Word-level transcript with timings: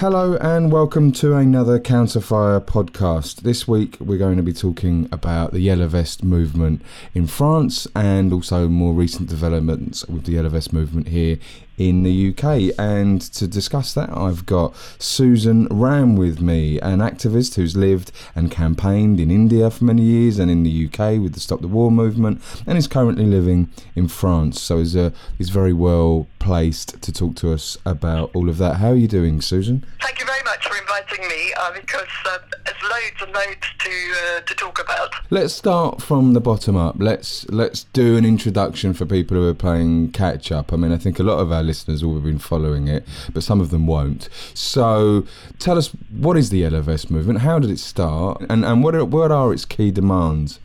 Hello 0.00 0.38
and 0.40 0.72
welcome 0.72 1.12
to 1.12 1.36
another 1.36 1.78
Counterfire 1.78 2.64
podcast. 2.64 3.42
This 3.42 3.68
week 3.68 3.98
we're 4.00 4.16
going 4.16 4.38
to 4.38 4.42
be 4.42 4.54
talking 4.54 5.06
about 5.12 5.52
the 5.52 5.60
Yellow 5.60 5.88
Vest 5.88 6.24
movement 6.24 6.80
in 7.12 7.26
France 7.26 7.86
and 7.94 8.32
also 8.32 8.66
more 8.66 8.94
recent 8.94 9.28
developments 9.28 10.06
with 10.06 10.24
the 10.24 10.32
Yellow 10.32 10.48
Vest 10.48 10.72
movement 10.72 11.08
here 11.08 11.38
in 11.80 12.02
the 12.02 12.28
UK. 12.28 12.74
And 12.78 13.22
to 13.32 13.48
discuss 13.48 13.94
that, 13.94 14.10
I've 14.14 14.44
got 14.44 14.76
Susan 14.98 15.66
Ram 15.70 16.14
with 16.14 16.38
me, 16.40 16.78
an 16.80 16.98
activist 16.98 17.54
who's 17.54 17.74
lived 17.74 18.12
and 18.34 18.50
campaigned 18.50 19.18
in 19.18 19.30
India 19.30 19.70
for 19.70 19.84
many 19.84 20.02
years 20.02 20.38
and 20.38 20.50
in 20.50 20.62
the 20.62 20.86
UK 20.86 21.18
with 21.22 21.32
the 21.32 21.40
Stop 21.40 21.62
the 21.62 21.68
War 21.68 21.90
movement 21.90 22.42
and 22.66 22.76
is 22.76 22.86
currently 22.86 23.24
living 23.24 23.70
in 23.96 24.08
France. 24.08 24.60
So 24.60 24.76
is, 24.76 24.94
uh, 24.94 25.10
is 25.38 25.48
very 25.48 25.72
well 25.72 26.26
placed 26.38 27.00
to 27.00 27.12
talk 27.12 27.34
to 27.36 27.52
us 27.52 27.78
about 27.86 28.30
all 28.34 28.50
of 28.50 28.58
that. 28.58 28.76
How 28.76 28.90
are 28.90 28.96
you 28.96 29.08
doing, 29.08 29.40
Susan? 29.40 29.86
Thank 30.02 30.20
you 30.20 30.26
very 30.26 30.42
much 30.44 30.66
for 30.66 30.76
inviting 30.76 31.28
me 31.28 31.52
uh, 31.58 31.72
because 31.72 32.08
uh, 32.26 32.38
there's 32.64 32.82
loads 32.82 33.22
and 33.22 33.32
loads 33.32 33.66
to 33.78 33.90
uh, 33.90 34.40
to 34.40 34.54
talk 34.54 34.82
about. 34.82 35.14
Let's 35.30 35.54
start 35.54 36.02
from 36.02 36.32
the 36.32 36.40
bottom 36.40 36.76
up. 36.76 36.96
Let's 36.98 37.48
let's 37.48 37.84
do 37.92 38.16
an 38.16 38.24
introduction 38.24 38.94
for 38.94 39.06
people 39.06 39.36
who 39.36 39.48
are 39.48 39.54
playing 39.54 40.12
catch 40.12 40.50
up. 40.50 40.72
I 40.72 40.76
mean, 40.76 40.92
I 40.92 40.96
think 40.96 41.18
a 41.18 41.22
lot 41.22 41.38
of 41.38 41.52
our 41.52 41.62
listeners 41.70 42.04
will 42.04 42.14
have 42.14 42.24
been 42.24 42.44
following 42.52 42.88
it, 42.88 43.06
but 43.32 43.42
some 43.44 43.60
of 43.60 43.70
them 43.70 43.86
won't. 43.86 44.28
So, 44.54 45.24
tell 45.60 45.78
us 45.78 45.88
what 46.26 46.36
is 46.36 46.50
the 46.50 46.58
Yellow 46.64 46.82
Vest 46.82 47.10
movement? 47.10 47.40
How 47.48 47.58
did 47.60 47.70
it 47.70 47.78
start, 47.78 48.42
and 48.50 48.64
and 48.64 48.82
what 48.82 48.94
are, 48.96 49.04
what 49.04 49.30
are 49.30 49.52
its 49.54 49.64
key 49.64 49.90
demands? 49.92 50.58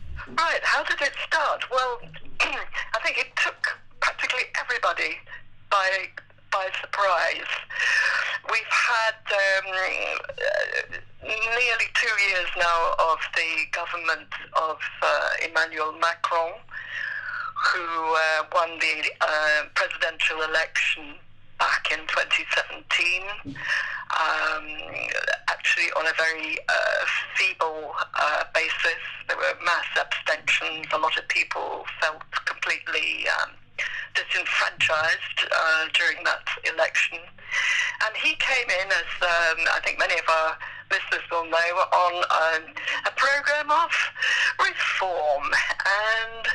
Right. 0.44 0.64
How 0.74 0.82
did 0.82 1.00
it 1.00 1.14
start? 1.28 1.60
Well, 1.70 1.92
I 2.96 2.98
think 3.04 3.18
it 3.18 3.30
took 3.44 3.60
practically 4.00 4.44
everybody 4.62 5.12
by 5.70 5.86
by 6.50 6.66
surprise. 6.82 7.52
We've 8.50 8.74
had 8.92 9.18
um, 9.44 9.66
uh, 10.50 10.96
nearly 11.22 11.88
two 12.02 12.14
years 12.28 12.50
now 12.58 12.78
of 13.10 13.18
the 13.38 13.50
government 13.78 14.30
of 14.68 14.78
uh, 15.02 15.28
Emmanuel 15.48 15.92
Macron, 16.00 16.52
who 17.56 17.80
uh, 17.80 18.44
won 18.52 18.78
the 18.78 19.10
uh, 19.20 19.64
presidential 19.74 20.42
election 20.42 21.14
back 21.58 21.88
in 21.90 22.00
2017, 22.06 23.22
um, 23.46 23.56
actually 25.48 25.88
on 25.96 26.06
a 26.06 26.12
very 26.16 26.58
uh, 26.68 27.04
feeble 27.34 27.92
uh, 28.14 28.44
basis. 28.54 29.00
There 29.28 29.36
were 29.36 29.56
mass 29.64 29.88
abstentions. 29.96 30.86
A 30.92 30.98
lot 30.98 31.16
of 31.18 31.26
people 31.28 31.84
felt 32.00 32.22
completely 32.44 33.26
um, 33.40 33.50
disenfranchised 34.14 35.40
uh, 35.50 35.84
during 35.94 36.22
that 36.24 36.44
election. 36.72 37.18
And 38.04 38.14
he 38.16 38.36
came 38.36 38.68
in 38.68 38.88
as, 38.92 39.10
um, 39.22 39.64
I 39.72 39.80
think 39.82 39.98
many 39.98 40.14
of 40.14 40.28
our 40.28 40.58
listeners 40.90 41.24
will 41.30 41.46
know, 41.48 41.56
on 41.56 42.14
um, 42.20 42.62
a 43.06 43.10
program 43.16 43.70
of 43.70 43.90
reform 44.60 45.50
and. 45.84 46.45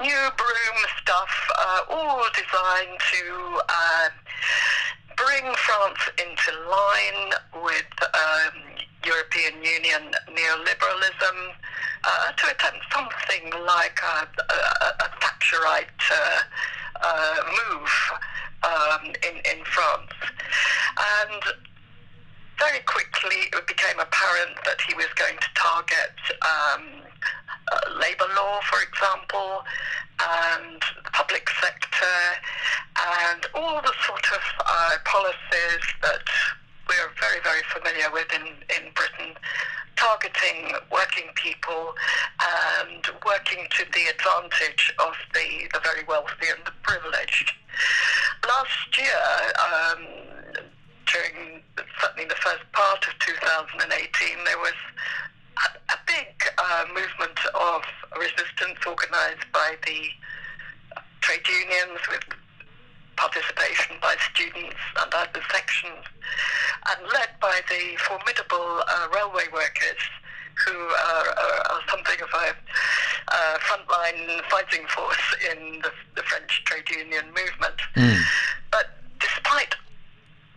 New 0.00 0.28
broom 0.36 0.78
stuff, 1.00 1.30
uh, 1.58 1.80
all 1.90 2.24
designed 2.34 2.98
to 3.12 3.60
uh, 3.68 4.08
bring 5.16 5.54
France 5.54 6.08
into 6.18 6.52
line 6.70 7.32
with 7.64 7.92
um, 8.14 8.54
European 9.04 9.54
Union 9.62 10.14
neoliberalism, 10.30 11.52
uh, 12.04 12.32
to 12.32 12.50
attempt 12.50 12.84
something 12.92 13.50
like 13.66 13.98
a, 14.02 14.28
a, 14.52 15.04
a 15.04 15.08
Thatcherite 15.20 15.86
uh, 16.12 16.40
uh, 17.02 17.36
move 17.70 17.90
um, 18.62 19.06
in, 19.06 19.36
in 19.58 19.64
France. 19.64 20.12
And 20.98 21.42
very 22.58 22.80
quickly 22.80 23.50
it 23.52 23.66
became 23.66 23.98
apparent 23.98 24.56
that 24.64 24.80
he 24.86 24.94
was 24.94 25.06
going 25.14 25.36
to 25.36 25.48
target 25.54 26.14
um, 26.42 27.07
labour 28.00 28.28
law, 28.36 28.60
for 28.62 28.80
example, 28.82 29.64
and 30.20 30.82
the 31.04 31.10
public 31.12 31.48
sector, 31.60 32.18
and 33.30 33.46
all 33.54 33.80
the 33.80 33.92
sort 34.06 34.24
of 34.32 34.42
uh, 34.66 34.96
policies 35.04 35.84
that 36.02 36.26
we're 36.88 37.10
very, 37.20 37.40
very 37.42 37.62
familiar 37.68 38.10
with 38.12 38.26
in, 38.34 38.46
in 38.72 38.90
Britain, 38.94 39.36
targeting 39.96 40.72
working 40.90 41.28
people 41.34 41.94
and 42.40 43.06
working 43.26 43.66
to 43.70 43.84
the 43.92 44.06
advantage 44.08 44.94
of 44.98 45.14
the, 45.34 45.68
the 45.72 45.80
very 45.80 46.04
wealthy 46.08 46.48
and 46.48 46.64
the 46.64 46.72
privileged. 46.82 47.52
Last 48.46 48.96
year, 48.96 49.24
um, 49.60 50.06
during 51.12 51.62
certainly 52.00 52.28
the 52.28 52.40
first 52.40 52.64
part 52.72 53.06
of 53.06 53.18
2018, 53.18 54.44
there 54.44 54.58
was 54.58 54.74
a, 55.64 55.92
a 55.92 55.98
big 56.06 56.34
uh, 56.58 56.84
movement 56.88 57.38
of 57.54 57.82
resistance 58.18 58.78
organised 58.86 59.46
by 59.52 59.74
the 59.86 60.10
trade 61.20 61.46
unions 61.48 62.00
with 62.10 62.24
participation 63.16 63.96
by 64.00 64.14
students 64.32 64.78
and 65.02 65.12
other 65.12 65.42
sections, 65.52 66.04
and 66.90 67.06
led 67.12 67.28
by 67.40 67.60
the 67.68 67.96
formidable 67.98 68.82
uh, 68.86 69.08
railway 69.12 69.44
workers 69.52 69.98
who 70.64 70.72
are, 70.72 71.28
are, 71.28 71.60
are, 71.70 71.82
something 71.88 72.20
of 72.20 72.28
a 72.34 72.54
uh, 73.28 73.58
frontline 73.58 74.42
fighting 74.50 74.86
force 74.88 75.34
in 75.50 75.80
the, 75.82 75.90
the, 76.16 76.22
French 76.22 76.64
trade 76.64 76.88
union 76.90 77.24
movement. 77.26 77.78
Mm. 77.94 78.20
But 78.72 78.98
despite 79.20 79.74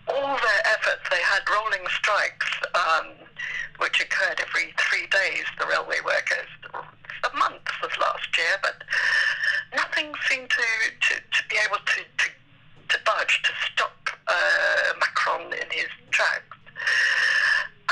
all 0.07 0.37
their 0.37 0.61
efforts, 0.65 1.03
they 1.09 1.21
had 1.21 1.41
rolling 1.49 1.85
strikes, 1.89 2.47
um, 2.75 3.07
which 3.79 4.01
occurred 4.01 4.39
every 4.39 4.73
three 4.77 5.07
days, 5.07 5.45
the 5.59 5.65
railway 5.65 5.97
workers, 6.05 6.49
for 6.61 7.37
months 7.37 7.71
of 7.83 7.91
last 7.99 8.37
year, 8.37 8.57
but 8.61 8.83
nothing 9.75 10.13
seemed 10.29 10.49
to, 10.49 10.63
to, 11.07 11.15
to 11.15 11.47
be 11.49 11.55
able 11.65 11.77
to, 11.85 12.01
to 12.17 12.29
to 12.91 12.99
budge 13.05 13.41
to 13.43 13.51
stop 13.71 14.09
uh, 14.27 14.93
Macron 14.99 15.53
in 15.53 15.69
his 15.71 15.87
tracks. 16.11 16.57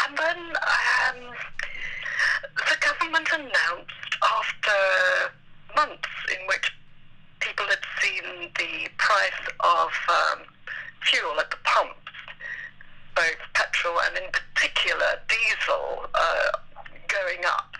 And 0.05 0.17
then 0.17 0.37
um, 0.37 1.35
the 2.55 2.77
government 2.81 3.27
announced 3.33 4.11
after 4.21 5.31
months 5.75 6.09
in 6.31 6.45
which 6.47 6.71
people 7.39 7.65
had 7.67 7.83
seen 8.01 8.51
the 8.57 8.89
price 8.97 9.47
of 9.61 9.91
um, 10.09 10.39
fuel 11.03 11.39
at 11.39 11.49
the 11.49 11.57
pumps, 11.63 12.11
both 13.15 13.39
petrol 13.53 13.99
and 14.01 14.17
in 14.17 14.29
particular 14.31 15.19
diesel, 15.29 16.09
uh, 16.13 16.51
going 17.07 17.43
up. 17.47 17.73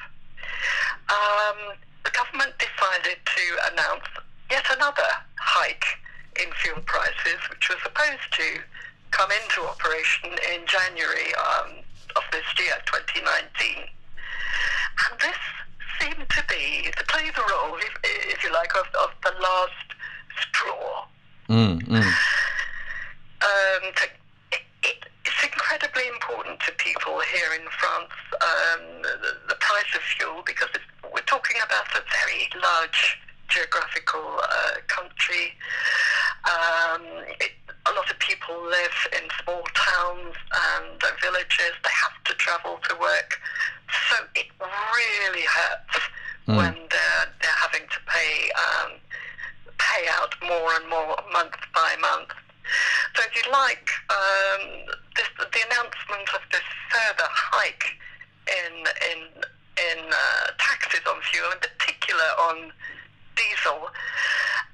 Um, 1.09 1.75
the 2.05 2.11
government 2.11 2.53
decided 2.59 3.19
to 3.25 3.73
announce 3.73 4.07
yet 4.49 4.65
another 4.71 5.09
hike 5.35 5.99
in 6.41 6.51
fuel 6.61 6.81
prices, 6.85 7.39
which 7.49 7.69
was 7.69 7.77
supposed 7.83 8.29
to 8.31 8.61
come 9.11 9.29
into 9.31 9.67
operation 9.67 10.31
in 10.53 10.65
January 10.65 11.33
um, 11.35 11.83
of 12.15 12.23
this 12.31 12.45
year, 12.57 12.73
2019. 12.85 13.83
And 13.83 15.19
this 15.19 15.41
seemed 15.99 16.29
to 16.29 16.43
be, 16.47 16.91
to 16.91 17.03
play 17.05 17.29
the 17.35 17.43
role, 17.51 17.75
if, 17.77 17.93
if 18.03 18.43
you 18.43 18.53
like, 18.53 18.71
of, 18.75 18.87
of 19.01 19.11
the 19.23 19.33
last 19.41 19.87
straw. 20.39 21.05
Mm, 21.49 21.81
mm. 21.83 22.03
Um, 23.41 23.83
to, 23.95 24.05
it, 24.51 24.61
it, 24.83 24.97
it's 25.25 25.43
incredibly 25.43 26.07
important 26.07 26.59
to 26.61 26.71
people 26.73 27.19
here 27.33 27.59
in 27.59 27.67
France, 27.79 28.13
um, 28.33 29.01
the, 29.01 29.37
the, 29.49 29.55
price 29.55 29.95
of 29.95 30.01
fuel, 30.01 30.43
because 30.45 30.69
we're 31.11 31.21
talking 31.21 31.57
about 31.65 31.87
a 31.95 32.03
very 32.27 32.47
large 32.61 33.17
geographical 33.49 34.39
uh, 34.43 34.79
country. 34.87 35.53
Um, 36.45 37.01
it, 37.41 37.51
a 37.85 37.91
lot 37.93 38.09
of 38.09 38.17
people 38.19 38.55
live 38.63 38.97
in 39.13 39.27
small 39.43 39.63
towns 39.73 40.35
and 40.77 41.01
villages. 41.21 41.73
They 41.83 41.95
have 42.05 42.23
to 42.25 42.33
travel 42.35 42.79
to 42.89 42.95
work, 42.95 43.39
so 44.09 44.15
it 44.35 44.47
really 44.61 45.45
hurts 45.45 45.99
mm. 46.47 46.57
when 46.57 46.73
they're 46.73 47.27
they're 47.41 47.59
having 47.59 47.87
to 47.89 47.99
pay 48.07 48.51
um, 48.53 48.91
pay 49.77 50.07
out 50.13 50.33
more 50.41 50.73
and 50.75 50.89
more 50.89 51.17
month 51.33 51.57
by 51.73 51.95
month. 51.99 52.31
So 53.15 53.23
if 53.25 53.33
you 53.35 53.51
like, 53.51 53.89
um, 54.13 54.61
this, 55.17 55.29
the 55.37 55.61
announcement 55.65 56.29
of 56.35 56.41
this 56.51 56.67
further 56.93 57.27
hike 57.29 57.97
in 58.47 58.73
in 59.11 59.19
in 59.79 59.99
uh, 60.11 60.51
taxes 60.59 61.01
on 61.09 61.21
fuel, 61.31 61.49
in 61.51 61.59
particular 61.59 62.29
on 62.37 62.71
diesel, 63.39 63.87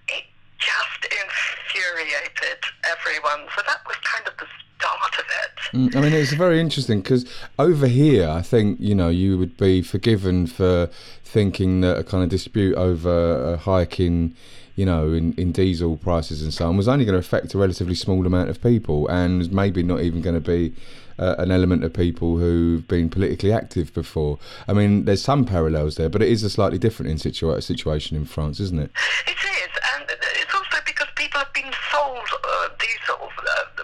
it 0.10 0.26
just 0.58 1.02
infuriated 1.06 2.62
everyone. 2.90 3.46
So 3.56 3.62
that 3.68 3.86
was 3.86 3.98
kind 4.04 4.26
of 4.28 4.34
the 4.38 4.48
start 4.78 5.14
of 5.20 5.28
it. 5.46 5.58
Mm, 5.78 5.88
I 5.88 5.94
mean, 6.06 6.14
it's 6.14 6.34
very 6.34 6.60
interesting 6.60 7.02
because 7.02 7.26
over 7.58 7.88
here, 7.88 8.30
I 8.30 8.42
think 8.42 8.80
you 8.80 8.96
know 8.96 9.10
you 9.10 9.38
would 9.38 9.58
be 9.58 9.82
forgiven 9.82 10.48
for 10.48 10.90
thinking 11.24 11.82
that 11.82 11.98
a 11.98 12.04
kind 12.04 12.24
of 12.24 12.30
dispute 12.30 12.76
over 12.76 13.60
a 13.66 13.88
in 14.00 14.36
you 14.76 14.86
know, 14.86 15.14
in, 15.14 15.34
in 15.34 15.52
diesel 15.52 15.96
prices 15.98 16.42
and 16.42 16.54
so 16.54 16.68
on, 16.68 16.76
was 16.76 16.88
only 16.88 17.06
going 17.06 17.14
to 17.14 17.20
affect 17.20 17.54
a 17.54 17.58
relatively 17.58 17.96
small 17.96 18.26
amount 18.28 18.50
of 18.50 18.62
people, 18.62 19.08
and 19.08 19.52
maybe 19.52 19.82
not 19.82 20.02
even 20.02 20.22
going 20.22 20.36
to 20.36 20.42
be 20.42 20.74
uh, 21.18 21.36
an 21.38 21.50
element 21.50 21.84
of 21.84 21.94
people 21.94 22.38
who've 22.38 22.86
been 22.88 23.10
politically 23.10 23.54
active 23.54 23.94
before. 23.94 24.38
I 24.68 24.74
mean, 24.74 25.06
there's 25.06 25.24
some 25.24 25.46
parallels 25.46 25.96
there, 25.96 26.10
but 26.10 26.22
it 26.22 26.28
is 26.28 26.44
a 26.44 26.50
slightly 26.50 26.78
different 26.78 27.10
in 27.10 27.18
situa- 27.18 27.64
situation 27.64 28.18
in 28.18 28.26
France, 28.26 28.60
isn't 28.60 28.80
it? 28.80 28.92
It 29.28 29.32
is, 29.32 29.72
and 29.96 30.06
it's 30.10 30.54
also 30.54 30.78
because 30.86 31.08
people 31.16 31.40
have 31.40 31.54
been 31.54 31.72
sold 31.92 32.28
uh, 32.44 32.68
diesel. 32.78 33.30
Uh, 33.48 33.84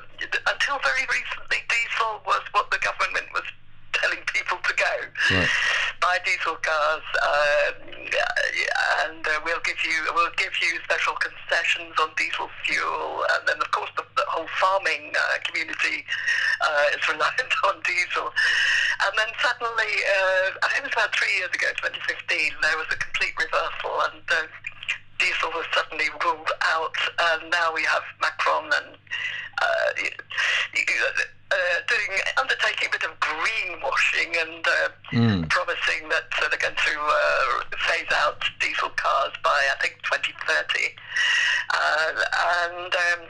until 0.52 0.80
very 0.84 1.08
recently, 1.08 1.58
diesel 1.70 2.22
was 2.26 2.42
what 2.52 2.70
the 2.72 2.80
government 2.80 3.28
was 3.34 3.44
telling 3.94 4.20
people 4.34 4.58
to 4.64 4.74
go. 4.76 4.94
Buy 6.02 6.18
diesel 6.26 6.58
cars, 6.66 7.06
um, 7.22 7.76
and 9.06 9.22
uh, 9.22 9.40
we'll 9.46 9.62
give 9.64 9.78
you 9.86 9.94
we'll 10.16 10.34
give 10.36 10.52
you 10.62 10.80
special 10.84 11.14
concessions 11.14 11.94
on 12.02 12.10
diesel 12.18 12.50
fuel, 12.66 13.24
and 13.38 13.48
then 13.48 13.58
of 13.62 13.70
course 13.72 13.90
the, 13.96 14.04
the 14.18 14.26
whole 14.28 14.50
farming 14.60 15.14
uh, 15.14 15.38
community 15.46 16.04
uh, 16.62 16.98
is 16.98 17.08
reliant 17.12 17.54
on 17.70 17.82
diesel. 17.86 18.34
And 19.06 19.14
then 19.18 19.30
suddenly, 19.42 19.94
uh, 20.04 20.58
I 20.64 20.68
think 20.74 20.86
it 20.86 20.90
was 20.90 20.98
about 20.98 21.14
three 21.16 21.34
years 21.38 21.54
ago, 21.54 21.70
2015, 21.86 22.54
there 22.62 22.78
was 22.78 22.90
a 22.92 22.98
complete 22.98 23.34
reversal, 23.38 23.94
and 24.10 24.26
uh, 24.30 24.50
diesel 25.22 25.52
was 25.54 25.66
suddenly 25.74 26.10
ruled 26.26 26.50
out, 26.74 26.96
and 27.30 27.50
now 27.52 27.72
we 27.74 27.84
have 27.84 28.02
Macron 28.20 28.66
and 28.66 28.98
uh, 29.62 29.90
uh, 31.52 31.56
doing 31.88 32.12
undertaking 32.38 32.88
a 32.88 32.92
bit 32.92 33.04
of 33.04 33.14
greenwashing 33.20 34.34
and 34.42 34.66
uh, 34.68 34.90
Mm. 35.12 35.50
promising 35.50 36.08
that 36.08 36.32
uh, 36.42 36.48
they're 36.48 36.58
going 36.58 36.74
to 36.74 36.96
uh, 36.98 37.78
phase 37.86 38.08
out 38.16 38.40
diesel 38.62 38.88
cars 38.96 39.34
by 39.44 39.50
I 39.50 39.76
think 39.82 40.02
2030, 40.04 40.96
uh, 41.70 42.12
and. 42.72 42.96
Um, 42.96 43.28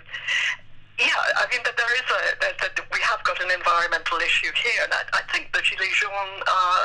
yeah, 1.01 1.41
I 1.41 1.49
mean 1.49 1.65
that 1.65 1.73
there 1.73 1.93
is 1.97 2.05
a 2.05 2.21
that, 2.45 2.55
that 2.61 2.77
we 2.93 3.01
have 3.01 3.23
got 3.25 3.41
an 3.41 3.49
environmental 3.49 4.21
issue 4.21 4.53
here, 4.53 4.85
and 4.85 4.93
I, 4.93 5.01
I 5.17 5.23
think 5.33 5.49
the 5.49 5.65
Gilets 5.65 5.97
jaunes 5.97 6.41
are 6.45 6.81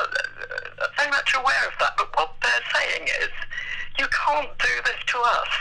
uh, 0.81 0.89
very 0.97 1.11
much 1.13 1.37
aware 1.37 1.63
of 1.69 1.77
that. 1.77 1.93
But 1.97 2.09
what 2.17 2.33
they're 2.41 2.67
saying 2.73 3.05
is, 3.21 3.29
you 4.01 4.07
can't 4.09 4.49
do 4.57 4.73
this 4.89 4.97
to 5.13 5.17
us. 5.21 5.51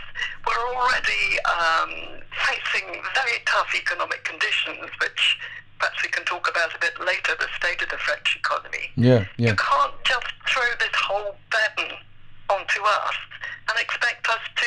We're 0.49 0.67
already 0.73 1.25
um, 1.44 1.93
facing 2.49 3.05
very 3.12 3.44
tough 3.44 3.69
economic 3.76 4.25
conditions, 4.25 4.88
which 5.05 5.37
perhaps 5.79 6.00
we 6.00 6.08
can 6.08 6.25
talk 6.25 6.49
about 6.49 6.73
a 6.73 6.81
bit 6.81 6.97
later. 7.05 7.37
The 7.37 7.53
state 7.61 7.82
of 7.85 7.93
the 7.93 8.00
French 8.00 8.41
economy. 8.41 8.88
Yeah, 8.97 9.29
yeah. 9.37 9.53
You 9.53 9.56
can't 9.61 9.97
just 10.08 10.32
throw 10.49 10.64
this 10.81 10.97
whole 10.97 11.37
burden 11.53 11.93
onto 12.50 12.82
us 12.82 13.14
and 13.69 13.78
expect 13.81 14.28
us 14.28 14.40
to 14.56 14.66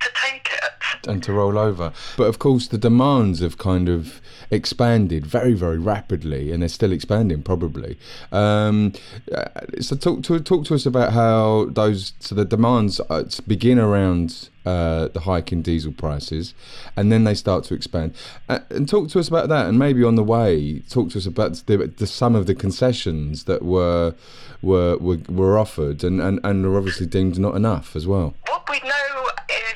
to 0.00 0.10
take 0.20 0.48
it. 0.52 1.08
and 1.08 1.22
to 1.22 1.32
roll 1.32 1.56
over. 1.56 1.92
But 2.16 2.24
of 2.24 2.38
course, 2.40 2.66
the 2.66 2.78
demands 2.78 3.38
have 3.40 3.56
kind 3.56 3.88
of 3.88 4.20
expanded 4.52 5.26
very, 5.26 5.54
very 5.54 5.78
rapidly, 5.78 6.52
and 6.52 6.62
they're 6.62 6.68
still 6.68 6.92
expanding 6.92 7.42
probably. 7.42 7.98
Um, 8.30 8.92
uh, 9.34 9.46
so 9.80 9.96
talk 9.96 10.22
to 10.24 10.38
talk 10.38 10.66
to 10.66 10.74
us 10.74 10.86
about 10.86 11.12
how 11.12 11.66
those 11.70 12.12
so 12.20 12.34
the 12.34 12.44
demands 12.44 13.00
uh, 13.10 13.24
begin 13.48 13.78
around. 13.80 14.48
Uh, 14.64 15.08
the 15.08 15.18
hike 15.18 15.50
in 15.50 15.60
diesel 15.60 15.90
prices, 15.90 16.54
and 16.96 17.10
then 17.10 17.24
they 17.24 17.34
start 17.34 17.64
to 17.64 17.74
expand. 17.74 18.14
Uh, 18.48 18.60
and 18.70 18.88
talk 18.88 19.08
to 19.08 19.18
us 19.18 19.26
about 19.26 19.48
that, 19.48 19.66
and 19.66 19.76
maybe 19.76 20.04
on 20.04 20.14
the 20.14 20.22
way, 20.22 20.78
talk 20.88 21.10
to 21.10 21.18
us 21.18 21.26
about 21.26 21.60
the, 21.66 21.92
the 21.96 22.06
some 22.06 22.36
of 22.36 22.46
the 22.46 22.54
concessions 22.54 23.42
that 23.46 23.64
were 23.64 24.14
were 24.62 24.96
were, 24.98 25.18
were 25.28 25.58
offered, 25.58 26.04
and, 26.04 26.20
and, 26.20 26.38
and 26.44 26.64
are 26.64 26.76
obviously 26.76 27.06
deemed 27.06 27.40
not 27.40 27.56
enough 27.56 27.96
as 27.96 28.06
well. 28.06 28.34
What 28.46 28.62
we 28.70 28.78
know 28.88 29.28
is 29.50 29.74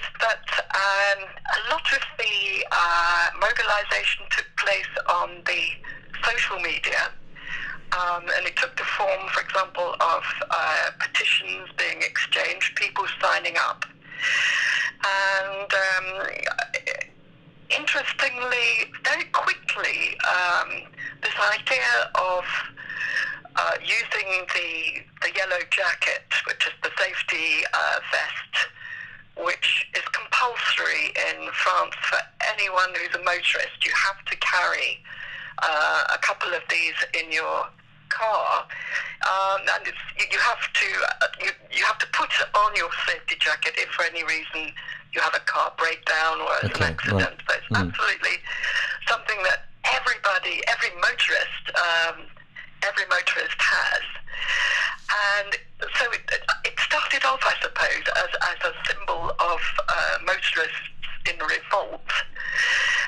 um, 1.16 1.28
a 1.28 1.70
lot 1.70 1.86
of 1.92 2.02
the 2.18 2.66
uh, 2.72 3.28
mobilization 3.40 4.24
took 4.30 4.46
place 4.56 4.92
on 5.12 5.42
the 5.46 5.62
social 6.24 6.58
media. 6.60 7.10
Um, 7.92 8.24
and 8.36 8.46
it 8.46 8.56
took 8.56 8.76
the 8.76 8.82
form, 8.82 9.28
for 9.32 9.40
example, 9.42 9.94
of 10.00 10.22
uh, 10.50 10.90
petitions 10.98 11.68
being 11.78 12.02
exchanged, 12.02 12.74
people 12.76 13.04
signing 13.22 13.54
up. 13.56 13.84
And 15.04 15.70
um, 15.72 16.26
interestingly, 17.70 18.90
very 19.04 19.24
quickly, 19.32 20.18
um, 20.26 20.82
this 21.22 21.34
idea 21.54 22.10
of 22.16 22.44
uh, 23.54 23.72
using 23.80 24.46
the 24.54 25.02
the 25.22 25.32
yellow 25.34 25.62
jacket, 25.70 26.26
which 26.46 26.66
is 26.66 26.72
the 26.82 26.90
safety 26.98 27.64
uh, 27.72 28.00
vest, 28.12 28.68
which 29.44 29.86
is 29.94 30.02
compulsory 30.12 31.12
in 31.28 31.50
France 31.52 31.94
for 32.08 32.18
anyone 32.56 32.88
who's 32.94 33.14
a 33.14 33.22
motorist. 33.24 33.84
You 33.84 33.92
have 33.94 34.24
to 34.24 34.36
carry 34.38 35.02
uh, 35.62 36.04
a 36.14 36.18
couple 36.18 36.52
of 36.54 36.62
these 36.70 36.96
in 37.14 37.30
your 37.32 37.66
car, 38.08 38.64
um, 39.26 39.60
and 39.74 39.86
it's, 39.88 40.04
you, 40.18 40.24
you 40.32 40.38
have 40.38 40.60
to 40.72 40.86
uh, 41.22 41.26
you, 41.42 41.50
you 41.72 41.84
have 41.84 41.98
to 41.98 42.06
put 42.12 42.30
on 42.54 42.76
your 42.76 42.88
safety 43.06 43.36
jacket 43.38 43.74
if 43.76 43.88
for 43.90 44.04
any 44.04 44.24
reason 44.24 44.72
you 45.12 45.20
have 45.20 45.34
a 45.34 45.40
car 45.44 45.72
breakdown 45.78 46.40
or 46.40 46.52
Okay, 46.64 46.72
an 46.74 46.80
right. 46.80 46.92
accident. 46.92 47.40
So 47.48 47.54
it's 47.56 47.66
Mm. 47.72 47.88
absolutely 47.88 48.36
something 49.08 49.42
that 49.44 49.66
everybody, 49.92 50.62
every 50.68 50.90
motorist, 51.00 51.64
um, 51.74 52.26
every 52.82 53.04
motorist 53.08 53.58
has. 53.58 54.04
And 55.06 55.52
so 55.96 56.10
it, 56.10 56.22
it 56.64 56.78
started 56.80 57.24
off, 57.24 57.40
I 57.44 57.54
suppose, 57.62 58.04
as, 58.16 58.30
as 58.42 58.58
a 58.70 58.72
symbol 58.88 59.30
of 59.38 59.60
uh, 59.88 60.18
motorists 60.26 60.90
in 61.30 61.38
revolt. 61.38 62.10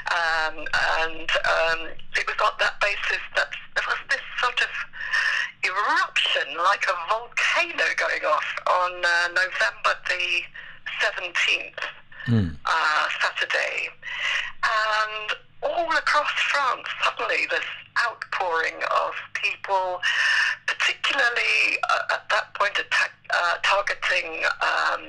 Um, 0.08 0.64
and 1.02 1.28
um, 1.30 1.80
it 2.16 2.26
was 2.26 2.36
on 2.42 2.52
that 2.60 2.80
basis 2.80 3.22
that 3.36 3.50
there 3.74 3.84
was 3.86 3.98
this 4.10 4.24
sort 4.40 4.60
of 4.62 4.72
eruption, 5.64 6.56
like 6.64 6.84
a 6.88 6.96
volcano 7.08 7.84
going 7.96 8.24
off 8.24 8.48
on 8.66 8.92
uh, 9.04 9.28
November 9.28 9.94
the 10.08 10.42
17th 11.02 11.84
Mm. 12.28 12.54
uh, 12.66 13.08
Saturday, 13.22 13.88
and 14.62 15.32
all 15.62 15.90
across 15.96 16.31
France, 16.50 16.87
suddenly 17.05 17.46
this 17.50 17.64
outpouring 18.06 18.76
of 18.94 19.12
people, 19.34 20.00
particularly 20.66 21.78
uh, 21.90 22.14
at 22.14 22.28
that 22.31 22.55
point 22.55 22.78
attack, 22.78 23.12
uh, 23.31 23.56
targeting 23.62 24.44
um, 24.62 25.02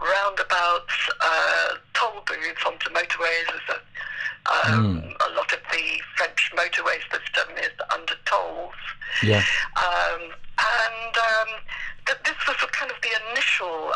roundabouts, 0.00 0.94
uh, 1.20 1.68
toll 1.94 2.22
booths 2.26 2.62
onto 2.66 2.90
motorways. 2.90 3.48
As 3.48 3.76
a, 3.76 4.72
um, 4.72 5.02
a 5.26 5.34
lot 5.34 5.52
of 5.52 5.60
the 5.72 6.00
French 6.16 6.52
motorway 6.56 6.98
system 7.10 7.56
is 7.58 7.72
under 7.92 8.14
tolls. 8.24 8.74
Yeah. 9.22 9.42
Um, 9.76 10.20
and 10.58 11.16
um, 11.16 11.48
th- 12.06 12.18
this 12.24 12.36
was 12.46 12.56
a 12.62 12.66
kind 12.68 12.90
of 12.90 12.96
the 13.02 13.10
initial 13.32 13.92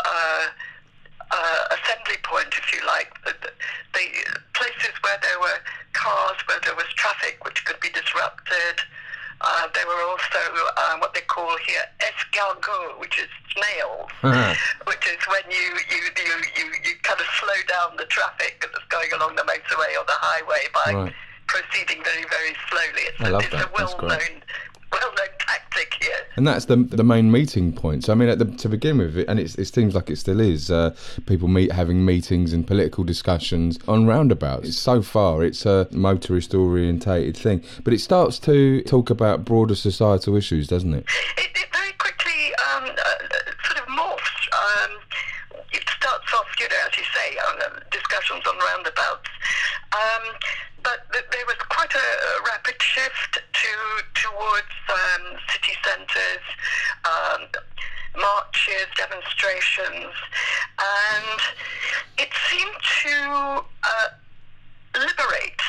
uh, 1.31 1.77
assembly 1.77 2.17
point, 2.23 2.49
if 2.57 2.73
you 2.73 2.85
like, 2.87 3.11
the, 3.25 3.35
the, 3.95 4.05
places 4.55 4.93
where 5.03 5.17
there 5.23 5.41
were 5.41 5.59
cars, 5.95 6.37
where 6.47 6.61
there 6.65 6.75
was 6.77 6.87
traffic 6.97 7.43
which 7.45 7.65
could 7.65 7.81
be 7.81 7.89
disrupted. 7.91 8.77
Uh, 9.41 9.69
there 9.73 9.87
were 9.87 10.03
also 10.05 10.43
uh, 10.77 10.99
what 10.99 11.15
they 11.15 11.23
call 11.23 11.57
here 11.67 11.81
escargots, 12.05 12.99
which 13.01 13.19
is 13.19 13.29
snails, 13.57 14.11
Uh-huh. 14.23 14.55
which 14.87 15.07
is 15.09 15.17
when 15.29 15.41
you, 15.49 15.81
you, 15.89 16.03
you, 16.13 16.35
you, 16.61 16.67
you 16.85 16.93
kind 17.03 17.19
of 17.21 17.27
slow 17.41 17.57
down 17.69 17.97
the 17.97 18.05
traffic 18.07 18.61
that's 18.61 18.85
going 18.93 19.11
along 19.15 19.37
the 19.37 19.43
motorway 19.43 19.97
or 19.97 20.05
the 20.05 20.19
highway 20.21 20.69
by 20.75 20.93
Right. 20.93 21.15
proceeding 21.47 22.05
very, 22.05 22.25
very 22.29 22.55
slowly. 22.69 23.03
It's, 23.09 23.21
I 23.21 23.29
a, 23.29 23.31
love 23.33 23.43
it's 23.45 23.53
that. 23.53 23.65
a 23.65 23.79
That's 23.79 23.95
great. 23.95 24.43
Well-known, 24.93 25.29
tactic 25.39 25.95
here. 26.01 26.27
And 26.37 26.47
that's 26.47 26.65
the 26.67 26.77
the 26.77 27.05
main 27.05 27.31
meeting 27.31 27.73
point. 27.73 28.05
So 28.05 28.13
I 28.13 28.17
mean, 28.17 28.29
at 28.29 28.39
the, 28.39 28.45
to 28.47 28.69
begin 28.69 28.99
with, 28.99 29.17
it, 29.17 29.29
and 29.29 29.39
it's, 29.39 29.55
it 29.57 29.67
seems 29.67 29.95
like 29.95 30.11
it 30.11 30.17
still 30.17 30.41
is. 30.41 30.71
Uh, 30.71 30.95
people 31.27 31.49
meet 31.49 31.73
having 31.73 32.05
meetings 32.05 32.53
and 32.53 32.67
political 32.67 33.05
discussions 33.05 33.79
on 33.89 34.07
roundabouts. 34.07 34.77
So 34.77 35.03
far, 35.03 35.43
it's 35.45 35.67
a 35.67 35.89
motorist 35.91 36.55
orientated 36.55 37.37
thing, 37.37 37.63
but 37.85 37.93
it 37.93 38.01
starts 38.01 38.39
to 38.41 38.83
talk 38.83 39.11
about 39.11 39.45
broader 39.45 39.75
societal 39.75 40.37
issues, 40.37 40.69
doesn't 40.69 40.95
it? 40.95 41.05
it, 41.37 41.51
it 41.55 41.69
very 41.73 41.93
quickly 41.99 42.55
um, 42.71 42.85
uh, 42.85 43.65
sort 43.67 43.79
of 43.79 43.87
morphs. 43.89 44.41
Um, 44.53 44.99
it 45.73 45.83
starts 45.99 46.33
off, 46.35 46.49
you 46.59 46.69
know, 46.69 46.77
as 46.89 46.97
you 46.97 47.05
say, 47.15 47.37
on 47.49 47.63
uh, 47.63 47.81
discussions 47.91 48.43
on 48.47 48.57
roundabouts. 48.59 49.29
Um, 49.93 50.35
but 50.83 51.01
th- 51.13 51.27
there 51.33 51.47
was 51.47 51.57
quite 51.69 51.93
a 51.95 52.09
rapid 52.47 52.81
shift 52.81 53.43
to 53.61 53.73
towards 54.15 54.75
um, 54.89 55.37
city 55.53 55.73
centres, 55.85 56.45
um, 57.05 57.47
marches, 58.17 58.89
demonstrations, 58.97 60.15
and 60.79 61.41
it 62.19 62.31
seemed 62.49 62.81
to 63.03 63.65
uh, 63.85 64.09
liberate 64.95 65.61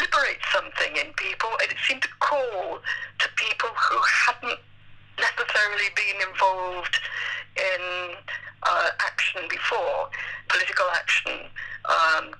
liberate 0.00 0.42
something 0.52 0.96
in 0.96 1.12
people, 1.14 1.50
and 1.62 1.70
it 1.70 1.78
seemed 1.86 2.02
to 2.02 2.08
call 2.20 2.78
to 3.18 3.28
people 3.36 3.70
who 3.70 3.98
hadn't 4.26 4.60
necessarily 5.18 5.90
been 5.94 6.28
involved 6.28 6.98
in 7.56 8.14
uh, 8.62 8.88
action 9.00 9.42
before, 9.48 10.08
political 10.48 10.86
action. 10.94 11.50
Um, 11.88 12.32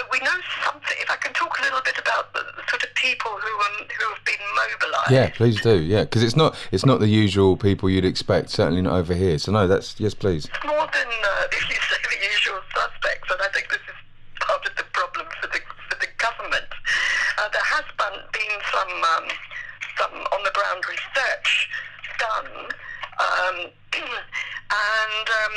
so 0.00 0.06
we 0.10 0.18
know 0.20 0.40
something. 0.64 0.96
If 1.00 1.10
I 1.10 1.16
can 1.16 1.32
talk 1.34 1.58
a 1.58 1.62
little 1.62 1.80
bit 1.84 1.98
about 1.98 2.32
the, 2.32 2.40
the 2.56 2.64
sort 2.68 2.82
of 2.82 2.94
people 2.94 3.30
who 3.30 3.52
um, 3.60 3.86
who 3.88 4.14
have 4.14 4.24
been 4.24 4.44
mobilised. 4.56 5.10
Yeah, 5.10 5.30
please 5.30 5.60
do. 5.60 5.82
Yeah, 5.82 6.04
because 6.04 6.22
it's 6.22 6.36
not 6.36 6.56
it's 6.72 6.86
not 6.86 7.00
the 7.00 7.08
usual 7.08 7.56
people 7.56 7.90
you'd 7.90 8.04
expect. 8.04 8.50
Certainly 8.50 8.82
not 8.82 8.94
over 8.94 9.14
here. 9.14 9.38
So 9.38 9.52
no, 9.52 9.68
that's 9.68 10.00
yes, 10.00 10.14
please. 10.14 10.46
It's 10.46 10.64
more 10.64 10.88
than 10.92 11.08
uh, 11.08 11.44
if 11.52 11.68
you 11.68 11.76
say 11.76 12.00
the 12.00 12.16
usual 12.32 12.60
suspects, 12.74 13.28
and 13.30 13.40
I 13.42 13.48
think 13.52 13.68
this 13.68 13.84
is 13.84 13.98
part 14.40 14.64
of 14.66 14.76
the 14.76 14.84
problem 14.92 15.26
for 15.40 15.48
the 15.48 15.60
for 15.90 15.96
the 16.00 16.08
government. 16.16 16.70
Uh, 17.36 17.48
there 17.52 17.68
has 17.68 17.84
been, 18.00 18.16
been 18.32 18.56
some 18.72 18.92
um, 19.04 19.26
some 19.98 20.14
on 20.32 20.40
the 20.44 20.52
ground 20.56 20.84
research 20.88 21.68
done. 22.18 22.72
Um, 23.20 23.56
and 24.00 25.26
um, 25.28 25.54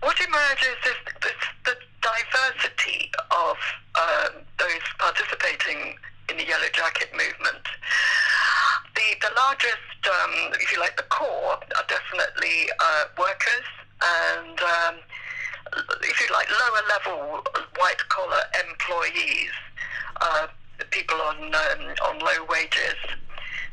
what 0.00 0.18
emerges 0.18 0.78
is 0.82 0.98
this, 1.22 1.38
the 1.64 1.74
diversity 2.08 3.10
of 3.30 3.56
uh, 3.94 4.28
those 4.58 4.84
participating 4.98 5.96
in 6.30 6.36
the 6.36 6.46
Yellow 6.46 6.68
Jacket 6.72 7.10
movement. 7.12 7.64
The, 8.94 9.08
the 9.20 9.32
largest, 9.36 10.00
um, 10.06 10.52
if 10.60 10.72
you 10.72 10.80
like, 10.80 10.96
the 10.96 11.04
core 11.04 11.56
are 11.56 11.86
definitely 11.88 12.68
uh, 12.80 13.04
workers 13.18 13.68
and, 14.00 14.58
um, 14.60 14.94
if 16.02 16.20
you 16.20 16.26
like, 16.32 16.48
lower 16.50 16.82
level 16.88 17.44
white 17.78 18.02
collar 18.08 18.42
employees, 18.68 19.52
uh, 20.20 20.46
people 20.90 21.16
on, 21.20 21.54
um, 21.54 21.82
on 22.08 22.18
low 22.20 22.44
wages. 22.48 22.98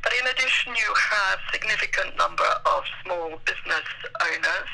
But 0.03 0.13
in 0.13 0.27
addition, 0.27 0.75
you 0.75 0.93
have 0.93 1.39
a 1.39 1.51
significant 1.51 2.17
number 2.17 2.49
of 2.65 2.83
small 3.03 3.39
business 3.45 3.87
owners, 4.21 4.71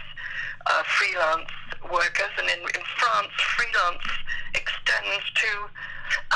uh, 0.67 0.83
freelance 0.83 1.49
workers, 1.89 2.33
and 2.37 2.49
in, 2.49 2.61
in 2.61 2.85
France, 2.97 3.33
freelance 3.55 4.07
extends 4.53 5.23
to 5.35 5.51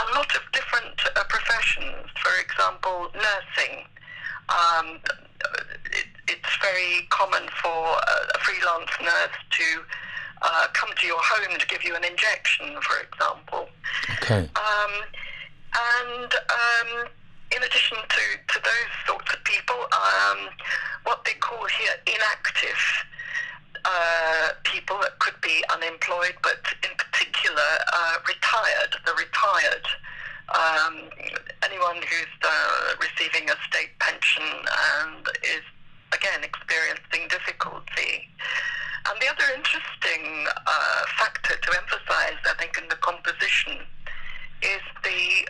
a 0.01 0.05
lot 0.15 0.29
of 0.35 0.41
different 0.53 0.99
uh, 1.15 1.23
professions. 1.29 2.07
For 2.21 2.33
example, 2.41 3.11
nursing. 3.13 3.85
Um, 4.49 4.99
it, 5.91 6.07
it's 6.27 6.57
very 6.61 7.07
common 7.09 7.43
for 7.61 7.97
a, 7.97 8.39
freelance 8.39 8.91
nurse 9.01 9.37
to 9.49 9.81
uh, 10.41 10.67
come 10.73 10.89
to 11.01 11.07
your 11.07 11.19
home 11.19 11.57
to 11.57 11.67
give 11.67 11.83
you 11.83 11.95
an 11.95 12.03
injection, 12.03 12.77
for 12.81 13.01
example. 13.01 13.69
Okay. 14.21 14.49
Um, 14.55 14.93
and 15.73 16.31
um, 16.33 17.07
in 17.55 17.63
addition 17.63 17.97
to, 17.97 18.23
to 18.53 18.59
those 18.63 18.91
sorts 19.07 19.33
of 19.33 19.43
people, 19.43 19.75
um, 19.75 20.49
what 21.03 21.25
they 21.25 21.33
call 21.39 21.65
here 21.65 21.95
inactive 22.05 22.81
uh, 23.85 24.49
people 24.63 24.97
unemployed, 25.99 26.35
but 26.43 26.59
in 26.83 26.95
particular 26.97 27.69
uh, 27.93 28.15
retired, 28.27 28.95
the 29.05 29.13
retired. 29.13 29.85
Um, 30.53 31.09
anyone 31.63 31.95
who's 31.97 32.35
uh, 32.43 32.93
receiving 33.01 33.49
a 33.49 33.55
state 33.67 33.97
pension 33.99 34.43
and 34.45 35.27
is 35.43 35.65
again 36.13 36.43
experiencing 36.43 37.27
difficulty. 37.29 38.29
And 39.09 39.19
the 39.21 39.27
other 39.29 39.45
interesting 39.55 40.45
uh, 40.67 41.01
factor 41.17 41.55
to 41.57 41.69
emphasize, 41.77 42.37
I 42.45 42.53
think, 42.59 42.77
in 42.77 42.87
the 42.89 42.95
composition 42.97 43.81
is 44.61 44.81
the 45.03 45.47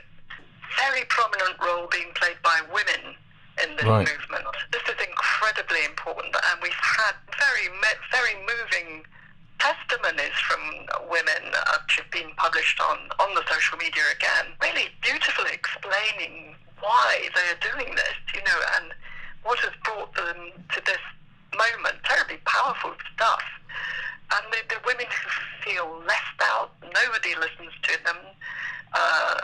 very 0.79 1.03
prominent 1.07 1.55
role 1.59 1.87
being 1.91 2.11
played 2.15 2.39
by 2.43 2.59
women 2.73 3.15
in 3.63 3.75
this 3.75 3.85
Right. 3.85 4.07
movement. 4.07 4.43
This 4.71 4.83
is 4.83 4.99
incredibly 5.07 5.85
important, 5.85 6.35
and 6.35 6.61
we've 6.61 6.73
had 6.99 7.15
very, 7.39 7.69
me- 7.69 7.99
very 8.11 8.35
moving 8.43 9.05
testimonies 9.59 10.35
from 10.47 10.61
women 11.09 11.41
uh, 11.55 11.77
which 11.83 11.95
have 11.95 12.11
been 12.11 12.31
published 12.35 12.79
on, 12.81 12.97
on 13.19 13.33
the 13.35 13.43
social 13.49 13.77
media 13.77 14.03
again, 14.11 14.51
really 14.61 14.89
beautifully 15.01 15.51
explaining 15.53 16.55
why 16.81 17.29
they 17.33 17.45
are 17.55 17.61
doing 17.71 17.95
this, 17.95 18.15
you 18.35 18.41
know, 18.43 18.59
and 18.75 18.91
what 19.43 19.57
has 19.59 19.71
brought 19.85 20.13
them 20.15 20.51
to 20.73 20.81
this 20.85 20.99
moment. 21.55 21.95
Terribly 22.03 22.37
powerful 22.45 22.91
stuff. 23.15 23.43
And 24.35 24.43
the, 24.51 24.75
the 24.75 24.81
women 24.85 25.05
who 25.07 25.29
feel 25.63 26.03
left 26.05 26.37
out, 26.43 26.71
nobody 26.83 27.33
listens 27.35 27.71
to 27.83 28.03
them. 28.03 28.17
Uh, 28.93 29.39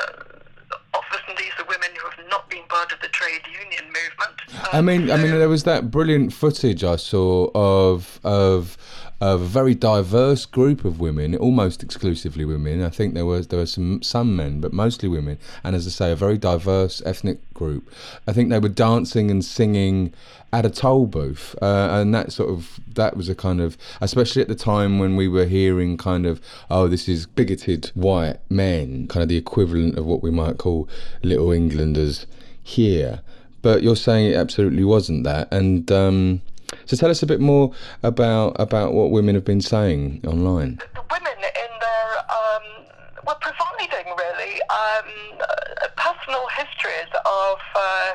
often 0.94 1.36
these 1.38 1.54
are 1.58 1.66
women 1.66 1.90
who 1.96 2.10
have 2.10 2.20
not 2.30 2.50
been 2.50 2.64
part 2.68 2.92
of 2.92 3.00
the 3.00 3.08
trade 3.10 3.42
union 3.48 3.86
movement. 3.88 4.38
I 4.82 4.84
mean, 4.84 5.12
I 5.12 5.18
mean, 5.18 5.38
there 5.38 5.48
was 5.48 5.64
that 5.66 5.92
brilliant 5.92 6.34
footage 6.34 6.84
I 6.84 6.96
saw 6.96 7.52
of 7.54 8.20
of 8.24 8.80
of 9.22 9.42
a 9.42 9.46
very 9.46 9.76
diverse 9.76 10.48
group 10.48 10.84
of 10.84 11.00
women, 11.00 11.36
almost 11.36 11.84
exclusively 11.84 12.46
women. 12.46 12.84
I 12.84 12.90
think 12.90 13.14
there 13.14 13.28
was 13.28 13.50
there 13.50 13.60
were 13.60 13.68
some 13.68 14.02
some 14.02 14.36
men, 14.36 14.60
but 14.60 14.74
mostly 14.74 15.08
women. 15.08 15.38
And 15.64 15.76
as 15.76 15.86
I 15.86 15.92
say, 15.92 16.12
a 16.12 16.16
very 16.16 16.40
diverse 16.40 17.00
ethnic 17.06 17.54
group. 17.54 17.92
I 18.26 18.34
think 18.34 18.50
they 18.50 18.58
were 18.58 18.70
dancing 18.70 19.30
and 19.30 19.46
singing 19.46 20.16
at 20.52 20.66
a 20.66 20.72
toll 20.72 21.06
booth, 21.06 21.56
uh, 21.62 21.90
and 21.92 22.12
that 22.16 22.32
sort 22.32 22.50
of 22.50 22.80
that 22.96 23.16
was 23.16 23.30
a 23.30 23.36
kind 23.36 23.62
of, 23.62 23.78
especially 24.02 24.42
at 24.42 24.48
the 24.48 24.56
time 24.56 24.98
when 24.98 25.16
we 25.16 25.28
were 25.28 25.46
hearing 25.46 25.96
kind 25.96 26.26
of, 26.26 26.42
oh, 26.72 26.88
this 26.88 27.08
is 27.08 27.28
bigoted 27.28 27.92
white 27.94 28.40
men, 28.50 29.08
kind 29.08 29.22
of 29.22 29.30
the 29.30 29.38
equivalent 29.38 29.96
of 30.00 30.08
what 30.08 30.24
we 30.24 30.32
might 30.32 30.58
call 30.58 30.90
Little 31.22 31.52
Englanders 31.52 32.26
here 32.64 33.22
but 33.62 33.84
you're 33.84 33.96
saying 33.96 34.32
it 34.32 34.36
absolutely 34.36 34.84
wasn't 34.84 35.24
that. 35.24 35.48
And 35.52 35.92
um, 35.92 36.42
so, 36.86 36.96
tell 36.96 37.10
us 37.10 37.22
a 37.22 37.26
bit 37.26 37.40
more 37.40 37.74
about 38.04 38.56
about 38.60 38.94
what 38.94 39.12
women 39.12 39.36
have 39.36 39.46
been 39.46 39.62
saying 39.62 40.22
online. 40.26 40.80
the 40.96 41.04
women 41.12 41.38
in 41.38 41.72
their 41.80 42.10
um, 42.32 42.86
were 43.28 43.38
providing 43.42 44.08
really 44.18 44.62
um, 44.70 45.10
uh, 45.42 45.88
personal 45.98 46.48
histories 46.56 47.12
of 47.26 47.60
uh, 47.76 48.12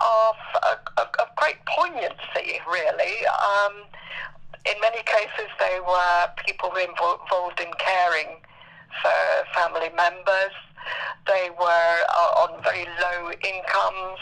of, 0.00 0.36
of, 0.98 1.08
of 1.20 1.36
great 1.36 1.56
poignancy. 1.66 2.60
Really, 2.66 3.26
um, 3.26 3.84
in 4.64 4.80
many 4.80 5.02
cases, 5.04 5.48
they 5.58 5.78
were 5.86 6.28
people 6.46 6.72
involved 6.76 7.60
in 7.60 7.70
caring 7.78 8.40
for 9.02 9.12
family 9.54 9.90
members. 9.96 10.54
They 11.26 11.50
were 11.58 11.96
uh, 12.08 12.42
on 12.48 12.62
very 12.62 12.86
low 13.00 13.30
incomes. 13.30 14.20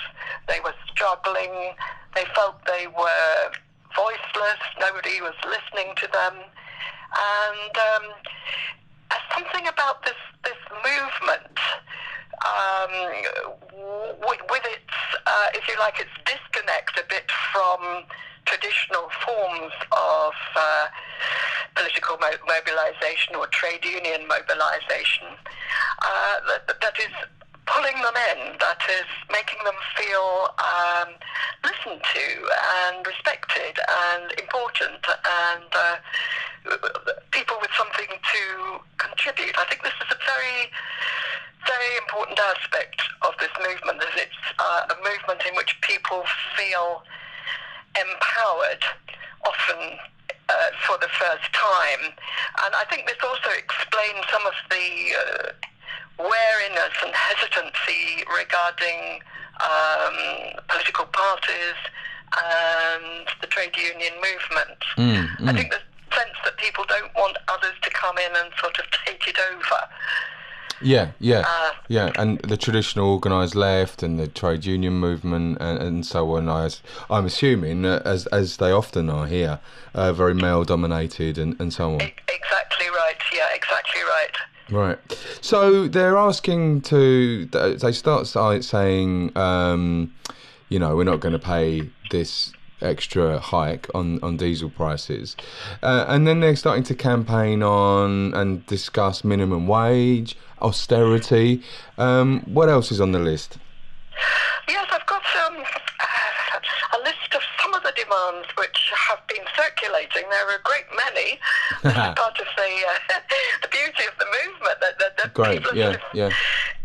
They 0.48 0.60
were 0.64 0.74
struggling. 0.90 1.76
They 2.14 2.24
felt 2.34 2.56
they 2.66 2.86
were 2.88 3.52
voiceless. 3.94 4.60
Nobody 4.80 5.20
was 5.20 5.34
listening 5.44 5.94
to 5.96 6.08
them. 6.10 6.34
And 6.34 7.72
um, 7.76 8.04
something 9.34 9.68
about 9.68 10.04
this 10.04 10.18
this 10.44 10.58
movement 10.84 11.58
um, 12.46 12.92
with, 14.26 14.40
with 14.50 14.62
its, 14.64 14.94
uh, 15.26 15.48
if 15.54 15.66
you 15.68 15.74
like, 15.78 15.98
its 16.00 16.10
disconnect 16.24 16.98
a 16.98 17.04
bit 17.08 17.30
from 17.52 18.04
traditional 18.46 19.10
forms 19.26 19.72
of 19.92 20.32
uh, 20.56 20.86
political 21.74 22.16
mo- 22.18 22.42
mobilization 22.46 23.34
or 23.36 23.46
trade 23.48 23.84
union 23.84 24.26
mobilization 24.28 25.26
uh, 26.02 26.36
that, 26.48 26.80
that 26.80 26.96
is 26.98 27.12
pulling 27.68 28.00
them 28.00 28.16
in, 28.32 28.56
that 28.58 28.80
is 28.88 29.08
making 29.30 29.60
them 29.64 29.76
feel 29.96 30.48
um, 30.56 31.08
listened 31.64 32.00
to 32.00 32.24
and 32.88 33.06
respected 33.06 33.76
and 33.76 34.32
important 34.40 35.02
and 35.04 35.68
uh, 35.76 35.96
people 37.30 37.56
with 37.60 37.70
something 37.76 38.08
to 38.08 38.42
contribute. 38.96 39.52
I 39.58 39.64
think 39.68 39.82
this 39.82 39.96
is 40.00 40.08
a 40.10 40.20
very, 40.24 40.72
very 41.66 41.92
important 42.00 42.38
aspect 42.40 43.00
of 43.22 43.36
this 43.40 43.52
movement, 43.60 44.00
that 44.00 44.16
it's 44.16 44.42
uh, 44.58 44.94
a 44.94 44.96
movement 45.04 45.44
in 45.48 45.54
which 45.54 45.76
people 45.82 46.24
feel 46.56 47.04
empowered, 47.96 48.84
often 49.44 49.98
uh, 50.48 50.70
for 50.86 50.96
the 50.98 51.08
first 51.20 51.52
time. 51.52 52.16
And 52.64 52.72
I 52.74 52.84
think 52.88 53.06
this 53.06 53.20
also 53.22 53.50
explains 53.56 54.24
some 54.32 54.44
of 54.46 54.56
the 54.70 54.88
uh, 55.12 55.52
wariness 56.18 56.94
and 57.04 57.14
hesitancy 57.14 58.24
regarding 58.26 59.20
um, 59.62 60.16
political 60.68 61.06
parties 61.06 61.78
and 62.34 63.26
the 63.40 63.46
trade 63.46 63.76
union 63.76 64.14
movement. 64.20 64.80
Mm, 64.96 65.48
I 65.48 65.52
mm. 65.52 65.56
think 65.56 65.72
the 65.72 65.80
sense 66.14 66.36
that 66.44 66.56
people 66.56 66.84
don't 66.88 67.14
want 67.14 67.36
others 67.48 67.74
to 67.82 67.90
come 67.90 68.18
in 68.18 68.30
and 68.34 68.52
sort 68.60 68.78
of 68.78 68.84
take 69.04 69.26
it 69.26 69.38
over. 69.52 69.80
Yeah, 70.82 71.10
yeah, 71.18 71.44
Uh, 71.46 71.70
yeah, 71.88 72.12
and 72.16 72.38
the 72.40 72.56
traditional 72.56 73.10
organised 73.12 73.54
left 73.54 74.02
and 74.02 74.18
the 74.18 74.28
trade 74.28 74.64
union 74.64 74.94
movement 74.94 75.58
and, 75.60 75.78
and 75.78 76.06
so 76.06 76.36
on. 76.36 76.48
I, 76.48 76.68
I'm 77.10 77.26
assuming, 77.26 77.84
uh, 77.84 78.02
as 78.04 78.26
as 78.26 78.58
they 78.58 78.70
often 78.70 79.10
are 79.10 79.26
here, 79.26 79.60
uh, 79.94 80.12
very 80.12 80.34
male 80.34 80.64
dominated 80.64 81.38
and, 81.38 81.58
and 81.60 81.72
so 81.72 81.94
on. 81.94 82.00
Exactly 82.00 82.88
right. 82.88 83.16
Yeah, 83.34 83.48
exactly 83.54 84.02
right. 84.02 84.36
Right. 84.70 84.98
So 85.40 85.88
they're 85.88 86.16
asking 86.16 86.82
to. 86.82 87.46
They 87.46 87.92
start 87.92 88.26
saying, 88.64 89.36
um, 89.36 90.12
you 90.68 90.78
know, 90.78 90.94
we're 90.94 91.04
not 91.04 91.20
going 91.20 91.32
to 91.32 91.38
pay 91.38 91.90
this 92.10 92.52
extra 92.80 93.38
hike 93.38 93.88
on, 93.94 94.22
on 94.22 94.36
diesel 94.36 94.70
prices. 94.70 95.36
Uh, 95.82 96.04
and 96.08 96.26
then 96.26 96.40
they're 96.40 96.56
starting 96.56 96.84
to 96.84 96.94
campaign 96.94 97.62
on 97.62 98.32
and 98.34 98.64
discuss 98.66 99.24
minimum 99.24 99.66
wage, 99.66 100.36
austerity. 100.62 101.62
Um, 101.96 102.40
what 102.42 102.68
else 102.68 102.90
is 102.92 103.00
on 103.00 103.12
the 103.12 103.18
list? 103.18 103.58
Yes, 104.68 104.86
I've 104.92 105.06
got 105.06 105.22
um, 105.46 105.56
a 105.56 106.98
list 107.04 107.34
of 107.34 107.42
some 107.62 107.74
of 107.74 107.82
the 107.82 107.92
demands 107.96 108.48
which 108.56 108.92
have 109.08 109.20
been 109.28 109.44
circulating. 109.56 110.28
There 110.28 110.48
are 110.50 110.56
a 110.56 110.62
great 110.62 110.88
many. 110.96 111.38
This 111.82 111.92
is 111.92 112.14
part 112.18 112.38
of 112.40 112.48
the 112.56 112.70
uh, 112.90 113.20
the 113.62 113.68
beauty 113.68 114.04
of 114.10 114.18
the 114.18 114.26
movement. 114.26 114.76
That, 114.80 114.98
that, 114.98 115.16
that 115.16 115.34
Great, 115.34 115.62
people 115.62 115.76
yeah, 115.76 115.96
yeah. 116.12 116.30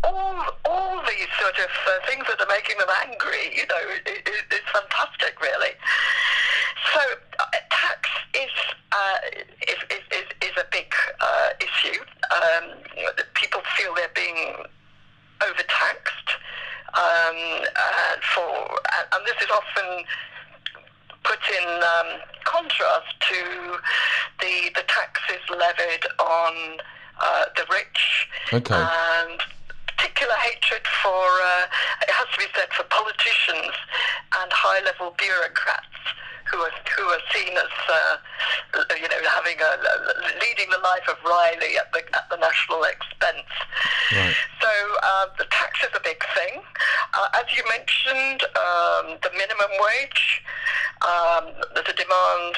All 0.04 0.38
all 0.64 1.02
these 1.02 1.28
sort 1.40 1.58
of 1.58 1.72
uh, 1.86 2.06
things 2.06 2.24
that 2.28 2.40
are 2.40 2.48
making 2.48 2.78
them 2.78 2.88
angry, 3.02 3.50
you 3.56 3.66
know, 3.66 3.82
i 3.84 4.00
i 4.06 4.32
it's 4.50 4.70
fantastic, 4.72 5.40
really. 5.40 5.74
So 6.92 7.00
uh, 7.40 7.44
tax 7.70 8.08
is, 8.34 8.54
uh, 8.92 9.18
is, 9.66 9.80
is, 9.90 10.04
is 10.12 10.28
is 10.48 10.54
a 10.56 10.66
big 10.70 10.92
uh, 11.20 11.50
issue. 11.60 12.00
Um, 12.34 12.64
people 13.34 13.60
feel 13.76 13.94
they're 13.94 14.08
being 14.14 14.54
overtaxed 15.42 16.30
um, 16.94 17.36
and 17.36 18.22
for 18.34 18.50
and, 18.98 19.06
and 19.12 19.26
this 19.26 19.36
is 19.42 19.50
often 19.50 20.04
put 21.22 21.38
in 21.50 21.68
um, 21.68 22.20
contrast 22.44 23.14
to 23.28 23.76
the 24.40 24.70
the 24.74 24.82
taxes 24.88 25.42
levied 25.50 26.06
on 26.18 26.78
uh, 27.20 27.44
the 27.56 27.64
rich 27.70 28.28
Okay. 28.52 28.74
and 28.74 29.40
particular 29.96 30.34
hatred 30.34 30.86
for 31.02 31.24
uh, 31.44 31.66
it 32.02 32.10
has 32.10 32.26
to 32.32 32.38
be 32.38 32.46
said 32.54 32.72
for 32.72 32.84
politicians 32.84 33.74
and 34.40 34.50
high 34.52 34.82
level 34.84 35.14
bureaucrats 35.18 35.86
who 36.54 36.60
are 36.62 36.76
who 36.94 37.04
are 37.10 37.24
seen 37.34 37.50
as 37.58 37.74
uh, 37.90 38.16
you 38.94 39.08
know 39.10 39.18
having 39.26 39.58
a 39.58 39.70
leading 40.38 40.70
the 40.70 40.78
life 40.78 41.06
of 41.10 41.18
Riley 41.26 41.74
at 41.74 41.90
the 41.90 42.02
at 42.14 42.30
the 42.30 42.38
national 42.38 42.84
expense. 42.86 43.50
Right. 44.14 44.34
So 44.62 44.70
uh, 45.02 45.26
the 45.38 45.46
tax 45.50 45.82
is 45.82 45.90
a 45.94 46.00
big 46.00 46.22
thing. 46.38 46.62
Uh, 47.14 47.42
as 47.42 47.46
you 47.50 47.62
mentioned, 47.66 48.46
um, 48.54 49.18
the 49.22 49.30
minimum 49.34 49.72
wage. 49.82 50.42
Um, 51.02 51.52
there's 51.74 51.90
a 51.90 51.98
demand 52.00 52.56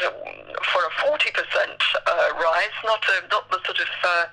for 0.71 0.87
a 0.87 0.93
40% 1.03 1.11
uh, 1.11 2.29
rise, 2.39 2.77
not 2.85 3.03
a, 3.09 3.27
not 3.27 3.51
the 3.51 3.59
sort 3.65 3.81
of 3.81 3.91
uh, 4.05 4.27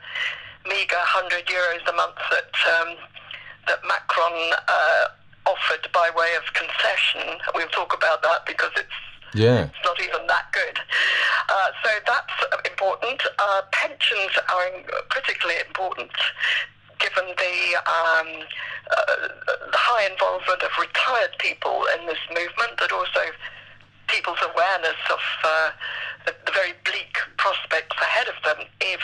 meager 0.67 1.01
100 1.01 1.47
euros 1.47 1.81
a 1.89 1.95
month 1.95 2.19
that 2.29 2.53
um, 2.77 2.95
that 3.65 3.79
Macron 3.87 4.53
uh, 4.67 5.05
offered 5.47 5.87
by 5.93 6.11
way 6.15 6.35
of 6.35 6.53
concession. 6.53 7.39
We'll 7.55 7.73
talk 7.73 7.95
about 7.95 8.21
that 8.21 8.45
because 8.45 8.71
it's 8.75 9.02
Yeah. 9.33 9.65
it's 9.65 9.83
not 9.83 9.99
even 9.99 10.27
that 10.27 10.45
good. 10.51 10.79
Uh, 11.49 11.69
so 11.83 11.89
that's 12.05 12.67
important. 12.69 13.21
Uh, 13.39 13.61
pensions 13.71 14.31
are 14.49 14.69
critically 15.09 15.55
important 15.67 16.11
given 16.99 17.35
the, 17.35 17.57
um, 17.83 18.47
uh, 18.91 19.27
high 19.75 20.07
involvement 20.07 20.61
of 20.63 20.71
retired 20.79 21.35
people 21.39 21.83
in 21.99 22.05
this 22.07 22.21
movement, 22.29 22.79
but 22.79 22.91
also 22.91 23.19
people's 24.07 24.39
awareness 24.53 24.99
of 25.11 25.19
uh, 25.43 25.71
the, 26.25 26.33
the 26.45 26.51
very 26.51 26.73
bleak 26.85 27.17
prospects 27.37 27.95
ahead 28.01 28.27
of 28.27 28.37
them 28.45 28.65
if, 28.79 29.03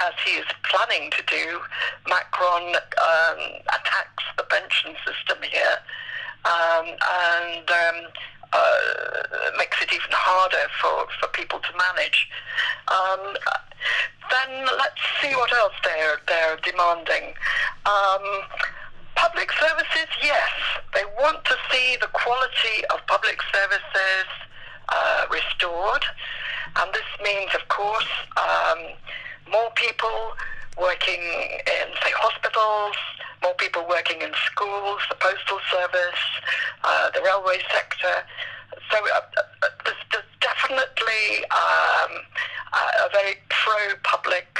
as 0.00 0.12
he 0.24 0.36
is 0.36 0.46
planning 0.68 1.10
to 1.12 1.22
do, 1.30 1.60
Macron 2.08 2.76
um, 2.76 3.40
attacks 3.72 4.24
the 4.36 4.44
pension 4.44 4.92
system 5.06 5.38
here 5.40 5.78
um, 6.44 6.86
and 6.86 7.66
um, 7.70 7.98
uh, 8.52 9.50
makes 9.58 9.80
it 9.82 9.92
even 9.92 10.10
harder 10.10 10.66
for, 10.80 11.06
for 11.20 11.28
people 11.32 11.58
to 11.60 11.72
manage. 11.76 12.28
Um, 12.88 13.36
then 14.30 14.66
let's 14.78 15.00
see 15.20 15.34
what 15.34 15.52
else 15.52 15.74
they're, 15.84 16.20
they're 16.26 16.58
demanding. 16.62 17.34
Um, 17.86 18.24
public 19.16 19.50
services, 19.52 20.08
yes. 20.22 20.50
They 20.94 21.04
want 21.20 21.44
to 21.44 21.56
see 21.70 21.96
the 22.00 22.08
quality 22.08 22.84
of 22.92 23.04
public 23.06 23.38
services 23.52 24.26
uh, 24.88 25.26
restored. 25.30 26.04
And 26.76 26.92
this 26.92 27.10
means, 27.22 27.50
of 27.54 27.66
course, 27.68 28.08
um, 28.36 28.78
more 29.50 29.70
people 29.74 30.32
working 30.80 31.20
in, 31.20 31.86
say, 32.02 32.12
hospitals, 32.16 32.96
more 33.42 33.54
people 33.54 33.86
working 33.88 34.22
in 34.22 34.32
schools, 34.46 35.00
the 35.08 35.16
postal 35.16 35.60
service, 35.70 36.22
uh, 36.84 37.10
the 37.12 37.20
railway 37.22 37.58
sector. 37.72 38.24
So 38.90 38.96
uh, 38.98 39.20
uh, 39.36 39.68
there's, 39.84 40.02
there's 40.12 40.32
definitely 40.40 41.44
um, 41.52 42.12
a 42.72 43.08
very 43.12 43.36
pro-public 43.48 44.58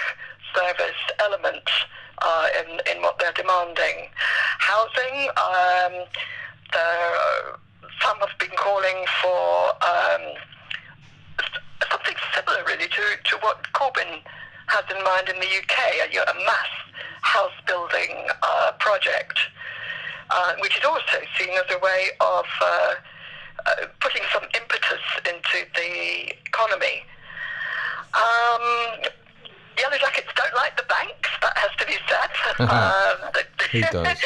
service 0.55 1.03
element 1.25 1.69
uh, 2.23 2.47
in, 2.61 2.97
in 2.97 3.03
what 3.03 3.19
they're 3.19 3.33
demanding. 3.33 4.09
Housing, 4.59 5.29
um, 5.37 6.05
some 8.03 8.19
have 8.21 8.39
been 8.39 8.57
calling 8.57 9.05
for 9.23 9.71
um, 9.85 10.23
something 11.91 12.17
similar, 12.35 12.63
really, 12.67 12.89
to, 12.89 13.03
to 13.25 13.37
what 13.41 13.63
Corbyn 13.73 14.21
has 14.71 14.85
in 14.95 15.03
mind 15.03 15.29
in 15.29 15.37
the 15.43 15.51
UK, 15.51 15.77
a, 16.07 16.31
a 16.31 16.35
mass 16.47 16.71
house 17.23 17.53
building 17.67 18.27
uh, 18.43 18.73
project, 18.79 19.39
uh, 20.31 20.55
which 20.61 20.79
is 20.79 20.85
also 20.85 21.19
seen 21.39 21.51
as 21.51 21.67
a 21.75 21.79
way 21.79 22.09
of 22.21 22.47
uh, 22.63 22.95
uh, 23.67 23.73
putting 24.01 24.23
some 24.33 24.45
impetus 24.55 25.03
into 25.27 25.67
the 25.75 26.31
economy. 26.47 27.03
Um, 28.15 29.05
Yellow 29.79 29.97
Jackets 29.99 30.29
don't 30.37 30.55
like 30.55 30.77
the 30.77 30.85
banks, 30.89 31.31
that 31.43 31.57
has 31.57 31.71
to 31.79 31.87
be 31.87 31.97
said. 32.09 32.33
um, 32.71 33.31
they, 33.35 33.81
Who 33.81 33.81
does? 34.05 34.19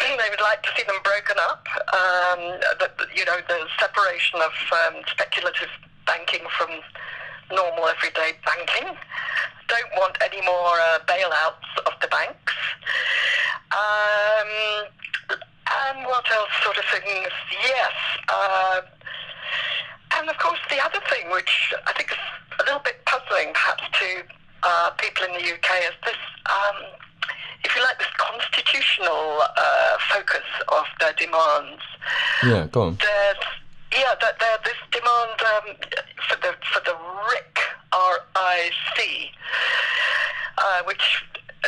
they 0.00 0.30
would 0.30 0.40
like 0.40 0.62
to 0.62 0.70
see 0.76 0.82
them 0.84 0.96
broken 1.04 1.36
up. 1.38 1.66
Um, 1.92 2.40
the, 2.78 2.90
the- 2.98 3.08
you 3.14 3.24
know, 3.24 3.38
the 3.48 3.66
separation 3.78 4.40
of 4.40 4.52
um, 4.72 5.02
speculative 5.10 5.68
banking 6.06 6.46
from 6.56 6.70
normal 7.52 7.88
everyday 7.88 8.32
banking. 8.44 8.96
Don't 9.68 9.92
want 9.96 10.16
any 10.22 10.40
more 10.44 10.74
uh, 10.80 10.98
bailouts 11.06 11.86
of 11.86 11.92
the 12.00 12.08
banks. 12.08 12.52
Um, 13.72 14.88
and 15.88 16.06
what 16.06 16.24
else 16.30 16.50
sort 16.62 16.78
of 16.78 16.84
things? 16.86 17.28
Yes. 17.62 17.92
Uh, 18.28 18.80
and 20.18 20.28
of 20.28 20.38
course, 20.38 20.58
the 20.70 20.82
other 20.82 21.00
thing, 21.10 21.30
which 21.30 21.74
I 21.86 21.92
think 21.92 22.10
is 22.10 22.18
a 22.60 22.64
little 22.64 22.80
bit 22.80 23.04
puzzling 23.04 23.52
perhaps 23.52 23.84
to 24.00 24.22
uh, 24.62 24.90
people 24.98 25.26
in 25.26 25.32
the 25.32 25.52
UK, 25.52 25.68
is 25.84 25.96
this, 26.04 26.20
um, 26.46 26.76
if 27.64 27.76
you 27.76 27.82
like, 27.82 27.98
this 27.98 28.08
constitutional 28.16 29.42
uh, 29.56 29.98
focus 30.10 30.44
of 30.68 30.84
their 31.00 31.12
demands. 31.12 31.82
Yeah, 32.42 32.66
go 32.72 32.82
on. 32.82 32.98
There's, 33.00 33.44
yeah, 33.92 34.14
that 34.20 34.40
there, 34.40 34.58
this 34.64 34.80
demand 34.90 35.40
um, 35.40 35.76
for 36.28 36.36
the 36.40 36.54
for 36.72 36.80
the 36.84 36.96
RIC, 37.30 37.58
R-I-C, 37.98 39.30
uh, 40.58 40.82
which 40.84 41.24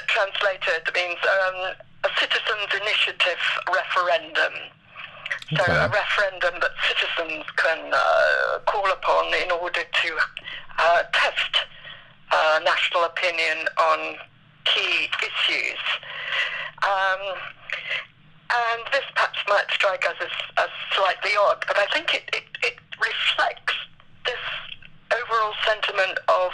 translated 0.06 0.82
means 0.94 1.18
um, 1.24 1.74
a 2.04 2.10
citizens' 2.18 2.72
initiative 2.74 3.42
referendum. 3.68 4.54
So 5.56 5.62
Okay. 5.62 5.72
a 5.74 5.88
referendum 5.88 6.60
that 6.60 6.70
citizens 6.86 7.44
can 7.56 7.90
uh, 7.92 8.58
call 8.66 8.86
upon 8.90 9.34
in 9.34 9.50
order 9.50 9.82
to 9.82 10.10
uh, 10.78 11.02
test 11.12 11.52
uh, 12.30 12.60
national 12.64 13.04
opinion 13.04 13.66
on 13.76 14.16
key 14.64 15.10
issues. 15.18 15.82
Um, 16.82 17.22
and 18.50 18.80
this 18.92 19.04
perhaps 19.14 19.38
might 19.48 19.66
strike 19.70 20.06
us 20.06 20.16
as, 20.20 20.34
as 20.58 20.70
slightly 20.92 21.32
odd, 21.38 21.64
but 21.66 21.78
I 21.78 21.86
think 21.92 22.14
it, 22.14 22.30
it, 22.32 22.44
it 22.62 22.76
reflects 23.00 23.74
this 24.26 24.44
overall 25.30 25.54
sentiment 25.66 26.18
of 26.28 26.52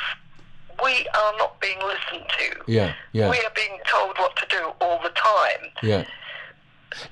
we 0.83 1.07
are 1.15 1.33
not 1.39 1.61
being 1.61 1.79
listened 1.79 2.29
to. 2.39 2.73
Yeah, 2.73 2.95
yeah. 3.13 3.31
We 3.31 3.39
are 3.39 3.53
being 3.55 3.79
told 3.91 4.19
what 4.19 4.37
to 4.37 4.47
do 4.49 4.73
all 4.81 5.01
the 5.03 5.11
time. 5.11 5.71
Yeah. 5.83 6.05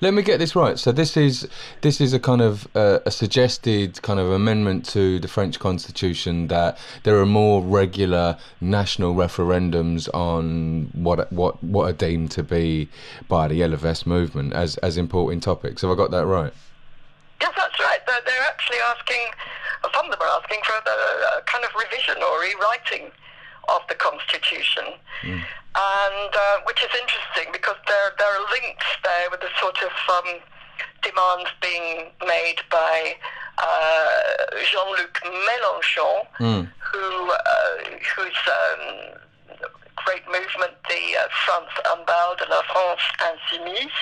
Let 0.00 0.14
me 0.14 0.22
get 0.22 0.38
this 0.38 0.56
right. 0.56 0.78
So 0.78 0.92
this 0.92 1.16
is 1.16 1.46
this 1.82 2.00
is 2.00 2.14
a 2.14 2.20
kind 2.20 2.40
of 2.40 2.68
uh, 2.74 3.00
a 3.04 3.10
suggested 3.10 4.00
kind 4.02 4.18
of 4.18 4.30
amendment 4.30 4.86
to 4.90 5.18
the 5.18 5.28
French 5.28 5.58
Constitution 5.58 6.48
that 6.48 6.78
there 7.02 7.18
are 7.18 7.26
more 7.26 7.60
regular 7.60 8.38
national 8.60 9.14
referendums 9.14 10.08
on 10.14 10.90
what 10.94 11.30
what 11.32 11.62
what 11.62 11.90
are 11.90 11.92
deemed 11.92 12.30
to 12.32 12.42
be 12.42 12.88
by 13.28 13.48
the 13.48 13.56
Yellow 13.56 13.76
Vest 13.76 14.06
movement 14.06 14.54
as 14.54 14.76
as 14.78 14.96
important 14.96 15.42
topics. 15.42 15.82
Have 15.82 15.90
I 15.90 15.96
got 15.96 16.10
that 16.12 16.26
right? 16.26 16.52
Yes, 17.40 17.52
that's 17.56 17.78
right. 17.80 17.98
They're, 18.06 18.20
they're 18.24 18.46
actually 18.46 18.78
asking, 18.88 19.26
some 19.92 20.06
of 20.06 20.10
them 20.10 20.20
are 20.22 20.40
asking 20.40 20.60
for 20.64 20.72
a, 20.72 21.38
a 21.38 21.42
kind 21.44 21.64
of 21.64 21.70
revision 21.74 22.22
or 22.22 22.40
rewriting 22.40 23.10
of 23.68 23.80
the 23.88 23.94
Constitution, 23.94 24.84
and 25.22 26.32
uh, 26.32 26.56
which 26.64 26.82
is 26.82 26.90
interesting 26.92 27.52
because 27.52 27.76
there 27.86 28.12
there 28.18 28.28
are 28.28 28.44
links 28.50 28.86
there 29.02 29.30
with 29.30 29.40
the 29.40 29.52
sort 29.60 29.76
of 29.82 29.92
um, 30.12 30.40
demands 31.02 31.50
being 31.60 32.10
made 32.26 32.60
by 32.70 33.16
uh, 33.58 34.20
Jean-Luc 34.70 35.20
Mélenchon, 35.24 36.26
mm. 36.40 36.70
who 36.78 37.30
uh, 37.30 37.74
whose 38.16 38.40
um, 38.48 39.18
great 40.04 40.24
movement, 40.26 40.74
the 40.88 41.16
uh, 41.16 41.28
France 41.46 41.72
Unbowed, 41.88 42.40
La 42.50 42.62
France 42.72 43.04
Insoumise, 43.24 44.00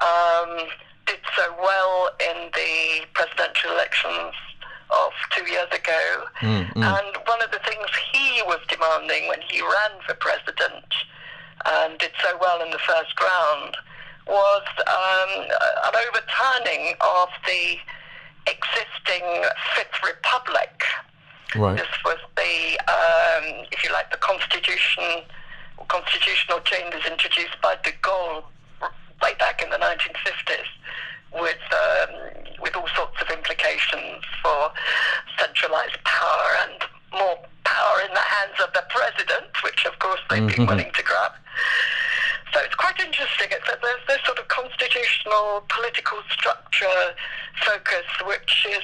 um, 0.00 0.68
did 1.06 1.20
so 1.36 1.54
well 1.60 2.10
in 2.20 2.50
the 2.54 3.06
presidential 3.14 3.72
elections 3.72 4.34
of 4.90 5.12
two 5.34 5.44
years 5.50 5.68
ago. 5.72 6.24
Mm, 6.40 6.72
mm. 6.72 6.82
And 6.82 7.16
one 7.26 7.42
of 7.42 7.50
the 7.50 7.60
things 7.66 7.86
he 8.12 8.42
was 8.46 8.60
demanding 8.68 9.28
when 9.28 9.40
he 9.42 9.60
ran 9.60 10.00
for 10.06 10.14
president 10.14 10.90
and 11.64 11.98
did 11.98 12.12
so 12.22 12.36
well 12.40 12.62
in 12.62 12.70
the 12.70 12.78
first 12.78 13.18
round 13.20 13.76
was 14.26 14.66
um, 14.86 15.46
an 15.86 15.94
overturning 16.08 16.94
of 17.00 17.28
the 17.46 17.78
existing 18.46 19.44
Fifth 19.74 20.02
Republic. 20.04 20.82
Right. 21.54 21.76
This 21.76 21.88
was 22.04 22.18
the, 22.36 22.78
um, 22.90 23.66
if 23.72 23.82
you 23.84 23.92
like, 23.92 24.10
the 24.10 24.18
constitution, 24.18 25.22
constitutional 25.88 26.60
changes 26.60 27.06
introduced 27.06 27.60
by 27.62 27.76
de 27.82 27.92
Gaulle 28.02 28.44
way 29.22 29.32
back 29.38 29.62
in 29.62 29.70
the 29.70 29.78
1950s 29.78 30.68
with 31.40 31.64
um, 31.72 32.14
with 32.60 32.76
all 32.76 32.88
sorts 32.96 33.20
of 33.20 33.28
implications 33.30 34.24
for 34.42 34.70
centralized 35.38 36.02
power 36.04 36.48
and 36.64 36.82
more 37.12 37.38
power 37.64 37.96
in 38.06 38.12
the 38.14 38.20
hands 38.20 38.56
of 38.62 38.72
the 38.72 38.84
president, 38.88 39.50
which 39.62 39.84
of 39.86 39.98
course 39.98 40.20
they've 40.30 40.42
mm-hmm. 40.42 40.64
been 40.64 40.66
willing 40.66 40.92
to 40.94 41.02
grab. 41.02 41.32
So 42.52 42.60
it's 42.62 42.74
quite 42.74 42.98
interesting. 43.00 43.48
It's 43.50 43.66
that 43.68 43.80
there's 43.82 44.06
this 44.08 44.24
sort 44.24 44.38
of 44.38 44.48
constitutional 44.48 45.64
political 45.68 46.18
structure 46.30 47.14
focus, 47.64 48.06
which 48.24 48.66
is 48.70 48.82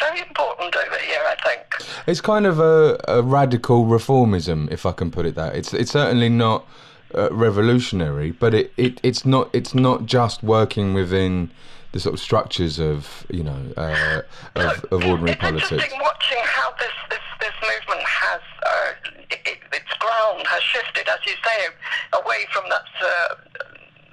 very 0.00 0.20
important 0.20 0.74
over 0.76 0.98
here, 0.98 1.22
I 1.28 1.36
think. 1.46 1.90
It's 2.06 2.20
kind 2.20 2.46
of 2.46 2.58
a, 2.58 2.98
a 3.06 3.22
radical 3.22 3.84
reformism, 3.84 4.70
if 4.70 4.86
I 4.86 4.92
can 4.92 5.10
put 5.10 5.26
it 5.26 5.34
that. 5.34 5.54
It's 5.54 5.72
it's 5.72 5.92
certainly 5.92 6.28
not 6.28 6.66
uh, 7.14 7.28
revolutionary, 7.32 8.32
but 8.32 8.54
it, 8.54 8.72
it 8.76 9.00
it's 9.02 9.24
not 9.24 9.48
it's 9.52 9.74
not 9.74 10.06
just 10.06 10.42
working 10.42 10.94
within 10.94 11.50
the 11.94 12.00
sort 12.00 12.12
of 12.12 12.20
structures 12.20 12.80
of 12.80 13.24
you 13.30 13.44
know 13.44 13.56
uh, 13.76 14.20
of, 14.56 14.84
of, 14.90 15.04
ordinary 15.06 15.30
it's 15.30 15.40
politics. 15.40 15.70
interesting 15.70 16.00
watching 16.02 16.42
how 16.42 16.74
this 16.82 16.96
this, 17.08 17.22
this 17.38 17.54
movement 17.62 18.02
has 18.02 18.42
uh, 18.66 18.90
it, 19.30 19.62
its 19.72 19.94
ground 20.02 20.42
has 20.44 20.60
shifted, 20.60 21.06
as 21.06 21.22
you 21.24 21.38
say, 21.46 21.70
away 22.18 22.42
from 22.52 22.64
that 22.68 22.90
uh, 22.98 23.34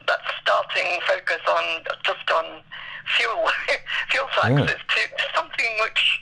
that 0.05 0.21
starting 0.41 1.01
focus 1.09 1.41
on 1.49 1.81
just 2.05 2.29
on 2.29 2.61
fuel 3.17 3.49
fuel 4.09 4.29
taxes 4.29 4.77
yeah. 4.77 5.17
to 5.17 5.25
something 5.33 5.71
which 5.81 6.21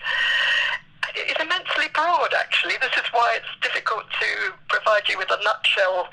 is 1.15 1.36
immensely 1.39 1.88
broad, 1.93 2.34
actually. 2.34 2.76
This 2.80 2.93
is 2.95 3.08
why 3.12 3.36
it's 3.36 3.54
difficult 3.62 4.04
to 4.08 4.30
provide 4.69 5.08
you 5.10 5.17
with 5.17 5.32
a 5.32 5.39
nutshell 5.43 6.08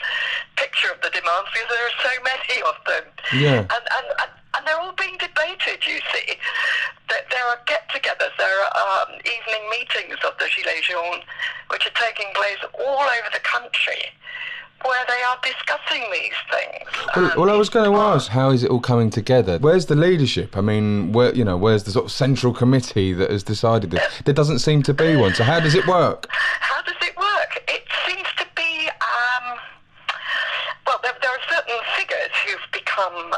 picture 0.57 0.91
of 0.91 1.01
the 1.03 1.11
demands 1.11 1.49
because 1.53 1.69
there 1.69 1.87
are 1.87 1.99
so 2.03 2.15
many 2.25 2.57
of 2.63 2.77
them. 2.87 3.05
Yeah. 3.35 3.61
And 3.61 3.85
and 3.87 4.07
they're 4.67 4.81
all 4.81 4.93
being 4.93 5.17
debated, 5.19 5.87
you 5.87 5.99
see. 6.13 6.35
There 7.09 7.47
are 7.47 7.61
get-togethers, 7.67 8.37
there 8.37 8.61
are 8.61 9.07
um, 9.07 9.15
evening 9.21 9.65
meetings 9.71 10.19
of 10.27 10.37
the 10.39 10.47
Gilets 10.47 10.91
jaunes, 10.91 11.25
which 11.71 11.87
are 11.87 11.95
taking 11.95 12.27
place 12.35 12.59
all 12.75 13.03
over 13.03 13.31
the 13.33 13.41
country 13.41 14.11
where 14.85 15.05
they 15.09 15.23
are 15.23 15.39
discussing 15.43 16.05
these 16.13 16.39
things. 16.51 16.89
Well, 17.17 17.33
well, 17.37 17.51
I 17.51 17.57
was 17.57 17.69
going 17.69 17.91
to 17.91 17.97
ask, 17.97 18.31
how 18.31 18.51
is 18.51 18.63
it 18.63 18.71
all 18.71 18.81
coming 18.81 19.11
together? 19.11 19.59
Where's 19.59 19.87
the 19.87 19.97
leadership? 19.97 20.57
I 20.57 20.61
mean, 20.61 21.13
where 21.13 21.35
you 21.35 21.45
know, 21.45 21.57
where's 21.57 21.85
the 21.85 21.91
sort 21.91 22.07
of 22.07 22.13
central 22.13 22.53
committee 22.53 23.13
that 23.15 23.31
has 23.31 23.43
decided 23.43 23.91
this? 23.91 24.03
There 24.25 24.35
doesn't 24.35 24.61
seem 24.61 24.83
to 24.85 24.95
be 24.95 25.17
one. 25.17 25.35
So 25.35 25.45
how 25.45 25.61
does 25.61 25.75
it 25.75 25.87
work? 25.87 26.27
How 26.31 26.83
does 26.83 26.97
it 27.03 27.17
work? 27.17 27.65
It 27.69 27.85
seems 28.07 28.29
to 28.39 28.47
be. 28.55 28.89
Um, 28.89 29.59
well, 30.87 31.01
there, 31.03 31.15
there, 31.23 31.31
are 31.31 31.45
certain 31.49 31.79
figures 31.97 32.31
who've 32.47 32.73
become. 32.73 33.33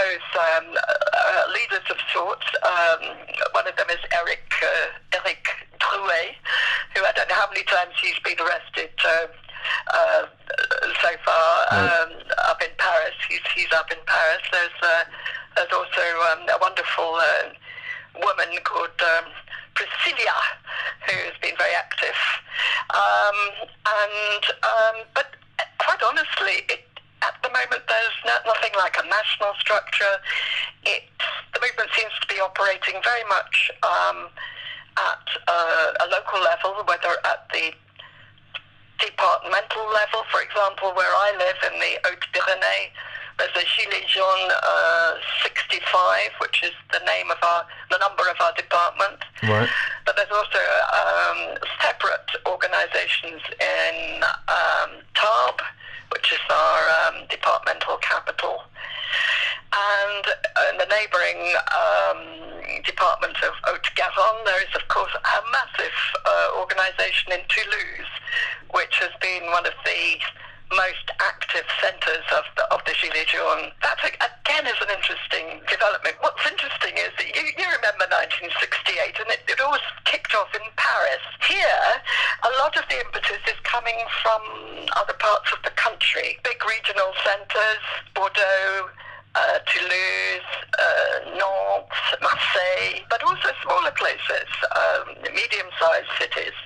Uh, 0.00 0.56
um, 0.56 0.64
uh, 0.72 1.42
leaders 1.52 1.84
of 1.90 1.96
sorts. 2.12 2.46
Um, 2.64 3.16
one 3.52 3.66
of 3.68 3.76
them 3.76 3.88
is 3.90 4.00
Eric 4.16 4.48
uh, 4.62 5.20
Eric 5.20 5.44
Drouet, 5.78 6.40
who 6.96 7.04
I 7.04 7.12
don't 7.12 7.28
know 7.28 7.34
how 7.34 7.48
many 7.52 7.64
times 7.64 7.92
he's 8.00 8.18
been 8.24 8.40
arrested 8.40 8.90
uh, 9.04 9.26
uh 9.92 10.24
so 11.02 11.10
far 11.24 11.52
um, 11.76 12.12
up 12.48 12.62
in 12.62 12.72
Paris. 12.78 13.14
He's, 13.28 13.44
he's 13.54 13.72
up 13.72 13.90
in 13.92 13.98
Paris. 14.06 14.40
There's 14.50 14.78
uh, 14.82 15.04
there's 15.56 15.72
also 15.72 16.06
um, 16.32 16.48
a 16.48 16.58
wonderful 16.60 17.20
uh, 17.20 17.52
woman 18.24 18.56
called 18.64 18.96
um, 19.04 19.28
Priscilla, 19.74 20.40
who's 21.04 21.36
been 21.42 21.56
very 21.58 21.74
active. 21.74 22.16
Um, 22.88 23.68
and 23.68 24.44
um, 24.64 24.96
but 25.14 25.36
quite 25.78 26.02
honestly, 26.02 26.64
it 26.70 26.89
at 27.22 27.36
the 27.42 27.50
moment, 27.50 27.82
there's 27.88 28.18
nothing 28.46 28.72
like 28.76 28.96
a 28.96 29.06
national 29.06 29.52
structure. 29.60 30.16
It, 30.84 31.04
the 31.52 31.60
movement 31.60 31.90
seems 31.96 32.12
to 32.20 32.26
be 32.26 32.40
operating 32.40 32.96
very 33.04 33.24
much 33.28 33.70
um, 33.84 34.28
at 34.96 35.26
uh, 35.48 36.04
a 36.04 36.06
local 36.08 36.40
level, 36.40 36.80
whether 36.88 37.12
at 37.24 37.44
the 37.52 37.72
departmental 39.00 39.84
level, 39.92 40.24
for 40.32 40.40
example, 40.40 40.92
where 40.96 41.12
I 41.12 41.32
live 41.36 41.60
in 41.72 41.80
the 41.80 41.92
Hautes-Pyrénées, 42.04 42.92
there's 43.38 43.56
a 43.56 43.64
Gilets 43.64 44.08
jaunes 44.12 44.52
uh, 44.52 45.14
65, 45.42 45.80
which 46.40 46.62
is 46.62 46.76
the 46.92 47.00
name 47.06 47.30
of 47.30 47.38
our, 47.40 47.64
the 47.90 47.96
number 47.96 48.28
of 48.28 48.36
our 48.40 48.52
department. 48.52 49.16
Right. 49.42 49.68
But 50.04 50.16
there's 50.16 50.32
also 50.32 50.60
um, 50.92 51.56
separate 51.80 52.28
organizations 52.44 53.40
in 53.56 54.20
um, 54.48 55.00
which 56.20 56.32
is 56.32 56.46
our 56.50 56.79
capital. 57.78 58.62
And 59.70 60.24
in 60.72 60.78
the 60.78 60.88
neighbouring 60.90 61.54
um, 61.70 62.82
department 62.82 63.36
of 63.46 63.54
Haute-Garonne, 63.62 64.44
there 64.44 64.62
is, 64.62 64.74
of 64.74 64.86
course, 64.88 65.12
a 65.14 65.38
massive 65.52 65.96
uh, 66.26 66.58
organisation 66.58 67.32
in 67.32 67.42
Toulouse, 67.46 68.12
which 68.74 68.98
has 68.98 69.14
been 69.22 69.46
one 69.54 69.66
of 69.66 69.74
the 69.86 70.18
most 70.74 71.06
active 71.18 71.66
centres 71.82 72.26
of 72.34 72.46
the, 72.54 72.62
of 72.70 72.82
the 72.86 72.94
Gilets 72.98 73.30
jaunes. 73.30 73.74
That, 73.82 73.98
again, 74.06 74.66
is 74.66 74.78
an 74.82 74.90
interesting 74.90 75.62
development. 75.66 76.14
What's 76.22 76.42
interesting 76.46 76.94
is 76.98 77.10
that 77.18 77.30
you, 77.30 77.42
you 77.58 77.66
remember 77.66 78.06
1968, 78.10 79.22
and 79.22 79.28
it, 79.34 79.42
it 79.50 79.58
always 79.62 79.82
kicked 80.06 80.34
off 80.34 80.50
in 80.54 80.66
Paris. 80.78 81.22
Here, 81.46 81.86
a 82.42 82.50
lot 82.62 82.74
of 82.78 82.86
the 82.90 83.02
impetus 83.02 83.42
is 83.50 83.58
coming 83.66 83.98
from 84.22 84.42
other 84.94 85.14
parts 85.18 85.50
of 85.54 85.62
the 85.66 85.74
country, 85.74 86.38
big 86.42 86.58
regional 86.62 87.14
centres, 87.22 87.82
Bordeaux, 88.14 88.90
uh, 89.34 89.58
Toulouse, 89.66 90.50
uh, 90.78 91.30
Nantes, 91.38 91.98
Marseille, 92.22 93.02
but 93.08 93.22
also 93.22 93.50
smaller 93.62 93.92
places, 93.92 94.48
um, 94.74 95.14
medium-sized 95.22 96.10
cities, 96.18 96.56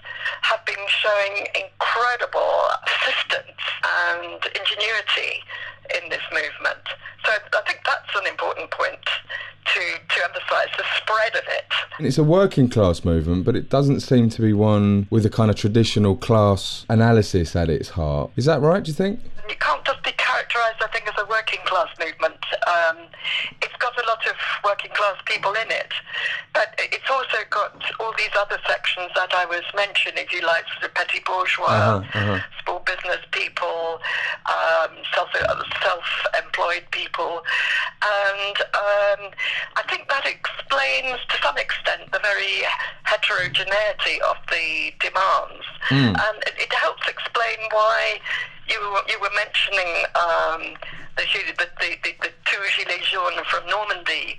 have 0.43 0.65
been 0.65 0.81
showing 0.89 1.47
incredible 1.53 2.69
persistence 2.87 3.61
and 3.85 4.41
ingenuity 4.57 5.45
in 5.93 6.09
this 6.09 6.25
movement. 6.33 6.85
So 7.25 7.33
I 7.33 7.63
think 7.67 7.81
that's 7.85 8.15
an 8.17 8.27
important 8.27 8.71
point 8.71 9.05
to, 9.05 9.81
to 9.81 10.19
emphasise 10.25 10.73
the 10.77 10.85
spread 10.97 11.37
of 11.37 11.45
it. 11.49 11.71
It's 12.05 12.19
a 12.19 12.25
working 12.25 12.69
class 12.69 13.05
movement, 13.05 13.45
but 13.45 13.57
it 13.57 13.71
doesn't 13.71 14.01
seem 14.01 14.29
to 14.31 14.43
be 14.43 14.53
one 14.53 15.07
with 15.11 15.25
a 15.25 15.31
kind 15.31 15.51
of 15.51 15.57
traditional 15.57 16.17
class 16.17 16.85
analysis 16.89 17.57
at 17.57 17.71
its 17.71 17.91
heart. 17.91 18.31
Is 18.37 18.45
that 18.45 18.61
right, 18.61 18.83
do 18.83 18.91
you 18.91 18.95
think? 18.95 19.21
You 19.49 19.57
can't 19.57 19.85
just 19.85 20.03
be 20.03 20.13
characterised, 20.13 20.83
I 20.83 20.89
think, 20.89 21.07
as 21.07 21.15
a 21.23 21.27
working 21.29 21.61
class 21.65 21.89
movement. 21.99 22.41
Um, 22.67 22.97
it's 23.63 23.77
got 23.77 23.93
a 23.97 24.07
lot 24.09 24.27
of 24.27 24.35
working 24.65 24.91
class 24.93 25.17
people 25.27 25.53
in 25.53 25.71
it, 25.71 25.93
but 26.53 26.75
it's 26.79 27.11
also 27.11 27.39
got 27.51 27.77
all 28.01 28.13
these 28.17 28.33
other 28.39 28.59
sections 28.67 29.11
that 29.15 29.35
I 29.35 29.45
was 29.45 29.63
mentioning, 29.77 30.25
if 30.25 30.33
you 30.33 30.41
like, 30.47 30.65
sort 30.73 30.85
of 30.85 30.95
petty 30.95 31.21
bourgeois, 31.27 31.67
uh-huh, 31.67 32.19
uh-huh. 32.19 32.41
small 32.65 32.81
business 32.81 33.21
people, 33.33 34.01
um, 34.47 34.97
self 35.15 35.29
self-employed 35.83 36.85
people, 36.91 37.43
and 38.01 38.57
um, 38.73 39.21
I 39.77 39.83
think 39.89 40.09
that 40.09 40.27
explains 40.27 41.21
to 41.29 41.37
some 41.43 41.59
extent 41.59 42.13
the 42.13 42.21
very 42.21 42.65
heterogeneity 43.05 44.21
of 44.23 44.37
the 44.49 44.93
demands, 45.01 45.65
mm. 45.91 46.17
and 46.17 46.37
it, 46.47 46.55
it 46.59 46.73
helps 46.73 47.07
explain 47.09 47.59
why 47.71 48.21
you 48.69 48.79
you 49.09 49.19
were 49.21 49.33
mentioning 49.37 50.05
um, 50.15 50.77
the, 51.17 51.25
the, 51.59 51.67
the, 51.81 52.13
the 52.23 52.31
two 52.45 52.61
jaunes 53.25 53.47
from 53.47 53.67
Normandy 53.69 54.39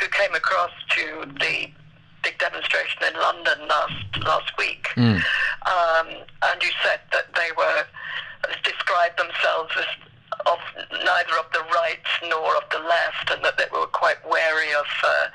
who 0.00 0.08
came 0.08 0.34
across 0.34 0.70
to 0.90 1.26
the 1.40 1.70
big 2.22 2.38
demonstration 2.38 3.02
in 3.08 3.14
London 3.20 3.68
last 3.68 4.24
last 4.24 4.52
week, 4.58 4.88
mm. 4.96 5.16
um, 5.66 6.08
and 6.42 6.62
you 6.62 6.70
said 6.82 7.00
that 7.12 7.32
they 7.34 7.50
were 7.56 7.84
described 8.64 9.18
themselves 9.18 9.72
as 9.78 9.86
of 10.46 10.58
neither 10.92 11.38
of 11.38 11.46
the 11.52 11.64
right 11.74 12.06
nor 12.28 12.56
of 12.56 12.64
the 12.70 12.78
left, 12.78 13.30
and 13.30 13.44
that 13.44 13.56
they 13.58 13.66
were 13.72 13.86
quite 13.86 14.18
wary 14.28 14.70
of 14.78 14.86
uh, 15.04 15.26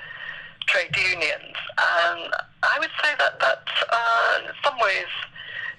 trade 0.68 0.96
unions. 0.96 1.58
And 1.78 2.32
I 2.64 2.78
would 2.80 2.92
say 3.02 3.12
that 3.18 3.40
that, 3.40 3.66
uh, 3.92 4.40
in 4.46 4.52
some 4.64 4.78
ways, 4.80 5.10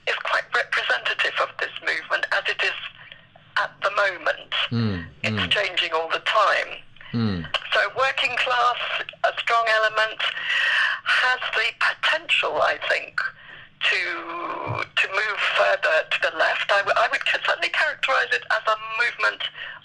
is 0.09 0.17
quite 0.25 0.45
representative 0.55 1.35
of 1.41 1.49
this 1.61 1.73
movement 1.81 2.27
as 2.33 2.43
it 2.49 2.63
is 2.65 2.79
at 3.57 3.71
the 3.83 3.91
moment. 3.91 4.53
Mm, 4.71 5.05
it's 5.23 5.37
mm. 5.37 5.51
changing 5.51 5.93
all 5.93 6.09
the 6.09 6.25
time. 6.25 6.83
Mm. 7.13 7.45
So 7.73 7.81
working 7.97 8.35
class, 8.37 8.81
a 9.25 9.33
strong 9.39 9.65
element, 9.83 10.21
has 11.05 11.41
the 11.55 11.69
potential, 11.79 12.61
I 12.63 12.79
think, 12.89 13.21
to 13.91 14.03
to 14.85 15.09
move 15.13 15.39
further 15.59 15.97
to 16.11 16.19
the 16.31 16.37
left. 16.39 16.71
I, 16.73 16.79
w- 16.79 16.97
I 16.97 17.09
would 17.11 17.21
certainly 17.29 17.69
characterise 17.69 18.33
it 18.33 18.45
as 18.51 18.65
a 18.67 18.77
movement 18.97 19.43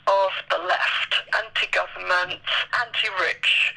of 0.08 0.32
the 0.50 0.60
left, 0.68 1.12
anti-government, 1.36 2.40
anti-rich. 2.80 3.74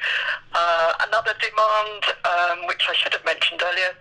Uh, 0.53 0.93
another 1.07 1.33
demand, 1.41 2.03
um, 2.23 2.67
which 2.67 2.83
I 2.87 2.93
should 2.95 3.13
have 3.13 3.25
mentioned 3.25 3.61
earlier, 3.63 3.91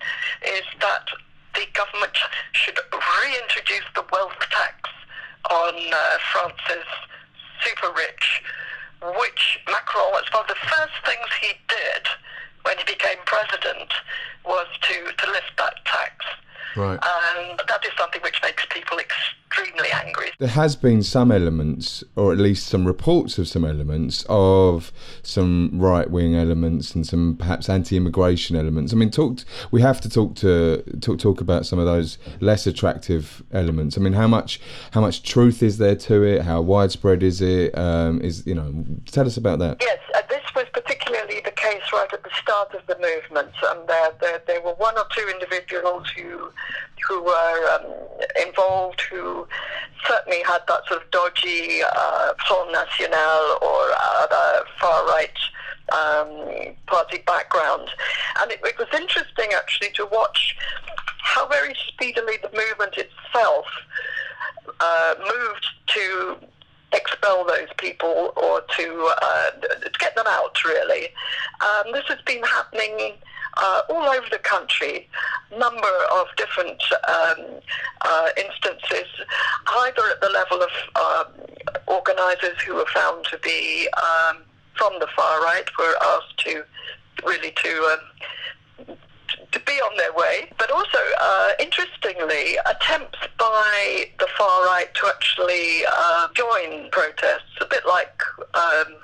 is 0.46 0.62
that 0.80 1.06
the 1.54 1.66
government 1.74 2.16
should 2.52 2.78
reintroduce 2.94 3.88
the 3.96 4.04
wealth 4.12 4.38
tax 4.50 4.88
on 5.50 5.74
uh, 5.74 6.18
France's 6.32 6.86
super 7.64 7.90
rich, 7.96 8.42
which 9.02 9.58
Macron, 9.66 10.12
was 10.12 10.24
one 10.32 10.42
of 10.42 10.48
the 10.48 10.66
first 10.68 10.92
things 11.04 11.26
he 11.40 11.52
did 11.68 12.06
when 12.62 12.76
he 12.78 12.84
became 12.84 13.18
president 13.24 13.92
was 14.44 14.66
to, 14.82 15.12
to 15.16 15.30
lift 15.32 15.52
that 15.56 15.74
tax. 15.84 16.24
Right. 16.76 16.98
And 17.02 17.60
that 17.68 17.84
is 17.84 17.92
something 17.98 18.22
which 18.22 18.40
makes 18.42 18.64
people 18.66 18.98
extremely 18.98 19.88
angry. 19.92 20.30
There 20.38 20.48
has 20.48 20.76
been 20.76 21.02
some 21.02 21.30
elements, 21.30 22.04
or 22.16 22.32
at 22.32 22.38
least 22.38 22.66
some 22.66 22.86
reports 22.86 23.38
of 23.38 23.48
some 23.48 23.64
elements, 23.64 24.24
of 24.28 24.92
some 25.22 25.70
right 25.74 26.10
wing 26.10 26.36
elements 26.36 26.94
and 26.94 27.06
some 27.06 27.36
perhaps 27.36 27.68
anti 27.68 27.96
immigration 27.96 28.56
elements. 28.56 28.92
I 28.92 28.96
mean, 28.96 29.10
talk. 29.10 29.40
We 29.70 29.80
have 29.82 30.00
to 30.02 30.08
talk 30.08 30.36
to 30.36 30.82
talk 31.00 31.18
talk 31.18 31.40
about 31.40 31.66
some 31.66 31.78
of 31.78 31.86
those 31.86 32.18
less 32.40 32.66
attractive 32.66 33.42
elements. 33.52 33.98
I 33.98 34.00
mean, 34.00 34.12
how 34.12 34.28
much 34.28 34.60
how 34.92 35.00
much 35.00 35.22
truth 35.22 35.62
is 35.62 35.78
there 35.78 35.96
to 35.96 36.22
it? 36.22 36.42
How 36.42 36.60
widespread 36.60 37.22
is 37.22 37.40
it? 37.40 37.76
Um, 37.76 38.20
is 38.20 38.46
you 38.46 38.54
know, 38.54 38.72
tell 39.06 39.26
us 39.26 39.36
about 39.36 39.58
that. 39.58 39.78
Yes, 39.80 39.98
uh, 40.14 40.22
this 40.28 40.42
was 40.54 40.66
particularly 40.72 41.40
the 41.44 41.52
case 41.52 41.79
right 41.92 42.12
at 42.12 42.22
the 42.22 42.30
start 42.42 42.74
of 42.74 42.86
the 42.86 42.96
movement, 42.96 43.54
and 43.68 43.88
there 43.88 44.12
there, 44.20 44.42
there 44.46 44.60
were 44.60 44.74
one 44.74 44.96
or 44.96 45.06
two 45.16 45.28
individuals 45.28 46.06
who 46.16 46.50
who 47.08 47.22
were 47.22 47.70
um, 47.74 47.86
involved 48.46 49.00
who 49.02 49.46
certainly 50.06 50.42
had 50.42 50.60
that 50.68 50.86
sort 50.88 51.02
of 51.02 51.10
dodgy 51.10 51.80
uh, 51.82 52.32
Front 52.46 52.72
National 52.72 53.58
or 53.62 53.90
other 54.20 54.64
far 54.80 55.06
right 55.06 55.38
um, 55.92 56.74
party 56.86 57.18
background. 57.26 57.88
And 58.40 58.52
it, 58.52 58.60
it 58.64 58.78
was 58.78 58.88
interesting 58.94 59.50
actually 59.54 59.90
to 59.94 60.06
watch 60.06 60.56
how 61.18 61.46
very 61.48 61.74
speedily 61.88 62.38
the 62.42 62.50
movement 62.50 62.96
itself 62.96 63.66
uh, 64.80 65.14
moved 65.18 65.66
to 65.86 66.36
expel 66.92 67.44
those 67.46 67.68
people 67.78 68.32
or 68.36 68.62
to, 68.76 69.14
uh, 69.22 69.50
to 69.50 69.90
get 69.98 70.14
them 70.16 70.26
out, 70.28 70.56
really. 70.64 71.08
Um, 71.60 71.92
this 71.92 72.04
has 72.08 72.20
been 72.22 72.42
happening 72.42 73.14
uh, 73.56 73.82
all 73.90 74.08
over 74.08 74.26
the 74.30 74.38
country, 74.38 75.08
number 75.56 75.92
of 76.14 76.26
different 76.36 76.82
um, 77.08 77.46
uh, 78.02 78.28
instances, 78.36 79.08
either 79.78 80.02
at 80.10 80.20
the 80.20 80.28
level 80.30 80.62
of 80.62 80.70
um, 80.96 81.32
organisers 81.86 82.60
who 82.62 82.74
were 82.74 82.86
found 82.94 83.24
to 83.26 83.38
be 83.38 83.88
um, 84.02 84.38
from 84.74 84.92
the 85.00 85.08
far 85.16 85.42
right, 85.42 85.68
were 85.78 85.96
asked 86.02 86.38
to 86.38 86.64
really 87.24 87.52
to 87.62 87.68
um, 87.92 87.98
to 89.52 89.60
be 89.60 89.72
on 89.72 89.96
their 89.96 90.12
way, 90.12 90.50
but 90.58 90.70
also, 90.70 90.98
uh, 91.20 91.50
interestingly, 91.58 92.56
attempts 92.66 93.18
by 93.38 94.06
the 94.18 94.26
far 94.38 94.64
right 94.66 94.88
to 94.94 95.06
actually 95.08 95.82
uh, 95.90 96.28
join 96.34 96.90
protests, 96.90 97.54
a 97.60 97.66
bit 97.66 97.84
like, 97.86 98.20
um, 98.54 98.94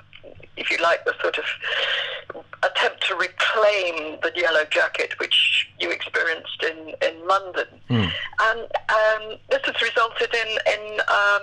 if 0.55 0.71
you 0.71 0.77
like, 0.77 1.03
the 1.05 1.13
sort 1.21 1.37
of 1.37 2.43
attempt 2.63 3.05
to 3.07 3.15
reclaim 3.15 4.17
the 4.21 4.31
yellow 4.35 4.65
jacket, 4.69 5.13
which 5.19 5.69
you 5.79 5.91
experienced 5.91 6.63
in, 6.63 6.95
in 7.07 7.27
London. 7.27 7.67
Mm. 7.89 8.11
And 8.41 8.59
um, 8.61 9.37
this 9.49 9.61
has 9.65 9.81
resulted 9.81 10.33
in, 10.33 10.49
in 10.73 10.99
um, 11.01 11.41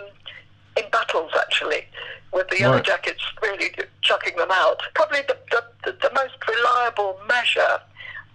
in 0.76 0.90
battles 0.90 1.30
actually, 1.38 1.86
with 2.32 2.48
the 2.48 2.58
yellow 2.58 2.76
Right. 2.76 2.84
jackets 2.84 3.22
really 3.42 3.70
chucking 4.02 4.36
them 4.36 4.50
out. 4.50 4.82
Probably 4.94 5.20
the, 5.22 5.36
the, 5.52 5.62
the, 5.84 5.92
the 6.02 6.10
most 6.14 6.34
reliable 6.48 7.16
measure 7.28 7.78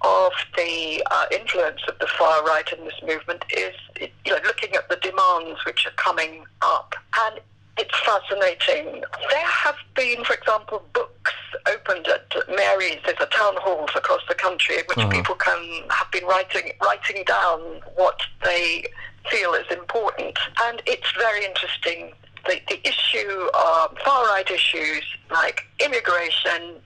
of 0.01 0.31
the 0.55 1.03
uh, 1.11 1.25
influence 1.31 1.81
of 1.87 1.97
the 1.99 2.07
far 2.17 2.43
right 2.45 2.71
in 2.71 2.83
this 2.85 2.93
movement 3.05 3.43
is 3.55 3.73
you 3.99 4.09
know, 4.31 4.39
looking 4.45 4.73
at 4.75 4.87
the 4.89 4.95
demands 4.97 5.63
which 5.65 5.85
are 5.85 5.91
coming 5.97 6.45
up. 6.61 6.95
And 7.25 7.39
it's 7.77 7.97
fascinating. 8.05 9.03
There 9.29 9.45
have 9.45 9.75
been, 9.95 10.23
for 10.23 10.33
example, 10.33 10.83
books 10.93 11.31
opened 11.67 12.07
at 12.07 12.31
mairies, 12.49 12.99
there's 13.05 13.17
a 13.21 13.25
town 13.27 13.55
halls 13.57 13.89
across 13.95 14.21
the 14.27 14.35
country 14.35 14.75
in 14.77 14.83
which 14.87 14.97
Uh-huh. 14.97 15.09
people 15.09 15.35
can 15.35 15.83
have 15.89 16.09
been 16.11 16.25
writing 16.25 16.71
writing 16.81 17.23
down 17.25 17.81
what 17.95 18.19
they 18.43 18.85
feel 19.29 19.53
is 19.53 19.65
important. 19.71 20.37
And 20.63 20.81
it's 20.85 21.11
very 21.17 21.45
interesting. 21.45 22.13
The, 22.47 22.61
the 22.69 22.79
issue 22.87 23.47
of 23.53 23.97
far 24.05 24.25
right 24.27 24.49
issues 24.49 25.03
like 25.29 25.65
immigration, 25.79 26.81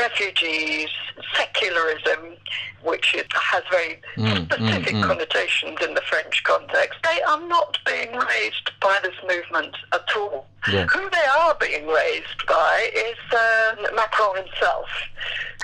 refugees, 0.00 0.88
secularism, 1.36 2.36
which 2.82 3.14
is, 3.14 3.24
has 3.32 3.62
very 3.70 4.00
Mm, 4.16 4.44
specific 4.44 4.94
mm, 4.94 5.02
mm. 5.02 5.06
connotations 5.06 5.78
in 5.86 5.94
the 5.94 6.00
French 6.02 6.42
context, 6.44 6.98
they 7.04 7.20
are 7.22 7.40
not 7.46 7.78
being 7.86 8.12
raised 8.16 8.70
by 8.80 8.98
this 9.02 9.14
movement 9.26 9.74
at 9.92 10.08
all. 10.16 10.46
Yeah. 10.70 10.86
Who 10.86 11.08
they 11.10 11.26
are 11.40 11.54
being 11.60 11.86
raised 11.86 12.40
by 12.46 12.90
is 12.94 13.18
uh, 13.32 13.76
Macron 13.94 14.36
himself, 14.44 14.88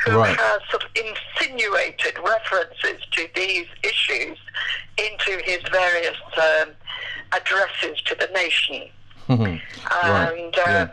who 0.04 0.12
Right. 0.18 0.36
has 0.36 0.60
sort 0.70 0.84
of 0.84 0.90
insinuated 0.94 2.14
references 2.34 3.00
to 3.12 3.28
these 3.34 3.66
issues 3.82 4.38
into 4.98 5.32
his 5.44 5.60
various 5.70 6.16
um, 6.36 6.68
addresses 7.32 8.00
to 8.06 8.14
the 8.14 8.28
nation. 8.32 8.88
right. 9.28 9.60
And 10.02 10.54
uh, 10.58 10.62
yeah. 10.66 10.88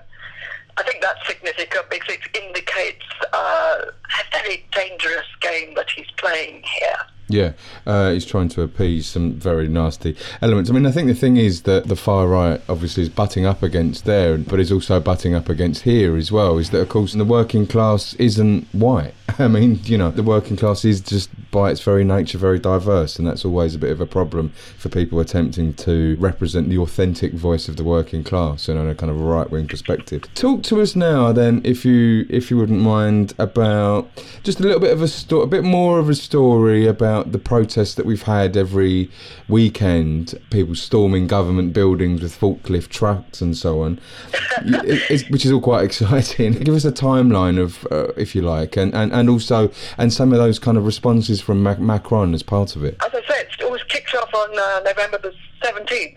I 0.78 0.84
think 0.84 1.02
that's 1.02 1.26
significant 1.28 1.90
because 1.90 2.16
it 2.16 2.36
indicates 2.36 3.06
uh, 3.32 3.86
a 3.86 4.24
very 4.32 4.66
dangerous 4.72 5.28
game 5.42 5.76
that 5.76 5.90
he's 5.90 6.10
playing 6.18 6.64
here. 6.64 6.98
Yeah, 7.30 7.54
uh, 7.86 8.12
he's 8.12 8.26
trying 8.26 8.50
to 8.50 8.62
appease 8.62 9.08
some 9.08 9.34
very 9.34 9.68
nasty 9.68 10.16
elements. 10.42 10.70
I 10.70 10.74
mean, 10.74 10.86
I 10.86 10.92
think 10.92 11.08
the 11.08 11.16
thing 11.16 11.38
is 11.38 11.64
that 11.64 11.88
the 11.88 11.96
far 11.96 12.28
right 12.28 12.62
obviously 12.68 13.04
is 13.04 13.10
butting 13.10 13.46
up 13.46 13.64
against 13.64 14.06
there, 14.06 14.38
but 14.38 14.60
is 14.60 14.72
also 14.72 15.00
butting 15.00 15.34
up 15.34 15.50
against 15.50 15.84
here 15.84 16.18
as 16.18 16.32
well. 16.32 16.58
Is 16.58 16.70
that, 16.72 16.82
of 16.82 16.90
course, 16.90 17.14
the 17.14 17.26
working 17.26 17.66
class 17.66 18.14
isn't 18.16 18.68
white. 18.74 19.14
I 19.40 19.48
mean, 19.48 19.80
you 19.84 19.98
know, 19.98 20.12
the 20.12 20.24
working 20.24 20.58
class 20.58 20.84
is 20.86 21.02
just 21.02 21.30
by 21.50 21.72
its 21.72 21.82
very 21.82 22.04
nature 22.04 22.38
very 22.38 22.60
diverse, 22.60 23.18
and 23.18 23.28
that's 23.28 23.46
always 23.46 23.76
a 23.76 23.80
bit 23.80 23.92
of 23.92 24.02
a 24.02 24.06
problem 24.06 24.50
for 24.78 24.90
people 24.90 25.20
attempting 25.20 25.74
to 25.76 26.18
represent 26.20 26.70
the 26.70 26.78
authentic 26.78 27.34
voice 27.34 27.68
of 27.70 27.78
the 27.78 27.84
working 27.84 28.24
class 28.24 28.68
and 28.68 28.78
a 28.90 28.96
kind 28.96 29.12
of 29.12 29.20
right 29.20 29.50
wing 29.50 29.68
perspective. 29.68 30.24
Talk 30.34 30.64
to 30.64 30.82
us 30.82 30.96
now, 30.96 31.32
then, 31.32 31.62
if 31.64 31.86
you 31.86 32.26
if 32.30 32.52
you 32.52 32.58
wouldn't 32.58 32.82
mind, 32.82 33.34
about 33.38 34.10
just 34.44 34.60
a 34.60 34.64
little 34.64 34.80
bit 34.80 34.92
of 34.92 35.02
a 35.02 35.08
sto- 35.08 35.42
a 35.42 35.48
bit 35.48 35.64
more 35.64 36.00
of 36.00 36.10
a 36.10 36.16
story 36.16 36.86
about 36.88 37.13
the 37.22 37.38
protests 37.38 37.94
that 37.96 38.06
we've 38.08 38.24
had 38.24 38.58
every 38.58 39.12
weekend. 39.48 40.40
People 40.50 40.74
storming 40.76 41.28
government 41.28 41.74
buildings 41.74 42.22
with 42.22 42.38
forklift 42.40 42.90
trucks 42.90 43.42
and 43.42 43.56
so 43.56 43.82
on, 43.84 44.00
It- 44.66 45.30
which 45.30 45.46
is 45.46 45.52
all 45.52 45.62
quite 45.62 45.84
exciting. 45.90 46.54
Give 46.54 46.74
us 46.76 46.86
a 46.86 46.92
timeline 46.92 47.60
of, 47.62 47.86
uh, 47.92 48.08
if 48.18 48.34
you 48.36 48.42
like, 48.42 48.76
and, 48.78 48.94
and, 48.96 49.12
and 49.14 49.30
also 49.30 49.72
and 49.98 50.12
some 50.12 50.32
of 50.34 50.40
those 50.40 50.58
kind 50.60 50.78
of 50.78 50.86
responses 50.86 51.40
from 51.42 51.62
Mac- 51.62 51.80
Macron 51.80 52.34
as 52.34 52.42
part 52.44 52.76
of 52.76 52.84
it. 52.84 52.96
As 53.06 53.14
I 53.14 53.22
said, 53.28 53.48
it 53.60 53.70
was 53.72 53.84
kicked 53.84 54.14
off 54.16 54.34
on 54.34 54.50
uh, 54.58 54.82
November 54.86 55.20
the 55.20 55.34
17th. 55.64 56.16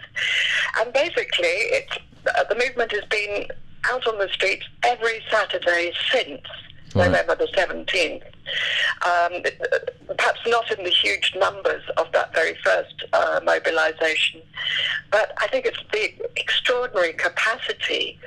And 0.81 0.93
basically, 0.93 1.57
it's, 1.77 1.99
uh, 2.27 2.45
the 2.49 2.55
movement 2.57 2.93
has 2.93 3.05
been 3.07 3.47
out 3.85 4.07
on 4.07 4.19
the 4.19 4.29
streets 4.33 4.67
every 4.83 5.23
Saturday 5.31 5.93
since 6.11 6.41
Right. 6.95 7.07
November 7.11 7.35
the 7.37 7.47
17th. 7.55 8.23
Um, 9.05 9.43
uh, 9.45 9.79
perhaps 10.17 10.41
not 10.47 10.71
in 10.77 10.85
the 10.85 10.91
huge 10.91 11.35
numbers 11.37 11.83
of 11.97 12.11
that 12.13 12.35
very 12.35 12.57
first 12.65 13.05
uh, 13.13 13.41
mobilisation, 13.45 14.41
but 15.11 15.33
I 15.39 15.49
think 15.49 15.67
it's 15.67 15.79
the 15.93 16.13
extraordinary 16.37 17.13
capacity. 17.13 18.19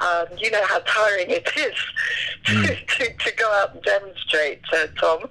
Um, 0.00 0.26
you 0.38 0.48
know 0.52 0.64
how 0.64 0.78
tiring 0.80 1.28
it 1.30 1.48
is 1.56 1.74
to, 2.44 2.76
to, 2.98 3.16
to 3.16 3.36
go 3.36 3.50
out 3.54 3.74
and 3.74 3.82
demonstrate, 3.82 4.60
uh, 4.72 4.86
Tom. 4.96 5.28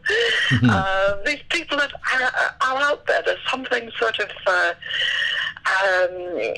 um, 0.69 1.19
these 1.25 1.39
people 1.49 1.79
are, 1.79 1.89
are, 2.13 2.55
are 2.61 2.81
out 2.81 3.07
there. 3.07 3.21
There's 3.25 3.39
something 3.49 3.89
sort 3.97 4.19
of 4.19 4.29
uh, 4.45 4.73
um, 5.67 6.53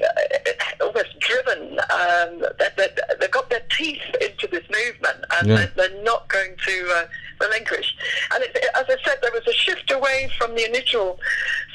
almost 0.82 1.20
driven. 1.20 1.80
Um, 1.80 2.46
they, 2.78 2.88
they've 3.20 3.32
got 3.32 3.50
their 3.52 3.62
teeth 3.78 4.02
into 4.22 4.48
this 4.48 4.64
movement, 4.70 5.26
and 5.40 5.48
Yeah. 5.50 5.56
they're, 5.76 5.90
they're 5.90 6.04
not 6.04 6.28
going 6.30 6.56
to 6.66 6.92
uh, 6.96 7.06
relinquish. 7.40 7.96
And 8.34 8.44
it, 8.44 8.58
as 8.76 8.86
I 8.88 8.96
said, 9.06 9.20
there 9.22 9.32
was 9.32 9.48
a 9.48 9.54
shift 9.54 9.92
away 9.92 10.30
from 10.38 10.56
the 10.56 10.66
initial 10.66 11.20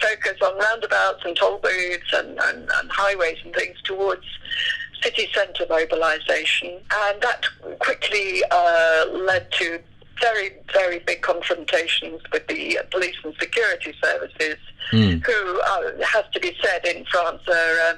focus 0.00 0.37
on 0.42 0.59
roundabouts 0.59 1.24
and 1.24 1.37
toll 1.37 1.59
booths 1.59 2.12
and, 2.12 2.38
and, 2.38 2.68
and 2.74 2.90
highways 2.90 3.38
and 3.44 3.55
things 3.55 3.77
towards 3.85 4.24
city 5.03 5.29
centre 5.35 5.66
mobilisation, 5.68 6.81
and 6.92 7.20
that 7.20 7.44
quickly 7.79 8.42
uh, 8.50 9.07
led 9.12 9.50
to 9.53 9.79
very, 10.20 10.53
very 10.72 11.00
big 11.00 11.20
confrontations 11.20 12.22
with 12.33 12.46
the 12.46 12.79
police 12.90 13.16
and 13.24 13.35
security 13.38 13.92
services, 14.03 14.57
mm. 14.92 15.22
who, 15.24 15.61
uh, 15.61 16.05
has 16.05 16.24
to 16.33 16.40
be 16.40 16.57
said, 16.62 16.85
in 16.87 17.05
France 17.07 17.42
are. 17.48 17.81
Uh, 17.81 17.94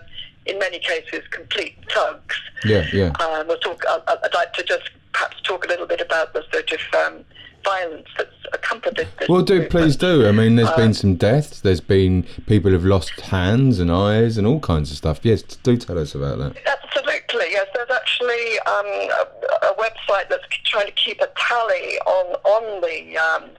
in 0.47 0.59
many 0.59 0.79
cases, 0.79 1.23
complete 1.31 1.77
thugs. 1.93 2.37
Yeah, 2.65 2.87
yeah. 2.93 3.11
Um, 3.19 3.49
we'll 3.49 3.59
talk. 3.59 3.83
I'd 3.89 4.35
like 4.35 4.53
to 4.55 4.63
just 4.63 4.91
perhaps 5.13 5.41
talk 5.43 5.65
a 5.65 5.69
little 5.69 5.87
bit 5.87 6.01
about 6.01 6.33
the 6.33 6.45
sort 6.53 6.71
of 6.73 6.81
um, 6.95 7.25
violence 7.67 8.09
that's 8.17 8.31
accompanied 8.53 9.09
this. 9.19 9.29
Well, 9.29 9.43
do 9.43 9.67
please 9.69 9.97
do. 9.97 10.27
I 10.27 10.33
mean, 10.33 10.57
there's 10.57 10.73
been 10.73 10.95
some 10.95 11.17
deaths. 11.17 11.61
There's 11.61 11.81
been 11.81 12.23
people 12.47 12.71
who've 12.71 12.85
lost 12.85 13.21
hands 13.21 13.79
and 13.81 13.91
eyes 13.91 14.39
and 14.39 14.47
all 14.47 14.61
kinds 14.61 14.91
of 14.91 14.97
stuff. 14.97 15.21
Yes, 15.23 15.43
do 15.43 15.77
tell 15.77 15.99
us 15.99 16.15
about 16.15 16.39
that. 16.39 16.57
Absolutely. 16.67 17.47
Yes, 17.51 17.67
there's 17.75 17.91
actually 17.91 18.59
um, 18.61 18.87
a, 18.87 19.67
a, 19.67 19.75
website 19.77 20.29
that's 20.31 20.47
trying 20.65 20.87
to 20.87 20.93
keep 20.93 21.21
a 21.21 21.29
tally 21.37 21.99
on 22.07 22.35
on 22.45 22.81
the. 22.81 23.19
Um, 23.19 23.51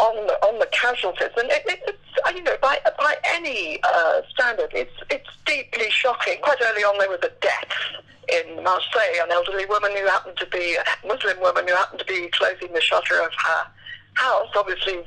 on 0.00 0.26
the, 0.26 0.34
on 0.46 0.58
the 0.58 0.66
casualties, 0.72 1.28
and 1.36 1.50
it, 1.50 1.62
it, 1.66 1.80
it's 1.86 2.36
you 2.36 2.42
know 2.42 2.56
by 2.62 2.78
by 2.98 3.16
any 3.24 3.78
uh, 3.82 4.22
standard, 4.30 4.70
it's 4.72 4.96
it's 5.10 5.28
deeply 5.44 5.90
shocking. 5.90 6.38
Quite 6.42 6.58
early 6.62 6.82
on, 6.82 6.98
there 6.98 7.10
was 7.10 7.20
a 7.22 7.30
death 7.40 7.72
in 8.28 8.62
Marseille, 8.62 9.20
an 9.22 9.30
elderly 9.30 9.66
woman 9.66 9.90
who 9.96 10.06
happened 10.06 10.36
to 10.38 10.46
be 10.46 10.76
a 10.76 11.06
Muslim 11.06 11.38
woman 11.40 11.66
who 11.66 11.74
happened 11.74 11.98
to 11.98 12.06
be 12.06 12.28
closing 12.28 12.72
the 12.72 12.80
shutter 12.80 13.20
of 13.20 13.30
her 13.46 13.66
house, 14.14 14.48
obviously 14.56 15.04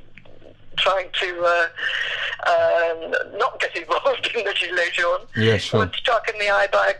trying 0.77 1.09
to 1.13 1.43
uh, 1.43 2.49
um, 2.49 3.37
not 3.37 3.59
get 3.59 3.75
involved 3.75 4.29
in 4.35 4.43
the 4.43 4.51
Gilets 4.51 4.93
jaunes, 4.93 5.29
yeah, 5.35 5.57
sure. 5.57 5.85
was 5.85 5.95
struck 5.95 6.29
in 6.29 6.39
the 6.39 6.49
eye 6.49 6.67
by 6.71 6.89
a 6.89 6.93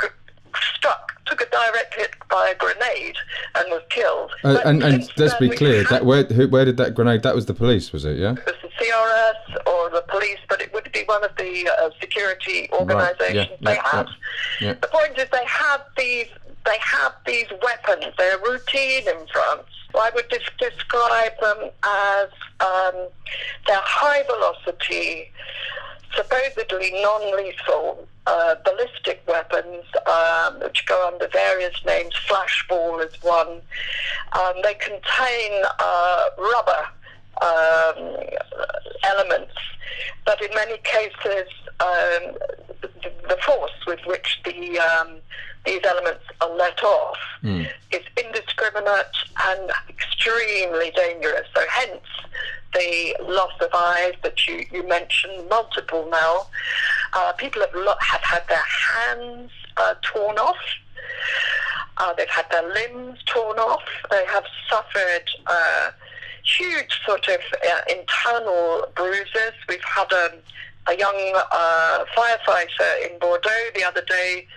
struck 0.76 1.14
took 1.26 1.42
a 1.42 1.50
direct 1.50 1.94
hit 1.96 2.12
by 2.30 2.54
a 2.54 2.56
grenade 2.56 3.16
and 3.56 3.66
was 3.70 3.82
killed. 3.90 4.32
Uh, 4.44 4.60
and, 4.66 4.84
and 4.84 5.10
let's 5.18 5.36
be 5.36 5.50
clear, 5.50 5.84
that 5.86 6.06
where 6.06 6.24
who, 6.24 6.48
where 6.48 6.66
did 6.66 6.78
that 6.78 6.96
grenade? 6.96 7.24
That 7.24 7.36
was 7.36 7.46
the 7.46 7.54
police, 7.54 7.92
was 7.94 8.06
it? 8.06 8.18
Yeah. 8.18 8.34
It 8.34 8.46
was 8.46 8.56
the 8.62 8.86
CRS 8.86 9.68
or 9.68 9.90
the 9.90 10.04
police, 10.08 10.40
but 10.50 10.62
it 10.62 10.74
would 10.74 10.92
be 10.92 11.04
one 11.06 11.24
of 11.24 11.36
the 11.38 11.70
uh, 11.80 11.90
security 12.00 12.70
organisations 12.74 13.38
right. 13.38 13.50
yeah, 13.50 13.58
they 13.62 13.76
yeah, 13.76 13.88
have. 13.88 14.08
Yeah. 14.60 14.74
The 14.74 14.88
point 14.88 15.18
is, 15.18 15.28
they 15.32 15.46
have 15.46 15.82
these 15.98 16.28
they 16.66 16.78
have 16.80 17.14
these 17.26 17.48
weapons. 17.62 18.14
They're 18.18 18.40
routine 18.40 19.08
in 19.08 19.28
France. 19.32 19.68
I 19.96 20.10
would 20.16 20.28
describe 20.30 21.34
them 21.40 21.70
as 21.84 22.30
um, 22.62 23.08
they're 23.68 23.80
high 23.84 24.24
velocity 24.24 25.32
supposedly 26.16 26.92
non-lethal 27.02 28.08
uh, 28.26 28.56
ballistic 28.64 29.22
weapons, 29.28 29.84
um, 30.08 30.60
which 30.62 30.86
go 30.86 31.08
under 31.12 31.28
various 31.28 31.76
names. 31.86 32.14
Flashball 32.28 33.06
is 33.06 33.22
one. 33.22 33.62
Um, 34.34 34.54
they 34.64 34.74
contain 34.76 35.64
uh, 35.80 36.30
rubber 36.38 36.88
um, 37.42 38.16
elements, 39.04 39.54
but 40.26 40.42
in 40.42 40.54
many 40.54 40.78
cases, 40.84 41.50
um, 41.80 42.38
the, 42.82 43.12
the, 43.28 43.38
force 43.46 43.72
with 43.88 44.00
which 44.06 44.40
the 44.46 44.80
um, 44.80 45.18
these 45.66 45.82
elements 45.84 46.24
are 46.42 46.56
let 46.56 46.84
off 46.84 47.18
mm. 47.44 47.68
is 47.92 48.02
indiscriminate 48.24 49.16
and 49.48 49.72
extremely 49.90 50.92
dangerous. 50.92 51.48
So, 51.56 51.62
hence 51.70 52.02
the 52.74 53.16
loss 53.22 53.52
of 53.62 53.70
eyes 53.74 54.14
that 54.24 54.48
you, 54.48 54.66
you 54.72 54.88
mentioned, 54.88 55.48
multiple 55.50 56.08
now. 56.12 56.48
Uh, 57.14 57.34
people 57.34 57.62
have, 57.62 57.74
lo- 57.76 57.96
have 58.00 58.22
had 58.22 58.44
their 58.50 58.64
hands 58.64 59.52
uh, 59.78 59.96
torn 60.02 60.38
off. 60.38 60.58
Uh, 61.98 62.14
they've 62.14 62.30
had 62.30 62.46
their 62.50 62.68
limbs 62.74 63.20
torn 63.26 63.60
off. 63.60 63.84
They 64.10 64.26
have 64.26 64.46
suffered 64.70 65.30
uh, 65.46 65.92
huge 66.44 67.00
sort 67.06 67.28
of 67.28 67.40
uh, 67.54 67.82
internal 67.90 68.88
bruises. 68.96 69.54
We've 69.68 69.84
had 69.84 70.12
a, 70.12 70.34
a 70.88 70.98
young 70.98 71.34
uh, 71.52 72.06
firefighter 72.16 73.10
in 73.10 73.18
Bordeaux 73.20 73.70
the 73.76 73.84
other 73.84 74.02
day 74.02 74.48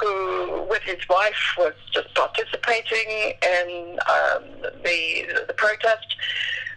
who, 0.00 0.66
with 0.68 0.82
his 0.82 0.98
wife, 1.08 1.54
was 1.56 1.72
just 1.92 2.14
participating 2.14 3.32
in 3.42 3.98
um, 4.08 4.44
the 4.84 5.44
the 5.46 5.54
protest 5.54 6.06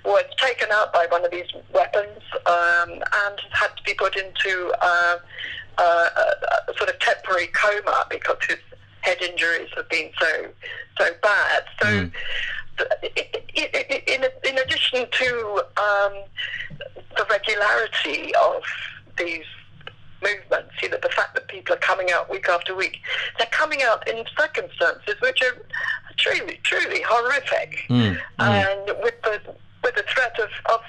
was 0.06 0.24
taken 0.38 0.68
out 0.72 0.92
by 0.94 1.06
one 1.12 1.24
of 1.24 1.32
these 1.32 1.46
weapons 1.74 2.22
um, 2.48 2.90
and 2.92 3.40
had 3.52 3.68
to 3.78 3.84
be 3.86 3.94
put 3.94 4.16
into 4.16 4.74
uh, 4.82 5.18
uh, 5.78 6.10
a, 6.68 6.74
sort 6.76 6.90
of 6.90 6.98
temporary 7.00 7.48
coma 7.48 8.08
because 8.10 8.38
his 8.48 8.58
head 9.02 9.22
injuries 9.22 9.70
have 9.76 9.88
been 9.90 10.10
so 10.20 10.48
so 10.98 11.10
bad. 11.22 11.64
So. 11.82 11.88
Mm. 11.88 12.12
In, 14.08 14.26
in 14.44 14.58
addition 14.58 15.06
to 15.12 15.64
um, 15.78 16.14
the 17.18 17.26
regularity 17.30 18.34
of 18.36 18.64
these 19.18 19.46
movements, 20.24 20.74
you 20.82 20.90
know, 20.90 20.98
the 21.02 21.10
fact 21.10 21.36
that 21.36 21.48
people 21.48 21.76
are 21.76 21.80
coming 21.80 22.12
out 22.12 22.30
week 22.30 22.48
after 22.50 22.76
week, 22.76 23.00
they're 23.38 23.48
coming 23.52 23.82
out 23.84 24.08
in 24.08 24.24
circumstances 24.38 25.16
which 25.22 25.42
are 25.42 25.66
truly, 26.18 26.60
truly 26.64 27.02
horrific. 27.06 27.86
Mm, 27.90 28.16
mm. 28.16 28.20
And 28.40 28.98
with 29.04 29.22
the 29.24 29.42
with 29.84 29.96
the 29.96 30.04
threat 30.04 30.40
of, 30.40 30.50
of 30.74 30.82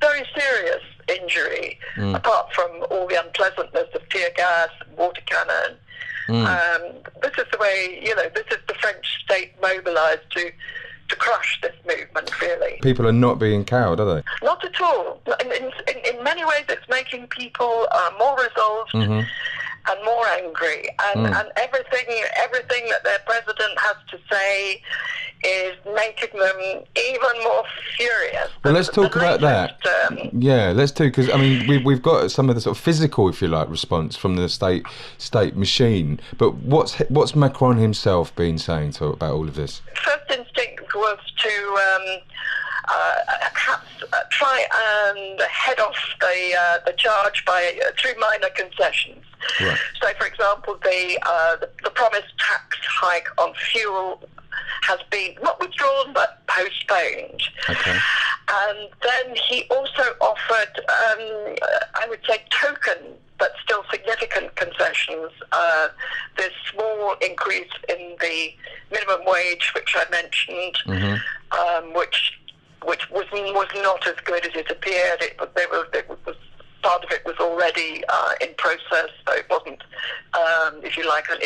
very 0.00 0.24
serious 0.36 0.82
injury, 1.08 1.78
mm. 1.96 2.14
apart 2.14 2.52
from 2.52 2.70
all 2.90 3.06
the 3.06 3.22
unpleasantness 3.22 3.88
of 3.94 4.08
tear 4.10 4.30
gas, 4.36 4.68
water 4.96 5.22
cannon. 5.26 5.78
Mm. 6.28 6.46
Um, 6.46 7.02
this 7.22 7.32
is 7.38 7.44
the 7.52 7.58
way, 7.58 8.00
you 8.02 8.14
know, 8.14 8.28
this 8.34 8.46
is 8.50 8.58
the 8.66 8.74
French 8.74 9.22
state 9.24 9.52
mobilised 9.60 10.30
to 10.30 10.50
to 11.08 11.16
crush 11.16 11.60
this 11.62 11.74
movement, 11.86 12.40
really. 12.40 12.78
People 12.82 13.06
are 13.06 13.12
not 13.12 13.38
being 13.38 13.64
cowed, 13.64 14.00
are 14.00 14.14
they? 14.16 14.22
Not 14.44 14.64
at 14.64 14.80
all. 14.80 15.20
In, 15.40 15.52
in, 15.52 15.70
in 16.14 16.22
many 16.22 16.44
ways, 16.44 16.64
it's 16.68 16.88
making 16.88 17.26
people 17.28 17.86
uh, 17.90 18.10
more 18.18 18.36
resolved. 18.36 18.92
Mm-hmm 18.92 19.20
and 19.86 20.04
more 20.04 20.26
angry, 20.28 20.88
and, 21.14 21.26
mm. 21.26 21.40
and 21.40 21.52
everything 21.56 22.06
everything 22.36 22.88
that 22.88 23.04
their 23.04 23.18
president 23.26 23.78
has 23.78 23.96
to 24.10 24.18
say 24.30 24.80
is 25.44 25.74
making 25.94 26.38
them 26.38 26.84
even 26.96 27.44
more 27.44 27.64
furious. 27.96 28.48
Well, 28.64 28.72
let's 28.72 28.88
talk 28.88 29.14
about 29.14 29.40
that. 29.40 29.78
Um, 30.08 30.30
yeah, 30.32 30.72
let's 30.74 30.92
do 30.92 31.04
because 31.04 31.30
I 31.30 31.36
mean 31.36 31.66
we've 31.68 31.84
we've 31.84 32.02
got 32.02 32.30
some 32.30 32.48
of 32.48 32.54
the 32.54 32.60
sort 32.62 32.76
of 32.76 32.82
physical, 32.82 33.28
if 33.28 33.42
you 33.42 33.48
like, 33.48 33.68
response 33.68 34.16
from 34.16 34.36
the 34.36 34.48
state 34.48 34.86
state 35.18 35.56
machine. 35.56 36.20
But 36.38 36.54
what's 36.54 36.98
what's 37.10 37.36
Macron 37.36 37.76
himself 37.76 38.34
been 38.34 38.58
saying 38.58 38.92
to 38.92 39.06
about 39.06 39.34
all 39.34 39.48
of 39.48 39.54
this? 39.54 39.82
First 40.02 40.30
instinct 40.30 40.73
was 40.94 41.18
to. 41.38 41.50
Um, 41.50 42.22
uh, 42.86 43.14
perhaps 43.54 43.86
uh, 44.12 44.20
try 44.30 44.62
and 45.16 45.40
head 45.50 45.80
off 45.80 45.96
the 46.20 46.54
uh, 46.58 46.78
the 46.84 46.92
charge 46.92 47.42
by 47.46 47.78
uh, 47.82 47.90
through 47.98 48.12
minor 48.20 48.50
concessions. 48.54 49.24
Right. 49.60 49.78
So, 50.02 50.08
for 50.18 50.26
example, 50.26 50.78
the, 50.82 51.18
uh, 51.24 51.56
the, 51.56 51.70
the 51.82 51.90
promised 51.90 52.32
tax 52.38 52.78
hike 52.86 53.28
on 53.38 53.54
fuel 53.54 54.22
has 54.82 55.00
been 55.10 55.34
not 55.42 55.60
withdrawn 55.60 56.12
but 56.12 56.46
postponed. 56.46 57.42
Okay. 57.68 57.98
And 58.48 58.88
then 59.02 59.36
he 59.48 59.64
also 59.70 60.02
offered, 60.20 60.78
um, 60.78 61.56
I 61.94 62.06
would 62.08 62.20
say, 62.28 62.42
token 62.50 63.14
but 63.38 63.52
still 63.62 63.84
significant 63.90 64.54
concessions. 64.56 65.30
Uh, 65.52 65.88
this 66.36 66.52
small 66.70 67.16
increase 67.20 67.72
in 67.88 68.16
the 68.20 68.54
minimum 68.90 69.24
wage, 69.26 69.72
which 69.74 69.94
I 69.96 70.04
mentioned, 70.10 70.76
mm-hmm. 70.86 71.56
um, 71.58 71.94
which 71.94 72.38
which 72.84 73.10
was 73.10 73.24
was 73.32 73.68
not 73.76 74.06
as 74.06 74.16
good 74.24 74.44
as 74.46 74.54
it 74.54 74.70
appeared. 74.70 75.22
It, 75.22 75.38
there 75.56 75.68
was, 75.68 75.86
it 75.94 76.08
was 76.08 76.36
part 76.84 77.02
of 77.02 77.10
it 77.10 77.24
was 77.24 77.34
already 77.40 78.04
uh, 78.08 78.32
in 78.42 78.50
process, 78.58 79.10
so 79.26 79.32
it 79.34 79.46
wasn't, 79.48 79.82
um, 80.34 80.84
if 80.84 80.96
you 80.96 81.08
like, 81.08 81.24
uh, 81.30 81.36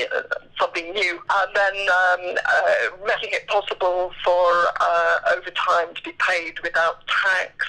something 0.59 0.91
new. 0.93 1.15
And 1.15 1.51
then 1.55 1.77
um, 2.01 2.37
uh, 2.45 3.07
making 3.07 3.31
it 3.33 3.47
possible 3.47 4.13
for 4.25 4.51
uh, 4.81 5.19
overtime 5.37 5.95
to 5.95 6.03
be 6.03 6.13
paid 6.19 6.59
without 6.61 7.07
tax. 7.07 7.67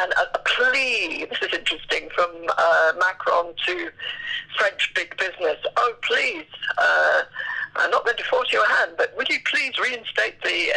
And 0.00 0.12
a, 0.12 0.39
a 0.74 1.26
this 1.26 1.38
is 1.42 1.58
interesting, 1.58 2.08
from 2.14 2.30
uh, 2.56 2.92
Macron 2.98 3.54
to 3.66 3.90
French 4.58 4.92
big 4.94 5.16
business. 5.16 5.58
Oh, 5.76 5.94
please. 6.02 6.46
Uh, 6.78 7.22
I'm 7.76 7.90
not 7.90 8.04
going 8.04 8.16
to 8.16 8.24
force 8.24 8.52
your 8.52 8.68
hand, 8.68 8.92
but 8.98 9.16
would 9.16 9.28
you 9.28 9.38
please 9.44 9.78
reinstate 9.78 10.42
the 10.42 10.72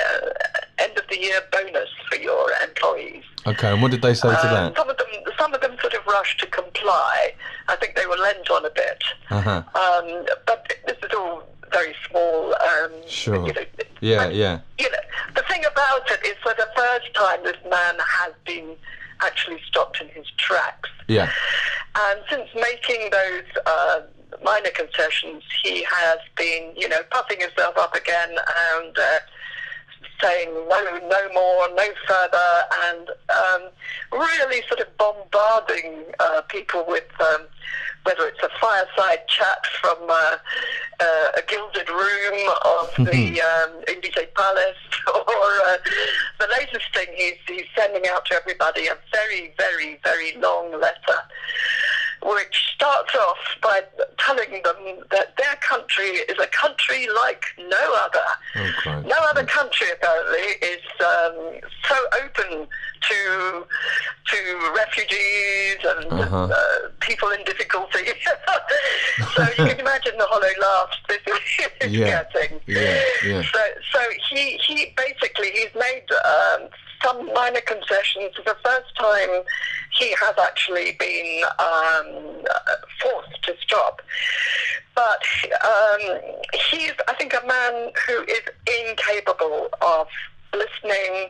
end 0.77 0.97
of 0.97 1.03
the 1.09 1.19
year 1.19 1.41
bonus 1.51 1.89
for 2.09 2.17
your 2.17 2.51
employees? 2.63 3.23
Okay, 3.47 3.71
and 3.71 3.81
what 3.81 3.91
did 3.91 4.01
they 4.01 4.13
say 4.13 4.29
to 4.29 4.47
um, 4.47 4.53
that? 4.53 4.77
Some 4.77 4.89
of 4.89 4.97
them, 4.97 5.07
some 5.37 5.53
of 5.53 5.61
them 5.61 5.75
sort 5.81 5.93
of 5.95 6.05
rushed 6.05 6.39
to 6.41 6.47
comply. 6.47 7.33
I 7.67 7.75
think 7.77 7.95
they 7.95 8.05
were 8.05 8.15
lent 8.17 8.49
on 8.51 8.65
a 8.65 8.69
bit. 8.69 9.03
Uh-huh. 9.31 9.49
Um, 9.49 10.25
but 10.45 10.71
this 10.85 10.97
is 10.97 11.11
all 11.17 11.43
very 11.71 11.95
small. 12.09 12.53
Um, 12.53 12.91
sure. 13.07 13.47
You 13.47 13.53
know, 13.53 13.65
yeah, 14.01 14.23
and, 14.25 14.35
yeah. 14.35 14.59
You 14.77 14.89
know, 14.91 14.97
the 15.35 15.43
thing 15.49 15.63
about 15.65 16.09
it 16.11 16.25
is, 16.25 16.35
for 16.43 16.53
the 16.57 16.67
first 16.75 17.13
time, 17.15 17.43
this 17.43 17.57
man 17.69 17.95
has 17.99 18.33
been 18.45 18.75
actually 19.23 19.59
stopped 19.67 20.01
in 20.01 20.07
his 20.09 20.27
tracks. 20.37 20.89
Yeah. 21.07 21.29
And 21.95 22.19
since 22.29 22.49
making 22.55 23.09
those 23.11 23.63
uh, 23.65 24.01
minor 24.43 24.71
concessions, 24.75 25.43
he 25.63 25.83
has 25.83 26.19
been, 26.35 26.73
you 26.75 26.89
know, 26.89 27.01
puffing 27.11 27.39
himself 27.39 27.77
up 27.77 27.95
again 27.95 28.29
and 28.29 28.97
uh, 28.97 29.19
saying 30.21 30.49
no, 30.53 30.99
no 31.09 31.33
more, 31.33 31.69
no 31.75 31.87
further, 32.07 32.63
and 32.85 33.09
um, 33.09 33.69
really 34.11 34.63
sort 34.67 34.79
of 34.79 34.87
bombarding 34.97 36.05
uh, 36.19 36.41
people 36.47 36.85
with 36.87 37.09
um, 37.19 37.41
whether 38.03 38.27
it's 38.27 38.43
a 38.43 38.49
fireside 38.59 39.27
chat 39.27 39.65
from 39.81 39.97
uh, 40.09 40.37
uh, 40.99 41.31
a 41.37 41.41
gilded 41.47 41.89
room 41.89 42.49
of 42.65 43.05
the 43.05 43.41
um, 43.41 43.83
Palace, 44.35 44.75
or 45.13 45.51
uh, 45.67 45.77
the 46.39 46.47
latest 46.59 46.93
thing 46.93 47.07
he's, 47.15 47.35
he's 47.47 47.65
sending 47.75 48.03
out 48.09 48.25
to 48.25 48.35
everybody 48.35 48.87
a 48.87 48.97
very, 49.11 49.53
very, 49.57 49.99
very 50.03 50.35
long 50.37 50.71
letter 50.79 51.19
which 52.25 52.55
starts 52.75 53.13
off 53.15 53.37
by 53.61 53.81
telling 54.17 54.61
them 54.63 54.75
that 55.11 55.35
their 55.37 55.55
country 55.61 56.05
is 56.31 56.37
a 56.39 56.47
country 56.47 57.07
like 57.23 57.43
no 57.57 57.95
other. 58.03 58.27
Oh, 58.55 59.01
no 59.05 59.17
other 59.29 59.43
country, 59.45 59.87
apparently, 59.91 60.67
is 60.67 60.81
um, 61.01 61.59
so 61.87 61.95
open 62.23 62.67
to 63.09 63.65
to 64.31 64.71
refugees 64.75 65.77
and 65.83 66.13
Uh-huh. 66.13 66.43
uh, 66.45 66.89
people 67.01 67.29
in 67.31 67.43
difficulty. 67.43 68.05
so 69.35 69.43
you 69.57 69.65
can 69.67 69.79
imagine 69.79 70.17
the 70.17 70.25
hollow 70.29 70.47
laughs 70.61 70.97
this 71.09 71.19
is 71.81 71.91
Yeah. 71.91 72.23
getting. 72.33 72.59
Yeah, 72.67 73.01
yeah. 73.25 73.41
So, 73.51 73.59
so 73.91 73.99
he, 74.29 74.57
he 74.65 74.93
basically 74.95 75.51
he's 75.51 75.73
made 75.75 76.05
um, 76.25 76.69
some 77.03 77.31
minor 77.33 77.61
concessions. 77.61 78.35
For 78.35 78.43
the 78.43 78.57
first 78.63 78.95
time, 78.97 79.43
he 79.97 80.11
has 80.19 80.35
actually 80.41 80.95
been 80.99 81.41
um, 81.59 82.43
forced 83.01 83.43
to 83.43 83.55
stop. 83.61 84.01
But 84.95 85.23
um, 85.63 86.19
he's, 86.69 86.91
I 87.07 87.13
think, 87.17 87.33
a 87.33 87.45
man 87.47 87.91
who 88.07 88.23
is 88.23 88.41
incapable 88.87 89.69
of 89.81 90.07
listening, 90.53 91.29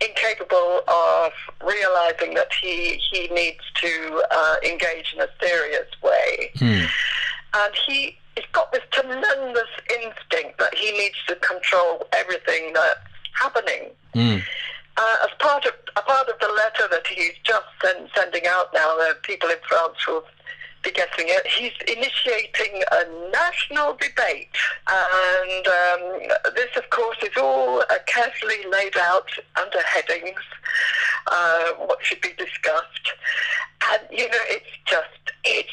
incapable 0.00 0.82
of 0.86 1.32
realizing 1.66 2.34
that 2.34 2.48
he 2.60 3.00
he 3.10 3.26
needs 3.28 3.58
to 3.80 4.22
uh, 4.30 4.54
engage 4.64 5.14
in 5.14 5.20
a 5.20 5.28
serious 5.42 5.88
way 6.00 6.50
Hmm. 6.58 6.84
and 7.54 7.74
he 7.86 8.16
he's 8.36 8.46
got 8.52 8.70
this 8.72 8.82
tremendous 8.92 9.68
instinct 9.90 10.58
that 10.60 10.74
he 10.76 10.92
needs 10.92 11.16
to 11.26 11.34
control 11.36 12.06
everything 12.12 12.72
that's 12.72 13.00
happening. 13.32 13.90
Hmm. 14.14 14.38
Uh, 14.96 15.16
as 15.24 15.30
part 15.38 15.64
of 15.64 15.72
a 15.96 16.02
part 16.02 16.28
of 16.28 16.38
the 16.40 16.48
letter 16.48 16.86
that 16.90 17.06
he's 17.06 17.32
just 17.44 17.64
send, 17.82 18.10
sending 18.14 18.46
out 18.46 18.72
now, 18.74 18.94
the 18.96 19.16
people 19.22 19.48
in 19.48 19.56
France 19.66 19.96
will 20.06 20.24
be 20.82 20.90
getting 20.90 21.26
it. 21.28 21.46
He's 21.46 21.72
initiating 21.86 22.82
a 22.92 23.30
national 23.30 23.94
debate, 23.94 24.54
and 24.90 25.66
um, 25.66 26.54
this, 26.54 26.76
of 26.76 26.90
course, 26.90 27.16
is 27.22 27.36
all 27.36 27.80
uh, 27.80 27.94
carefully 28.06 28.64
laid 28.70 28.96
out 28.98 29.30
under 29.60 29.80
headings. 29.82 30.40
Uh, 31.26 31.72
what 31.86 32.04
should 32.04 32.20
be 32.20 32.32
discussed, 32.36 33.12
and 33.90 34.02
you 34.10 34.28
know, 34.28 34.44
it's 34.48 34.66
just 34.86 35.32
it's 35.44 35.70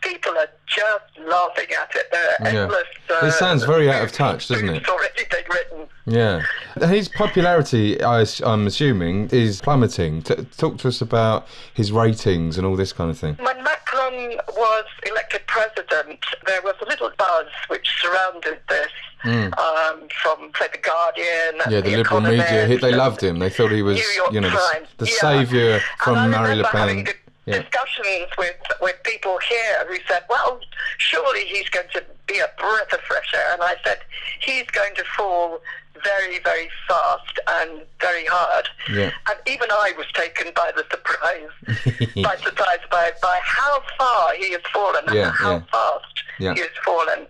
people 0.00 0.32
are 0.32 0.48
just 0.66 1.28
laughing 1.28 1.66
at 1.80 1.94
it. 1.94 2.06
There 2.10 2.28
are 2.40 2.52
Yeah. 2.52 2.60
endless. 2.62 2.84
Uh, 3.10 3.26
It 3.26 3.32
sounds 3.32 3.64
very 3.64 3.90
out 3.90 4.02
of 4.02 4.12
touch, 4.12 4.48
doesn't 4.48 4.68
it? 4.68 4.84
proofs 4.84 4.88
Already 4.90 5.24
been 5.30 5.44
written. 5.50 5.88
Yeah. 6.06 6.42
His 6.88 7.08
popularity, 7.08 8.02
I, 8.02 8.24
am 8.44 8.66
assuming, 8.66 9.28
is 9.30 9.60
plummeting. 9.60 10.22
T- 10.22 10.46
talk 10.56 10.78
to 10.78 10.88
us 10.88 11.00
about 11.00 11.46
his 11.74 11.92
ratings 11.92 12.56
and 12.58 12.66
all 12.66 12.76
this 12.76 12.92
kind 12.92 13.10
of 13.10 13.18
thing. 13.18 13.36
When 13.40 13.62
Macron 13.62 14.36
was 14.56 14.84
elected 15.06 15.46
president, 15.46 16.18
there 16.46 16.62
was 16.62 16.74
a 16.82 16.86
little 16.86 17.10
buzz 17.18 17.46
which 17.68 17.86
surrounded 18.00 18.58
this 18.68 18.88
um, 19.24 20.08
from, 20.22 20.50
say, 20.58 20.66
The 20.72 20.78
Guardian. 20.78 21.60
and. 21.62 21.72
Yeah, 21.72 21.80
the 21.82 21.96
liberal 21.96 22.20
media, 22.22 22.42
Economist 22.44 22.70
he- 22.70 22.76
they 22.90 22.92
loved 22.96 23.22
him. 23.22 23.38
They 23.38 23.50
thought 23.50 23.70
he 23.70 23.82
was, 23.82 23.98
you 24.32 24.40
know, 24.40 24.48
the, 24.48 24.56
Times. 24.56 24.88
the 24.96 25.06
Yeah. 25.06 25.12
saviour 25.20 25.80
from 25.98 26.30
Marine 26.30 26.58
Le 26.62 26.68
Pen. 26.68 27.06
Yeah. 27.46 27.62
Discussions 27.62 28.28
with, 28.38 28.56
with 28.82 28.96
people 29.02 29.38
here 29.48 29.86
who 29.88 29.96
said, 30.06 30.22
well, 30.28 30.60
surely 30.98 31.44
he's 31.46 31.68
going 31.70 31.88
to 31.94 32.04
be 32.26 32.38
a 32.38 32.48
breath 32.60 32.92
of 32.92 33.00
fresh 33.00 33.32
air. 33.34 33.52
And 33.54 33.62
I 33.62 33.74
said, 33.84 33.98
he's 34.40 34.66
going 34.66 34.94
to 34.96 35.04
fall 35.16 35.60
very, 36.04 36.38
very 36.40 36.68
fast 36.86 37.40
and 37.48 37.80
very 38.00 38.24
hard. 38.26 38.68
Yeah. 38.92 39.10
And 39.28 39.38
even 39.46 39.70
I 39.70 39.92
was 39.96 40.06
taken 40.14 40.52
by 40.54 40.70
the 40.76 40.84
surprise, 40.90 42.14
by 42.24 42.36
surprise 42.36 42.78
by, 42.90 43.12
by 43.22 43.40
how 43.42 43.82
far 43.98 44.34
he 44.34 44.52
has 44.52 44.62
fallen 44.72 45.04
Yeah, 45.12 45.28
and 45.28 45.32
how 45.36 45.52
yeah. 45.52 45.62
fast 45.72 46.14
Yeah. 46.38 46.54
he 46.54 46.60
has 46.60 46.70
fallen. 46.84 47.26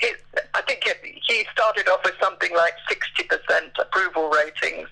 He, 0.00 0.08
I 0.54 0.62
think 0.62 0.86
it, 0.86 0.98
he 1.02 1.46
started 1.52 1.88
off 1.88 2.00
with 2.04 2.14
something 2.22 2.54
like 2.54 2.74
60% 2.90 3.70
approval 3.80 4.28
ratings, 4.30 4.88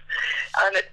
and 0.65 0.77
it's 0.77 0.89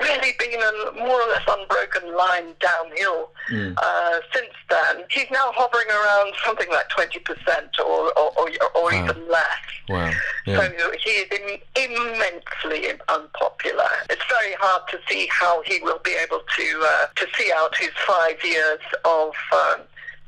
really 0.00 0.32
been 0.38 0.60
a 0.60 0.98
more 0.98 1.20
or 1.22 1.28
less 1.28 1.42
unbroken 1.48 2.16
line 2.16 2.54
downhill 2.60 3.30
Hmm. 3.48 3.72
uh, 3.76 4.20
since 4.32 4.50
then. 4.70 5.04
He's 5.10 5.30
now 5.30 5.52
hovering 5.54 5.86
around 5.88 6.32
something 6.44 6.68
like 6.70 6.88
20% 6.88 7.78
or, 7.78 8.10
or, 8.18 8.32
or, 8.38 8.48
or 8.74 8.84
Wow. 8.90 9.04
even 9.04 9.28
less. 9.28 9.64
Wow. 9.88 10.10
Yeah. 10.46 10.56
So 10.56 10.90
he 11.04 11.10
is 11.10 11.28
Im- 11.30 11.60
immensely 11.76 12.92
unpopular. 13.08 13.90
It's 14.10 14.24
very 14.28 14.54
hard 14.58 14.82
to 14.90 14.98
see 15.08 15.28
how 15.30 15.62
he 15.62 15.78
will 15.80 16.00
be 16.02 16.12
able 16.22 16.40
to 16.56 16.82
uh, 16.86 17.06
to 17.16 17.26
see 17.36 17.52
out 17.54 17.76
his 17.76 17.90
five 18.06 18.42
years 18.42 18.80
of 19.04 19.32
um, 19.52 19.80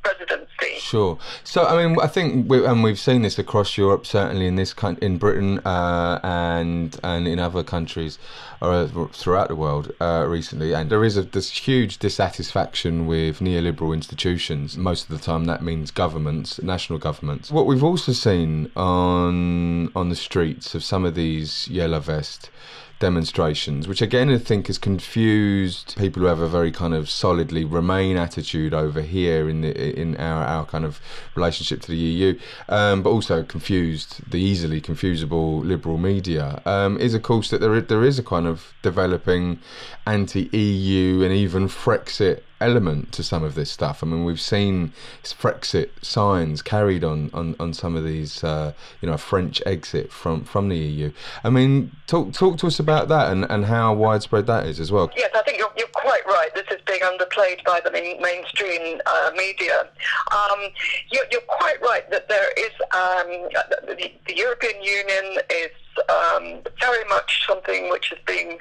presidency. 0.06 0.78
Sure. 0.78 1.18
So, 1.44 1.66
I 1.66 1.84
mean, 1.84 1.96
I 2.00 2.06
think, 2.06 2.48
we, 2.48 2.64
and 2.64 2.82
we've 2.82 2.98
seen 2.98 3.22
this 3.22 3.38
across 3.38 3.76
Europe, 3.76 4.06
certainly 4.06 4.46
in 4.46 4.56
this 4.56 4.72
coun- 4.72 4.98
in 5.02 5.18
Britain 5.18 5.58
uh, 5.64 6.20
and 6.22 6.98
and 7.02 7.26
in 7.26 7.38
other 7.38 7.62
countries 7.62 8.18
uh, 8.62 8.86
throughout 9.12 9.48
the 9.48 9.56
world 9.56 9.92
uh, 10.00 10.24
recently. 10.28 10.72
And 10.74 10.90
there 10.90 11.04
is 11.04 11.16
a, 11.16 11.22
this 11.22 11.50
huge 11.50 11.98
dissatisfaction 11.98 13.06
with 13.06 13.40
neoliberal 13.40 13.92
institutions. 13.94 14.76
Most 14.76 15.10
of 15.10 15.18
the 15.18 15.22
time, 15.22 15.44
that 15.46 15.62
means 15.62 15.90
governments, 15.90 16.62
national 16.62 16.98
governments. 16.98 17.50
What 17.50 17.66
we've 17.66 17.84
also 17.84 18.12
seen 18.12 18.70
on 18.76 19.90
on 19.96 20.08
the 20.08 20.16
streets 20.16 20.74
of 20.74 20.84
some 20.84 21.04
of 21.04 21.14
these 21.14 21.68
yellow 21.68 22.00
vest 22.00 22.50
demonstrations, 22.98 23.86
which 23.86 24.00
again 24.00 24.30
I 24.30 24.38
think 24.38 24.68
has 24.68 24.78
confused 24.78 25.96
people 25.98 26.22
who 26.22 26.28
have 26.28 26.40
a 26.40 26.48
very 26.48 26.70
kind 26.70 26.94
of 26.94 27.10
solidly 27.10 27.64
Remain 27.64 28.16
attitude 28.16 28.72
over 28.72 29.02
here 29.02 29.48
in 29.48 29.60
the 29.60 30.00
in 30.00 30.16
our, 30.16 30.44
our 30.44 30.64
kind 30.64 30.84
of 30.84 31.00
relationship 31.34 31.82
to 31.82 31.88
the 31.88 31.96
EU, 31.96 32.38
um, 32.68 33.02
but 33.02 33.10
also 33.10 33.42
confused 33.42 34.20
the 34.30 34.40
easily 34.40 34.80
confusable 34.80 35.64
liberal 35.64 35.98
media. 35.98 36.62
Um, 36.64 36.98
is 36.98 37.14
of 37.14 37.22
course 37.22 37.50
that 37.50 37.60
there 37.60 37.80
there 37.80 38.04
is 38.04 38.18
a 38.18 38.22
kind 38.22 38.46
of 38.46 38.72
developing 38.82 39.58
anti-EU 40.06 41.22
and 41.22 41.32
even 41.32 41.68
Frexit 41.68 42.42
element 42.60 43.12
to 43.12 43.22
some 43.22 43.42
of 43.44 43.54
this 43.54 43.70
stuff. 43.70 44.02
I 44.02 44.06
mean, 44.06 44.24
we've 44.24 44.40
seen 44.40 44.92
Frexit 45.22 45.90
signs 46.02 46.62
carried 46.62 47.04
on 47.04 47.30
on, 47.32 47.54
on 47.58 47.74
some 47.74 47.96
of 47.96 48.04
these, 48.04 48.42
uh, 48.42 48.72
you 49.00 49.08
know, 49.08 49.16
French 49.16 49.62
exit 49.66 50.12
from 50.12 50.44
from 50.44 50.68
the 50.68 50.76
EU. 50.76 51.12
I 51.44 51.50
mean, 51.50 51.92
talk 52.06 52.32
talk 52.32 52.58
to 52.58 52.66
us 52.66 52.78
about 52.78 53.08
that 53.08 53.30
and, 53.30 53.44
and 53.50 53.66
how 53.66 53.94
widespread 53.94 54.46
that 54.46 54.66
is 54.66 54.80
as 54.80 54.90
well. 54.90 55.10
Yes, 55.16 55.30
I 55.34 55.42
think 55.42 55.58
you're, 55.58 55.72
you're 55.76 55.88
quite 55.88 56.26
right. 56.26 56.54
This 56.54 56.66
is 56.70 56.80
being 56.86 57.00
underplayed 57.00 57.64
by 57.64 57.80
the 57.84 57.90
main, 57.90 58.20
mainstream 58.20 59.00
uh, 59.06 59.30
media. 59.36 59.88
Um, 60.32 60.68
you're, 61.10 61.24
you're 61.30 61.40
quite 61.42 61.80
right 61.82 62.08
that 62.10 62.28
there 62.28 62.52
is 62.56 62.72
um, 62.92 63.50
the, 63.86 64.12
the 64.26 64.36
European 64.36 64.82
Union 64.82 65.38
is 65.50 65.70
um, 66.08 66.62
very 66.80 67.04
much 67.08 67.46
something 67.46 67.90
which 67.90 68.12
is 68.12 68.18
being 68.26 68.58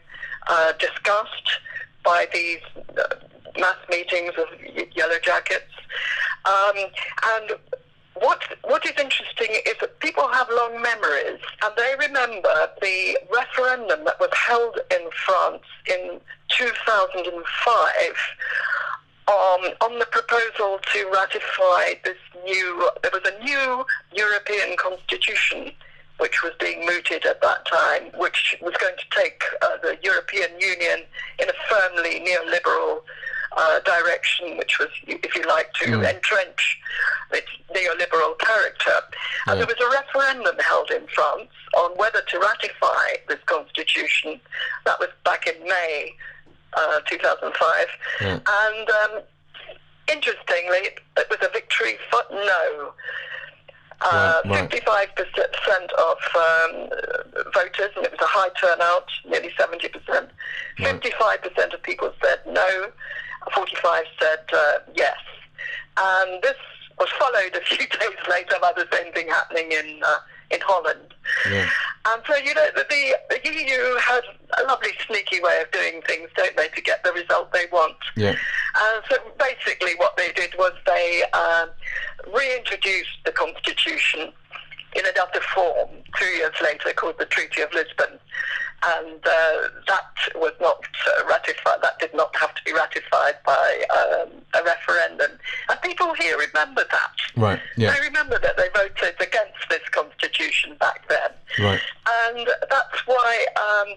uh, 0.48 0.74
discussed 0.74 1.60
by 2.04 2.28
these 2.34 2.60
uh, 2.98 3.16
mass 3.60 3.78
meetings 3.90 4.34
of 4.38 4.48
yellow 4.96 5.20
jackets. 5.22 5.72
Um, 6.46 6.76
and 7.36 7.60
what 8.16 8.42
what 8.64 8.86
is 8.86 8.94
interesting 9.00 9.50
is 9.66 9.76
that 9.82 10.00
people 10.00 10.28
have 10.30 10.48
long 10.50 10.82
memories, 10.82 11.40
and 11.64 11.74
they 11.76 11.96
remember 12.00 12.70
the 12.82 13.18
referendum 13.34 14.06
that 14.06 14.20
was 14.20 14.30
held 14.34 14.80
in 14.92 15.10
France 15.26 15.64
in 15.88 16.20
2005 16.50 17.34
um, 19.28 19.74
on 19.82 20.00
the 20.00 20.06
proposal 20.12 20.80
to 20.94 21.10
ratify 21.14 22.00
this 22.04 22.18
new. 22.46 22.90
There 23.02 23.12
was 23.12 23.24
a 23.26 23.44
new 23.44 23.86
European 24.14 24.78
constitution. 24.78 25.72
Which 26.18 26.42
was 26.44 26.54
being 26.62 26.86
mooted 26.86 27.26
at 27.26 27.42
that 27.42 27.66
time, 27.66 28.04
which 28.18 28.56
was 28.62 28.74
going 28.80 28.96
to 28.98 29.20
take 29.20 29.44
uh, 29.62 29.76
the 29.84 29.98
European 30.02 30.50
Union 30.62 31.00
in 31.40 31.50
a 31.50 31.54
firmly 31.68 32.26
neoliberal 32.26 33.02
uh, 33.56 33.80
direction, 33.82 34.58
which 34.58 34.78
was, 34.80 34.90
if 35.08 35.36
you 35.36 35.44
like, 35.48 35.72
to 35.74 35.86
Mm. 35.86 36.10
entrench 36.16 36.80
its 37.32 37.48
neoliberal 37.74 38.38
character. 38.40 39.02
And 39.48 39.60
there 39.60 39.68
was 39.68 39.80
a 39.80 39.90
referendum 39.90 40.58
held 40.60 40.92
in 40.92 41.08
France 41.08 41.50
on 41.78 41.92
whether 41.98 42.22
to 42.22 42.40
ratify 42.40 43.18
this 43.28 43.40
constitution. 43.46 44.40
That 44.86 45.00
was 45.00 45.10
back 45.24 45.48
in 45.48 45.62
May 45.64 46.14
uh, 46.74 47.00
2005. 47.10 47.88
Yeah. 48.22 48.40
And 48.48 48.90
um, 48.90 49.22
interestingly, 50.12 50.90
it 51.18 51.30
was 51.30 51.40
a 51.42 51.50
victory 51.52 51.98
for 52.12 52.22
no. 52.32 52.94
Uh, 54.02 54.42
Right, 54.46 54.70
right. 54.86 55.16
55% 55.16 55.92
of 55.94 56.18
um, 56.36 56.90
voters, 57.54 57.92
and 57.96 58.06
it 58.06 58.12
was 58.12 58.20
a 58.22 58.26
high 58.26 58.50
turnout, 58.62 59.08
nearly 59.28 59.52
70%. 59.58 60.30
55% 60.80 61.74
of 61.74 61.82
people 61.82 62.14
said 62.22 62.40
no, 62.46 62.92
45 63.54 64.04
said 64.20 64.40
uh, 64.54 64.80
yes. 64.96 65.18
And 65.98 66.42
this 66.42 66.58
was 67.00 67.10
followed 67.20 67.56
a 67.56 67.66
few 67.66 67.88
days 68.00 68.20
later 68.30 68.56
by 68.62 68.72
the 68.76 68.88
same 68.92 69.14
thing 69.14 69.28
happening 69.28 69.72
in 69.72 70.02
uh, 70.06 70.18
in 70.52 70.60
Holland. 70.62 71.14
Yeah. 71.50 71.68
And 72.08 72.22
so, 72.28 72.36
you 72.36 72.54
know, 72.54 72.68
the, 72.76 72.86
the, 72.88 73.50
EU 73.50 73.98
has 73.98 74.22
a 74.60 74.64
lovely 74.64 74.92
sneaky 75.08 75.42
way 75.42 75.62
of 75.62 75.72
doing 75.72 76.02
things, 76.08 76.30
don't 76.36 76.56
they, 76.56 76.68
to 76.68 76.82
get 76.82 77.04
the 77.04 77.12
result 77.14 77.52
they 77.52 77.66
want. 77.72 77.98
Yeah. 78.16 78.36
Uh, 78.76 79.02
so 79.10 79.18
basically, 79.40 79.94
what 79.98 80.16
they 80.16 80.32
did 80.34 80.54
was 80.58 80.74
they 80.86 81.24
um, 81.34 81.70
reintroduced 82.32 83.18
the 83.26 83.32
constitution 83.32 84.32
in 84.96 85.04
another 85.06 85.42
form 85.54 85.90
two 86.18 86.26
years 86.26 86.54
later, 86.62 86.94
called 86.96 87.18
the 87.18 87.26
Treaty 87.26 87.62
of 87.62 87.74
Lisbon, 87.74 88.20
and 88.84 89.20
uh, 89.26 89.70
that 89.88 90.36
was 90.36 90.54
not 90.62 90.80
uh, 91.18 91.26
ratified. 91.28 91.80
That 91.82 92.00
did 92.00 92.14
not 92.14 92.36
have 92.36 92.54
to 92.56 92.64
be 92.64 92.74
ratified 92.74 93.36
by 93.46 93.84
um, 93.96 94.30
a 94.54 94.64
referendum, 94.64 95.32
and 95.70 95.82
people 95.82 96.14
here 96.14 96.38
remember 96.38 96.84
that. 96.92 97.12
Right. 97.36 97.60
Yeah. 97.78 97.94
They 97.94 98.02
remember 98.02 98.40
that 98.40 98.58
they 98.58 98.70
voted 98.74 99.16
against 99.20 99.70
this 99.70 99.88
constitution 99.92 100.76
back 100.80 101.08
then 101.10 101.32
Right. 101.60 101.82
and 102.28 102.48
that's 102.70 103.00
why 103.06 103.46
um, 103.58 103.90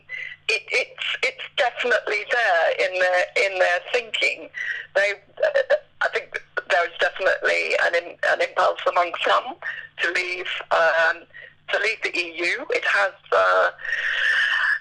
it, 0.48 0.62
it's 0.70 1.06
it's 1.22 1.44
definitely 1.56 2.24
there 2.30 2.88
in 2.88 2.98
their 2.98 3.46
in 3.46 3.58
their 3.58 3.78
thinking. 3.92 4.48
They, 4.94 5.12
uh, 5.44 5.74
I 6.00 6.08
think, 6.14 6.40
there 6.70 6.84
is 6.86 6.92
definitely 7.00 7.74
an 7.84 7.94
im- 7.94 8.16
an 8.30 8.40
impulse 8.40 8.80
among 8.88 9.12
some 9.26 9.54
to 10.02 10.10
leave 10.12 10.48
um, 10.70 11.22
to 11.72 11.78
leave 11.80 12.00
the 12.02 12.16
EU. 12.18 12.64
It 12.70 12.84
has. 12.84 13.12
Uh, 13.32 13.70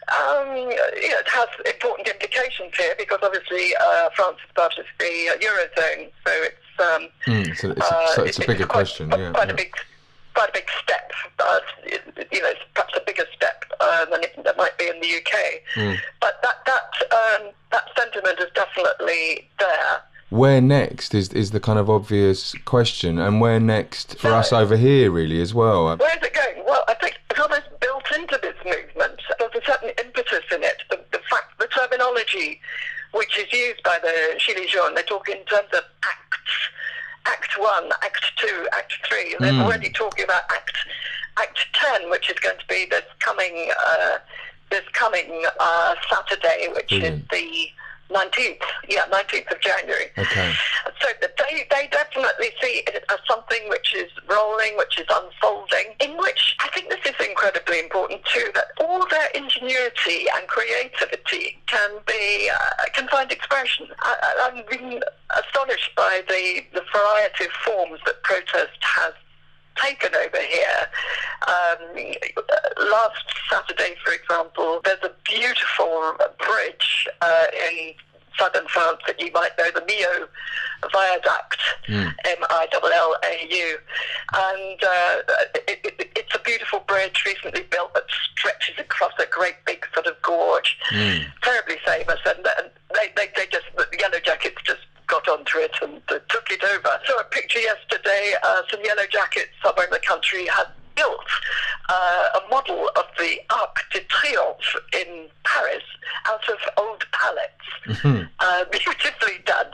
um, 0.09 0.55
you 0.55 0.69
know, 0.69 0.89
it 0.93 1.27
has 1.27 1.47
important 1.65 2.07
implications 2.07 2.71
here 2.77 2.95
because 2.97 3.19
obviously 3.21 3.73
uh, 3.81 4.09
France 4.15 4.37
is 4.45 4.51
part 4.55 4.73
of 4.77 4.85
the 4.99 5.29
uh, 5.29 5.37
eurozone, 5.37 6.09
so 6.25 6.31
it's 6.43 6.55
um, 6.79 7.09
Mm, 7.25 7.57
so 7.57 7.71
it's, 7.71 7.81
uh, 7.81 8.07
so 8.15 8.23
it's 8.23 8.37
a 8.39 8.43
it- 8.43 8.47
bigger 8.47 8.65
quite, 8.65 8.73
question. 8.85 9.09
Quite, 9.09 9.19
Yeah. 9.19 9.31
quite 9.31 9.47
yeah. 9.47 9.53
a 9.53 9.57
big, 9.57 9.73
quite 10.35 10.49
a 10.49 10.53
big 10.53 10.67
step. 10.83 11.11
Uh, 11.39 11.59
you 12.31 12.41
know, 12.41 12.49
it's 12.49 12.59
perhaps 12.73 12.93
a 12.95 13.01
bigger 13.05 13.25
step 13.35 13.65
uh, 13.79 14.05
than 14.05 14.23
it 14.23 14.43
that 14.43 14.57
might 14.57 14.77
be 14.77 14.87
in 14.87 14.99
the 15.01 15.07
UK. 15.07 15.33
Mm. 15.75 15.97
But 16.21 16.39
that 16.43 16.63
that 16.65 17.41
um, 17.41 17.49
that 17.71 17.83
sentiment 17.97 18.39
is 18.39 18.47
definitely 18.55 19.49
there. 19.59 20.01
Where 20.29 20.61
next 20.61 21.13
is 21.15 21.29
is 21.33 21.51
the 21.51 21.59
kind 21.59 21.79
of 21.79 21.89
obvious 21.89 22.53
question, 22.65 23.17
and 23.17 23.39
where 23.41 23.59
next 23.59 24.19
for 24.19 24.29
us 24.33 24.51
over 24.53 24.77
here, 24.77 25.09
really, 25.09 25.41
as 25.41 25.53
well. 25.53 25.85
Where 25.97 26.17
is 26.17 26.23
it 26.23 26.33
going? 26.33 26.63
Well, 26.65 26.83
I 26.87 26.93
think 26.95 27.17
it's 27.31 27.39
almost 27.39 27.67
built 27.79 28.03
into 28.13 28.37
this 28.41 28.55
movement. 28.65 29.19
There's 29.39 29.55
a 29.55 29.56
certain 29.67 29.91
impetus 30.03 30.43
in 30.51 30.63
it. 30.63 30.81
The, 30.89 30.97
the 31.11 31.19
fact, 31.29 31.59
the 31.59 31.67
terminology 31.67 32.59
which 33.13 33.37
is 33.37 33.51
used 33.53 33.83
by 33.83 33.99
the 34.01 34.35
Gilets 34.39 34.69
jaunes, 34.69 34.95
they 34.95 35.03
talk 35.03 35.29
in 35.29 35.43
terms 35.45 35.69
of 35.73 35.81
acts. 36.03 36.53
Act 37.25 37.57
1, 37.59 37.89
Act 38.03 38.23
2, 38.37 38.67
Act 38.73 38.93
3. 39.09 39.35
They're 39.39 39.51
Mm. 39.53 39.63
already 39.63 39.89
talking 39.89 40.23
about 40.23 40.43
Act 40.49 40.71
Act 41.39 41.59
10, 41.73 42.09
which 42.09 42.29
is 42.29 42.39
going 42.39 42.57
to 42.57 42.65
be 42.67 42.85
this 42.89 43.03
coming, 43.19 43.69
uh, 43.85 44.17
this 44.71 44.83
coming 44.93 45.45
uh, 45.59 45.95
Saturday, 46.09 46.69
which 46.73 46.87
Brilliant. 46.89 47.23
is 47.23 47.27
the 47.29 47.69
19th. 48.09 48.61
Yeah, 48.87 49.05
19th 49.11 49.51
of 49.51 49.61
January. 49.61 50.05
Okay. 50.17 50.53
So 51.01 51.07
they, 51.21 51.67
they 51.69 51.87
definitely 51.91 52.49
see 52.61 52.83
it 52.87 53.03
as 53.09 53.17
something 53.27 53.69
which 53.69 53.93
is 53.95 54.11
rolling, 54.29 54.77
which 54.77 54.99
is 54.99 55.05
unfolding, 55.09 55.93
in 55.99 56.17
which 56.17 56.55
I 56.59 56.69
think 56.69 56.89
this 56.89 56.99
is 57.05 57.27
incredibly 57.27 57.79
important 57.79 58.21
too, 58.33 58.49
that 58.55 58.65
all 58.79 59.05
their 59.09 59.27
ingenuity 59.35 60.27
and 60.35 60.47
creativity 60.47 61.59
can 61.67 61.91
be, 62.05 62.49
uh, 62.49 62.83
can 62.93 63.07
find 63.09 63.31
expression. 63.31 63.87
I, 63.99 64.51
I've 64.53 64.69
been 64.69 65.01
astonished 65.35 65.95
by 65.95 66.21
the, 66.27 66.63
the 66.73 66.83
variety 66.93 67.45
of 67.45 67.51
forms 67.65 67.99
that 68.05 68.23
protest 68.23 68.77
has 68.81 69.13
taken 69.77 70.13
over 70.15 70.41
here. 70.41 70.89
Um, 71.47 72.13
last 72.89 73.25
Saturday, 73.49 73.95
for 74.03 74.13
example, 74.13 74.81
there's 74.83 75.03
a 75.03 75.11
beautiful 75.25 76.13
bridge 76.39 77.07
uh, 77.21 77.45
in 77.69 77.93
southern 78.37 78.67
France 78.67 78.99
that 79.07 79.19
you 79.19 79.31
might 79.33 79.57
know, 79.57 79.69
the 79.73 79.81
Millau 79.81 80.27
Viaduct, 80.91 81.57
Mm. 81.87 82.13
M-I-L-L-A-U. 82.25 83.77
And 84.33 84.83
uh, 84.83 85.21
it, 85.67 85.79
it, 85.85 86.11
it's 86.17 86.35
a 86.35 86.39
beautiful 86.39 86.79
bridge 86.81 87.23
recently 87.25 87.63
built 87.63 87.93
that 87.93 88.03
stretches 88.35 88.75
across 88.77 89.13
a 89.19 89.25
great 89.25 89.55
big 89.65 89.85
sort 89.93 90.05
of 90.05 90.21
gorge. 90.21 90.77
Mm. 90.91 91.23
Terribly 91.41 91.77
famous. 91.85 92.19
And, 92.25 92.45
and 92.59 92.69
they, 92.93 93.13
they, 93.15 93.31
they 93.37 93.47
just, 93.49 93.65
the 93.77 93.87
Yellow 93.99 94.19
Jackets 94.19 94.57
just 94.65 94.81
got 95.07 95.27
onto 95.29 95.59
it 95.59 95.71
and 95.81 96.01
uh, 96.09 96.19
it 96.51 96.63
over. 96.63 96.87
I 96.87 96.99
saw 97.05 97.19
a 97.19 97.23
picture 97.25 97.59
yesterday, 97.59 98.33
uh, 98.43 98.61
some 98.69 98.83
Yellow 98.83 99.05
Jackets 99.09 99.49
somewhere 99.63 99.85
in 99.85 99.91
the 99.91 99.99
country 99.99 100.45
had 100.47 100.67
built 100.95 101.19
uh, 101.89 102.39
a 102.43 102.49
model 102.49 102.89
of 102.95 103.05
the 103.19 103.37
Arc 103.55 103.83
de 103.93 103.99
Triomphe 104.01 104.75
in 104.93 105.27
Paris 105.43 105.83
out 106.25 106.47
of 106.49 106.57
old 106.77 107.05
pallets. 107.11 107.53
Mhm. 107.85 108.29
Uh, 108.39 108.65
beautifully 108.71 109.39
done, 109.45 109.67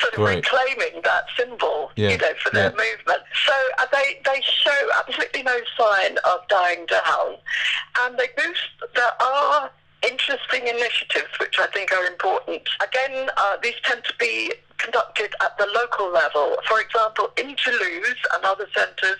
sort 0.00 0.12
of 0.12 0.18
Great. 0.18 0.36
reclaiming 0.36 1.00
that 1.02 1.24
symbol, 1.36 1.90
Yeah, 1.96 2.10
you 2.10 2.18
know, 2.18 2.32
for 2.42 2.50
their 2.50 2.70
yeah. 2.70 2.76
movement. 2.76 3.22
So 3.46 3.54
uh, 3.78 3.86
they 3.92 4.20
they 4.24 4.40
show 4.42 4.88
absolutely 4.98 5.42
no 5.42 5.58
sign 5.78 6.18
of 6.24 6.46
dying 6.48 6.86
down, 6.86 7.36
and 8.00 8.18
they 8.18 8.28
boost. 8.36 8.92
There 8.94 9.22
are 9.22 9.70
interesting 10.06 10.66
initiatives 10.66 11.32
which 11.40 11.58
I 11.58 11.66
think 11.68 11.92
are 11.92 12.06
important. 12.06 12.62
Again, 12.82 13.28
uh, 13.36 13.56
these 13.62 13.74
tend 13.84 14.04
to 14.04 14.14
be 14.18 14.52
conducted 14.78 15.34
at 15.40 15.56
the 15.58 15.66
local 15.74 16.12
level. 16.12 16.56
For 16.68 16.80
example, 16.80 17.30
in 17.36 17.56
Toulouse 17.56 18.22
and 18.34 18.44
other 18.44 18.66
centres, 18.74 19.18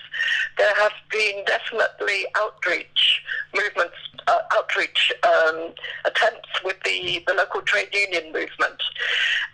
there 0.59 0.75
have 0.77 0.93
been 1.11 1.45
definitely 1.47 2.27
outreach 2.37 3.23
movements, 3.55 3.97
uh, 4.27 4.41
outreach 4.53 5.13
um, 5.23 5.73
attempts 6.05 6.49
with 6.65 6.77
the, 6.85 7.23
the 7.27 7.35
local 7.35 7.63
trade 7.63 7.89
union 7.93 8.33
movement. 8.33 8.83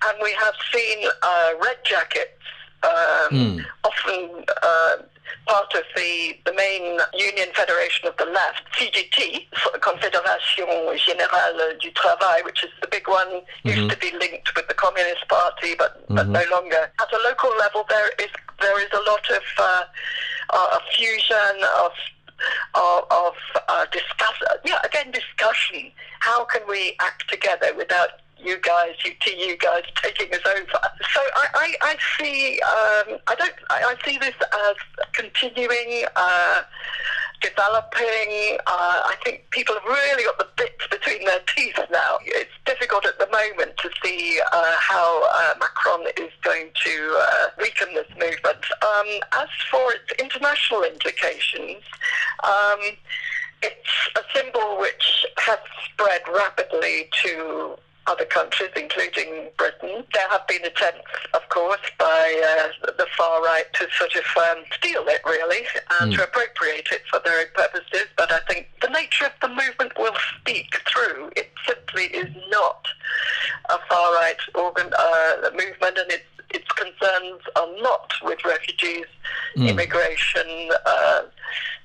And 0.07 0.19
we 0.23 0.33
have 0.33 0.55
seen 0.73 1.09
uh, 1.23 1.51
red 1.63 1.79
jackets 1.85 2.43
um, 2.85 3.31
Mm. 3.33 3.65
often 3.85 4.45
uh, 4.63 4.97
part 5.47 5.73
of 5.75 5.85
the, 5.97 6.37
the 6.45 6.53
main 6.53 6.99
union 7.15 7.49
federation 7.55 8.07
of 8.09 8.17
the 8.19 8.27
left, 8.27 8.63
CGT, 8.77 9.47
Confédération 9.81 10.67
Générale 10.97 11.79
du 11.81 11.91
Travail, 11.93 12.45
which 12.45 12.63
is 12.65 12.71
the 12.81 12.89
big 12.89 13.09
one, 13.09 13.43
used 13.65 13.91
to 13.91 13.97
be 13.97 14.11
linked 14.19 14.55
with 14.55 14.67
the 14.69 14.75
Communist 14.75 15.27
Party, 15.29 15.75
but, 15.79 16.05
but 16.09 16.29
no 16.29 16.43
longer. 16.51 16.91
At 17.01 17.13
a 17.13 17.19
local 17.25 17.51
level, 17.59 17.85
there 17.89 18.11
is 18.19 18.29
there 18.61 18.79
is 18.81 18.89
a 18.93 19.11
lot 19.11 19.29
of 19.31 19.43
uh, 19.59 19.83
uh, 20.51 20.79
a 20.79 20.81
fusion 20.95 21.57
of 21.85 21.93
of, 22.75 23.05
of 23.11 23.35
uh, 23.69 23.87
discuss. 23.93 24.35
Yeah, 24.65 24.79
again, 24.85 25.11
discussion. 25.11 25.91
How 26.21 26.45
can 26.45 26.63
we 26.69 26.97
act 27.01 27.29
together 27.29 27.73
without 27.77 28.22
you 28.43 28.59
guys, 28.61 28.95
you 29.05 29.13
TU 29.21 29.57
guys, 29.59 29.83
taking 30.03 30.33
us 30.33 30.41
over? 30.47 30.67
So 31.15 31.21
I, 31.37 31.47
I, 31.55 31.75
I 31.83 31.97
see. 32.19 32.61
Um, 32.61 33.19
I 33.27 33.35
don't. 33.35 33.55
I, 33.71 33.83
I 33.85 33.97
see 34.05 34.19
this 34.19 34.35
as 34.69 34.77
continuing. 35.13 36.05
Uh, 36.17 36.63
developing. 37.43 38.57
Uh, 38.67 39.03
I 39.05 39.17
think 39.25 39.51
people 39.51 39.75
have 39.75 39.85
really 39.85 40.25
got 40.25 40.39
the 40.39 40.49
bits 40.57 40.87
between 40.91 41.25
their 41.25 41.41
teeth 41.55 41.79
now. 41.91 42.19
It's 42.25 42.51
difficult 42.65 43.05
at 43.05 43.19
the 43.19 43.27
moment 43.27 43.77
to 43.79 43.91
see 44.03 44.41
uh, 44.53 44.75
how 44.79 45.23
uh, 45.29 45.55
Macron 45.59 46.07
is 46.17 46.33
going 46.43 46.71
to 46.85 47.19
uh, 47.21 47.47
weaken 47.61 47.89
this 47.95 48.09
movement. 48.11 48.65
Um, 48.83 49.07
as 49.33 49.49
for 49.71 49.93
its 49.93 50.13
international 50.19 50.85
implications, 50.85 51.83
um, 52.45 52.81
it's 53.63 53.95
a 54.17 54.23
symbol 54.35 54.79
which 54.81 55.27
has 55.39 55.59
spread 55.93 56.23
rapidly 56.33 57.09
to 57.25 57.77
other 58.07 58.25
countries, 58.25 58.71
including 58.77 59.49
Britain. 59.57 60.05
There 60.13 60.29
have 60.31 60.47
been 60.47 60.65
attempts, 60.65 61.03
of 61.35 61.49
course, 61.49 61.81
by 61.99 62.69
uh, 62.85 62.93
the 62.99 63.07
far 63.17 63.43
right 63.43 63.65
to 63.75 63.87
sort 63.97 64.15
of 64.17 64.25
um, 64.37 64.65
steal 64.77 65.05
it, 65.07 65.21
really, 65.25 65.65
and 66.01 66.13
mm. 66.13 66.17
to 66.17 66.25
appropriate 66.25 66.89
it 66.91 67.03
for 67.11 67.21
their 67.25 67.41
own 67.41 67.47
purposes. 67.55 68.07
But 68.17 68.33
I 68.33 68.41
think 68.49 68.69
the 68.81 68.89
nature 68.89 69.27
of 69.27 69.33
the 69.41 69.49
movement 69.49 69.93
will 69.99 70.17
speak 70.41 70.81
through. 70.93 71.31
It 71.37 71.51
simply 71.67 72.05
is 72.05 72.31
not 72.51 72.87
a 73.71 73.79
far 73.89 74.15
right 74.15 74.37
organ 74.55 74.93
uh, 74.99 75.51
movement, 75.53 75.99
and 75.99 76.11
its 76.11 76.25
its 76.51 76.69
concerns 76.73 77.41
are 77.57 77.69
not 77.81 78.13
with 78.23 78.45
refugees, 78.45 79.07
mm. 79.57 79.69
immigration. 79.69 80.71
Uh, 80.87 81.23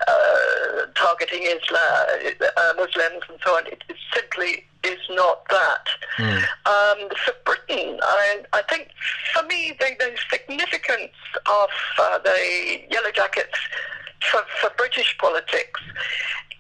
uh, 0.08 0.86
targeting 0.96 1.44
Islam, 1.44 2.34
uh, 2.56 2.74
Muslims 2.78 3.24
and 3.30 3.40
so 3.44 3.58
on. 3.58 3.66
It, 3.68 3.84
it, 3.90 3.98
simply 4.14 4.66
is 4.88 5.00
not 5.10 5.48
that. 5.50 5.86
Mm. 6.18 6.38
Um, 6.66 7.10
for 7.26 7.34
Britain, 7.46 8.00
I, 8.02 8.44
I, 8.54 8.62
think 8.70 8.90
for 9.34 9.44
me 9.46 9.74
the, 9.80 9.96
the 10.00 10.12
significance 10.32 11.14
of 11.46 11.70
uh, 12.00 12.20
the 12.20 12.82
Yellow 12.90 13.12
Jackets 13.12 13.58
for, 14.24 14.42
for 14.62 14.70
British 14.78 15.18
politics 15.20 15.82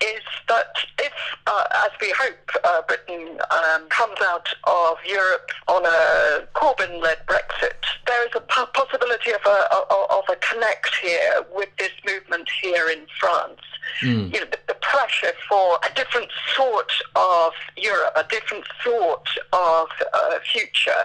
is 0.01 0.21
that 0.47 0.73
if, 0.99 1.13
uh, 1.47 1.63
as 1.85 1.91
we 1.99 2.13
hope, 2.17 2.49
uh, 2.63 2.81
Britain 2.87 3.39
um, 3.51 3.89
comes 3.89 4.17
out 4.21 4.47
of 4.65 4.97
Europe 5.05 5.49
on 5.67 5.83
a 5.85 6.47
Corbyn-led 6.53 7.25
Brexit, 7.25 7.81
there 8.05 8.25
is 8.27 8.31
a 8.35 8.41
possibility 8.41 9.31
of 9.31 9.41
a, 9.45 9.75
of 9.91 10.23
a 10.29 10.35
connect 10.35 10.95
here 11.01 11.45
with 11.53 11.69
this 11.77 11.91
movement 12.05 12.47
here 12.61 12.89
in 12.89 13.05
France. 13.19 13.59
Mm. 14.01 14.33
You 14.33 14.39
know, 14.41 14.45
the, 14.51 14.59
the, 14.67 14.77
pressure 14.81 15.33
for 15.49 15.79
a 15.83 15.93
different 15.95 16.27
sort 16.55 16.91
of 17.15 17.51
Europe, 17.75 18.13
a 18.15 18.23
different 18.29 18.65
sort 18.83 19.27
of 19.53 19.87
uh, 20.13 20.39
future. 20.51 21.03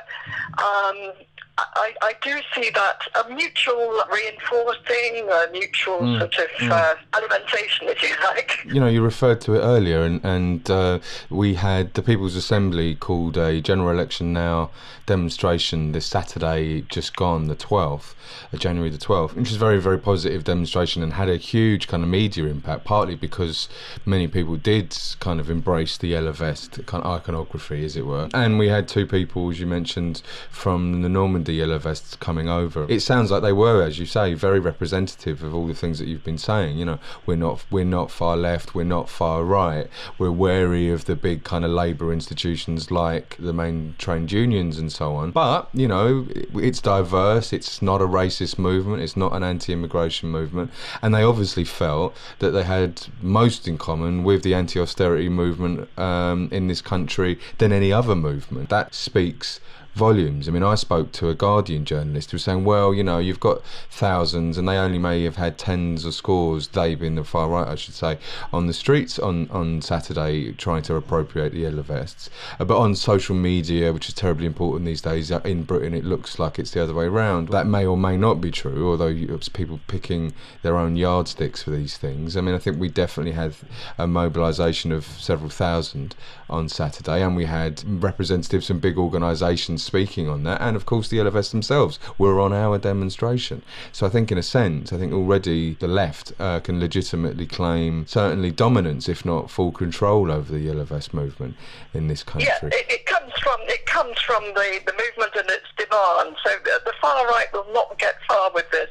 Um, 0.59 1.13
I, 1.59 1.93
I, 2.01 2.15
do 2.23 2.41
see 2.55 2.71
that 2.71 3.01
a 3.15 3.29
mutual 3.29 4.01
reinforcing, 4.11 5.29
a 5.31 5.49
mutual 5.53 6.01
mm, 6.01 6.19
sort 6.19 6.35
of 6.35 6.51
mm. 6.59 6.71
uh, 6.71 6.95
alimentation, 7.15 7.89
if 7.89 8.03
you 8.03 8.15
like. 8.25 8.59
You 8.65 8.81
know, 8.81 8.87
you 8.89 9.03
referred 9.03 9.43
to 9.43 9.55
it 9.57 9.61
earlier, 9.61 10.03
and, 10.03 10.25
and 10.25 10.71
uh, 10.71 11.01
we 11.29 11.55
had 11.55 11.93
the 11.93 12.03
People's 12.03 12.37
Assembly 12.37 12.95
called 12.95 13.37
a 13.37 13.61
general 13.61 13.91
election 13.91 14.33
now 14.33 14.71
demonstration 15.05 15.93
this 15.93 16.07
Saturday, 16.07 16.83
just 16.89 17.17
gone, 17.17 17.49
the 17.49 17.57
12th, 17.57 18.15
uh, 18.15 18.42
January 18.59 18.91
the 18.91 18.99
12th, 18.99 19.35
which 19.35 19.49
was 19.49 19.57
a 19.57 19.59
very, 19.59 19.81
very 19.81 19.99
positive 19.99 20.45
demonstration 20.45 21.03
and 21.03 21.15
had 21.15 21.29
a 21.29 21.37
huge 21.37 21.89
kind 21.89 22.03
of 22.03 22.09
media 22.09 22.45
impact, 22.45 22.85
partly 22.85 23.15
because 23.15 23.69
many 24.05 24.29
people 24.29 24.57
did 24.57 24.97
kind 25.21 25.41
of 25.41 25.51
embrace 25.51 25.97
the 25.97 26.09
yellow 26.09 26.33
vest 26.33 26.85
kind 26.87 27.03
of 27.03 27.11
iconography, 27.11 27.85
as 27.85 27.97
it 27.97 28.07
were. 28.07 28.29
And 28.35 28.59
we 28.59 28.69
had 28.69 28.89
two 28.89 29.07
people, 29.07 29.51
as 29.51 29.59
you 29.59 29.67
mentioned, 29.67 30.23
from 30.51 31.03
the 31.03 31.09
Normandy 31.09 31.55
yellow 31.55 31.79
vests 31.79 32.17
coming 32.17 32.49
over. 32.49 32.87
It 32.89 33.01
sounds 33.01 33.31
like 33.31 33.43
they 33.43 33.53
were, 33.53 33.83
as 33.83 33.99
you 33.99 34.07
say, 34.07 34.35
very 34.35 34.61
representative 34.61 35.43
of 35.43 35.55
all 35.55 35.67
the 35.67 35.75
things 35.75 35.99
that 35.99 36.09
you've 36.09 36.25
been 36.25 36.39
saying. 36.39 36.77
You 36.77 36.85
know, 36.85 36.99
we're 37.27 37.37
not 37.37 37.65
we're 37.71 37.85
not 37.85 38.11
far 38.11 38.37
left, 38.37 38.75
we're 38.75 38.85
not 38.85 39.09
far 39.09 39.45
right. 39.45 39.89
We're 40.19 40.31
wary 40.31 40.91
of 40.91 41.07
the 41.07 41.17
big 41.17 41.45
kind 41.45 41.65
of 41.65 41.71
labour 41.71 42.13
institutions 42.13 42.91
like 42.91 43.37
the 43.39 43.53
main 43.53 43.95
trained 43.99 44.33
unions 44.33 44.79
and 44.79 44.93
so 44.93 45.15
on. 45.15 45.31
But 45.31 45.69
you 45.73 45.89
know, 45.89 46.27
it's 46.55 46.81
diverse. 46.81 47.53
It's 47.53 47.81
not 47.81 48.03
a 48.03 48.07
racist 48.07 48.42
movement. 48.59 49.03
It's 49.03 49.17
not 49.17 49.33
an 49.33 49.43
anti-immigration 49.43 50.31
movement. 50.31 50.71
And 51.01 51.15
they 51.15 51.23
obviously 51.23 51.65
felt 51.65 52.17
that 52.39 52.51
they 52.51 52.65
had 52.65 53.07
most 53.21 53.69
in 53.69 53.79
common 53.79 54.25
with 54.25 54.43
the 54.43 54.55
anti-austerity 54.55 55.29
movement 55.29 55.89
um, 55.99 56.49
in 56.53 56.69
this 56.69 56.81
country 56.81 57.39
than 57.59 57.73
any 57.73 57.93
other 57.93 58.15
movement. 58.15 58.69
That 58.69 58.95
speaks 58.95 59.61
volumes. 59.95 60.49
I 60.49 60.53
mean, 60.53 60.63
I 60.63 60.75
spoke 60.75 61.13
to 61.13 61.29
a 61.29 61.35
Guardian 61.35 61.85
journalist 61.85 62.31
who 62.31 62.37
was 62.37 62.45
saying, 62.45 62.65
well, 62.65 62.95
you 62.95 63.05
know, 63.05 63.19
you've 63.19 63.41
got 63.41 63.63
thousands 63.91 64.57
and 64.57 64.67
they 64.69 64.77
only 64.77 64.99
may 64.99 65.23
have 65.25 65.37
had 65.37 65.59
tens 65.59 66.05
of 66.05 66.15
scores, 66.15 66.69
they 66.69 66.95
being 66.95 67.15
the 67.15 67.25
far 67.25 67.49
right, 67.49 67.69
I 67.69 67.75
should 67.75 67.95
say, 67.95 68.19
on 68.53 68.67
the 68.67 68.73
streets 68.73 69.19
on, 69.19 69.49
on 69.51 69.83
Saturday 69.83 70.53
trying 70.53 70.83
to 70.83 70.95
appropriate 70.95 71.53
the 71.53 71.61
yellow 71.61 71.83
vests. 71.83 72.31
Uh, 72.59 72.65
but 72.65 72.79
on 72.79 72.95
social 72.95 73.35
media, 73.35 73.93
which 73.93 74.09
is 74.09 74.15
terribly 74.15 74.47
important 74.47 74.87
these 74.87 75.03
days, 75.03 75.31
uh, 75.31 75.41
in 75.45 75.65
Britain 75.65 75.93
it 75.93 76.05
looks 76.05 76.39
like 76.39 76.59
it's 76.59 76.71
the 76.71 76.83
other 76.83 76.95
way 76.95 77.05
around. 77.05 77.49
That 77.49 77.67
may 77.67 77.85
or 77.85 77.97
may 77.97 78.17
not 78.17 78.41
be 78.41 78.51
true, 78.51 78.91
although 78.91 79.09
it's 79.09 79.49
people 79.49 79.81
picking 79.89 80.33
their 80.63 80.77
own 80.79 80.97
yardsticks 80.97 81.63
for 81.63 81.71
these 81.71 81.99
things. 81.99 82.37
I 82.37 82.41
mean, 82.41 82.55
I 82.55 82.59
think 82.59 82.79
we 82.79 82.89
definitely 82.89 83.33
had 83.33 83.55
a 83.99 84.07
mobilisation 84.07 84.91
of 84.91 85.05
several 85.05 85.51
thousand 85.51 86.15
on 86.49 86.69
Saturday, 86.69 87.23
and 87.23 87.37
we 87.37 87.45
had 87.45 87.83
representatives 88.03 88.67
from 88.67 88.79
big 88.79 88.97
organisations 88.97 89.82
speaking 89.83 90.29
on 90.29 90.45
that, 90.45 90.61
and 90.61 90.77
of 90.77 90.87
course 90.87 91.09
the 91.09 91.19
LFS 91.19 91.51
themselves 91.51 91.99
were 92.19 92.41
on 92.41 92.53
our 92.53 92.79
demonstration. 92.79 93.63
So 93.93 94.07
I 94.07 94.11
think, 94.11 94.33
in 94.33 94.39
a 94.39 94.43
sense, 94.43 94.93
I 94.93 94.99
think 94.99 95.13
already 95.13 95.75
the 95.75 95.89
left 95.89 96.33
uh, 96.39 96.61
can 96.61 96.81
legitimately 96.81 97.47
claim 97.47 98.07
certainly 98.07 98.51
dominance, 98.51 99.09
if 99.09 99.25
not 99.25 99.51
full 99.51 99.73
control, 99.73 100.31
over 100.31 100.53
the 100.53 100.67
LFS 100.67 101.13
movement 101.13 101.57
in 101.95 102.09
this 102.09 102.23
country. 102.23 102.49
Yeah, 102.63 102.69
it, 102.69 102.87
it 102.89 103.07
comes 103.07 103.33
from 103.43 103.61
it 103.63 103.87
comes 103.87 104.19
from 104.21 104.43
the, 104.55 104.81
the 104.87 104.93
movement 104.93 105.33
and 105.37 105.51
its 105.51 105.67
demand. 105.77 106.37
So 106.45 106.51
the, 106.65 106.81
the 106.85 106.93
far 107.01 107.27
right 107.29 107.47
will 107.53 107.71
not 107.73 107.99
get 107.99 108.15
far 108.29 108.51
with 108.53 108.71
this 108.71 108.91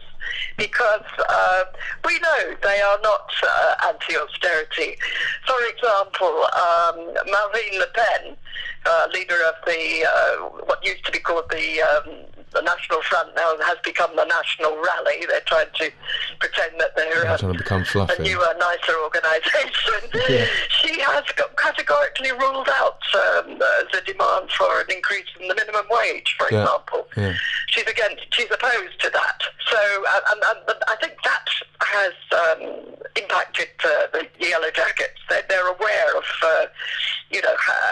because 0.58 1.06
uh, 1.30 1.64
we 2.06 2.20
know 2.20 2.56
they 2.64 2.82
are 2.82 3.00
not 3.02 3.30
uh, 3.44 3.76
anti-austerity. 3.90 4.98
For 5.48 5.58
example, 5.70 6.46
um, 6.54 7.14
Marine 7.26 7.80
Le 7.80 7.88
Pen, 7.94 8.38
uh, 8.86 9.08
leader 9.14 9.38
of 9.48 9.56
the 9.66 10.06
uh, 10.06 10.36
what 10.66 10.84
used 10.86 11.06
to 11.06 11.12
be 11.12 11.20
called 11.20 11.50
the 11.52 11.82
um, 11.82 12.26
the 12.54 12.62
National 12.62 13.02
Front 13.04 13.36
now 13.36 13.56
has 13.64 13.78
become 13.84 14.14
the 14.16 14.26
National 14.26 14.76
Rally. 14.76 15.26
They're 15.28 15.40
trying 15.46 15.72
to 15.76 15.92
pretend 16.40 16.80
that 16.80 16.96
they're, 16.96 17.24
they're 17.24 17.38
trying 17.38 17.54
to 17.54 17.58
become 17.58 17.86
fluffy. 17.86 18.14
a 18.20 18.24
newer, 18.24 18.54
nicer 18.60 18.94
organisation. 19.04 20.12
yeah. 20.30 20.46
She 20.82 21.00
has 21.00 21.24
categorically 21.56 22.32
ruled 22.32 22.68
out 22.70 23.00
um, 23.16 23.58
the 23.58 24.02
demand 24.06 24.52
for 24.52 24.82
an 24.82 24.88
increase 24.94 25.28
in 25.40 25.48
the 25.48 25.56
minimum 25.56 25.86
wage, 25.90 26.36
for 26.38 26.48
yeah. 26.52 26.64
example. 26.64 27.08
Yeah. 27.16 27.34
She's 27.72 27.88
against, 27.88 28.22
she's 28.32 28.52
opposed 28.52 29.00
to 29.02 29.10
that. 29.10 29.42
So, 29.70 29.80
and, 30.30 30.44
and, 30.52 30.78
I 30.88 30.96
think 31.00 31.16
that 31.24 31.48
has 31.80 32.14
um, 32.32 32.96
impacted 33.16 33.70
uh, 33.84 34.08
the 34.12 34.28
Yellow 34.40 34.70
Jackets. 34.76 35.20
They're, 35.30 35.44
they're 35.48 35.68
aware 35.68 36.18
of, 36.18 36.24
uh, 36.44 36.66
you 37.32 37.42
know, 37.42 37.56
how, 37.58 37.84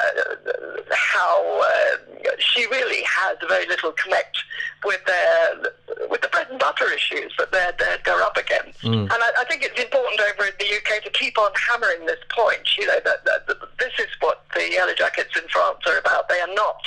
how 0.92 1.62
uh, 1.62 2.30
she 2.40 2.66
really 2.68 3.04
has 3.04 3.38
very 3.48 3.68
little 3.68 3.94
connect 3.94 4.38
with 4.86 5.04
their 5.06 5.72
with 6.10 6.22
the 6.22 6.28
bread 6.30 6.48
and 6.50 6.60
butter 6.60 6.92
issues 6.92 7.34
that 7.38 7.52
they're 7.52 7.74
they're, 7.78 8.00
they're 8.06 8.22
up 8.22 8.38
against. 8.38 8.82
Mm. 8.82 9.04
And 9.04 9.12
I, 9.12 9.32
I, 9.40 9.46
think 9.46 9.64
it's 9.64 9.80
important 9.80 10.20
over 10.22 10.48
in 10.48 10.54
the 10.60 10.66
UK 10.78 11.04
to 11.04 11.10
keep 11.12 11.38
on 11.38 11.52
hammering 11.70 12.06
this 12.06 12.20
point. 12.30 12.68
You 12.78 12.88
know 12.88 13.00
that, 13.04 13.26
that, 13.26 13.48
that 13.48 13.58
this 13.80 13.94
is 14.00 14.08
what 14.20 14.44
the 14.56 14.70
Yellow 14.72 14.94
Jackets 14.94 15.36
in 15.36 15.48
France 15.50 15.80
are 15.88 15.98
about. 16.00 16.30
They 16.30 16.40
are 16.40 16.54
not 16.54 16.82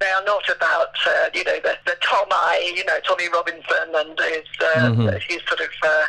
they 0.00 0.06
are 0.06 0.24
not 0.24 0.48
about 0.48 0.94
uh, 1.06 1.30
you 1.34 1.44
know 1.44 1.58
the, 1.62 1.76
the 1.86 1.96
Tom 2.02 2.26
I, 2.30 2.72
you 2.76 2.84
know 2.84 2.98
Tommy 3.06 3.28
Robinson 3.28 3.94
and 3.94 4.18
his 4.18 4.44
uh, 4.60 4.90
mm-hmm. 4.90 5.08
his 5.28 5.40
sort 5.46 5.60
of 5.60 5.70
uh, 5.82 6.06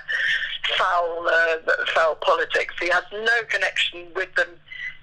foul 0.77 1.27
uh, 1.27 1.85
foul 1.93 2.15
politics. 2.15 2.75
He 2.79 2.89
has 2.89 3.03
no 3.11 3.43
connection 3.49 4.07
with 4.15 4.33
them 4.35 4.49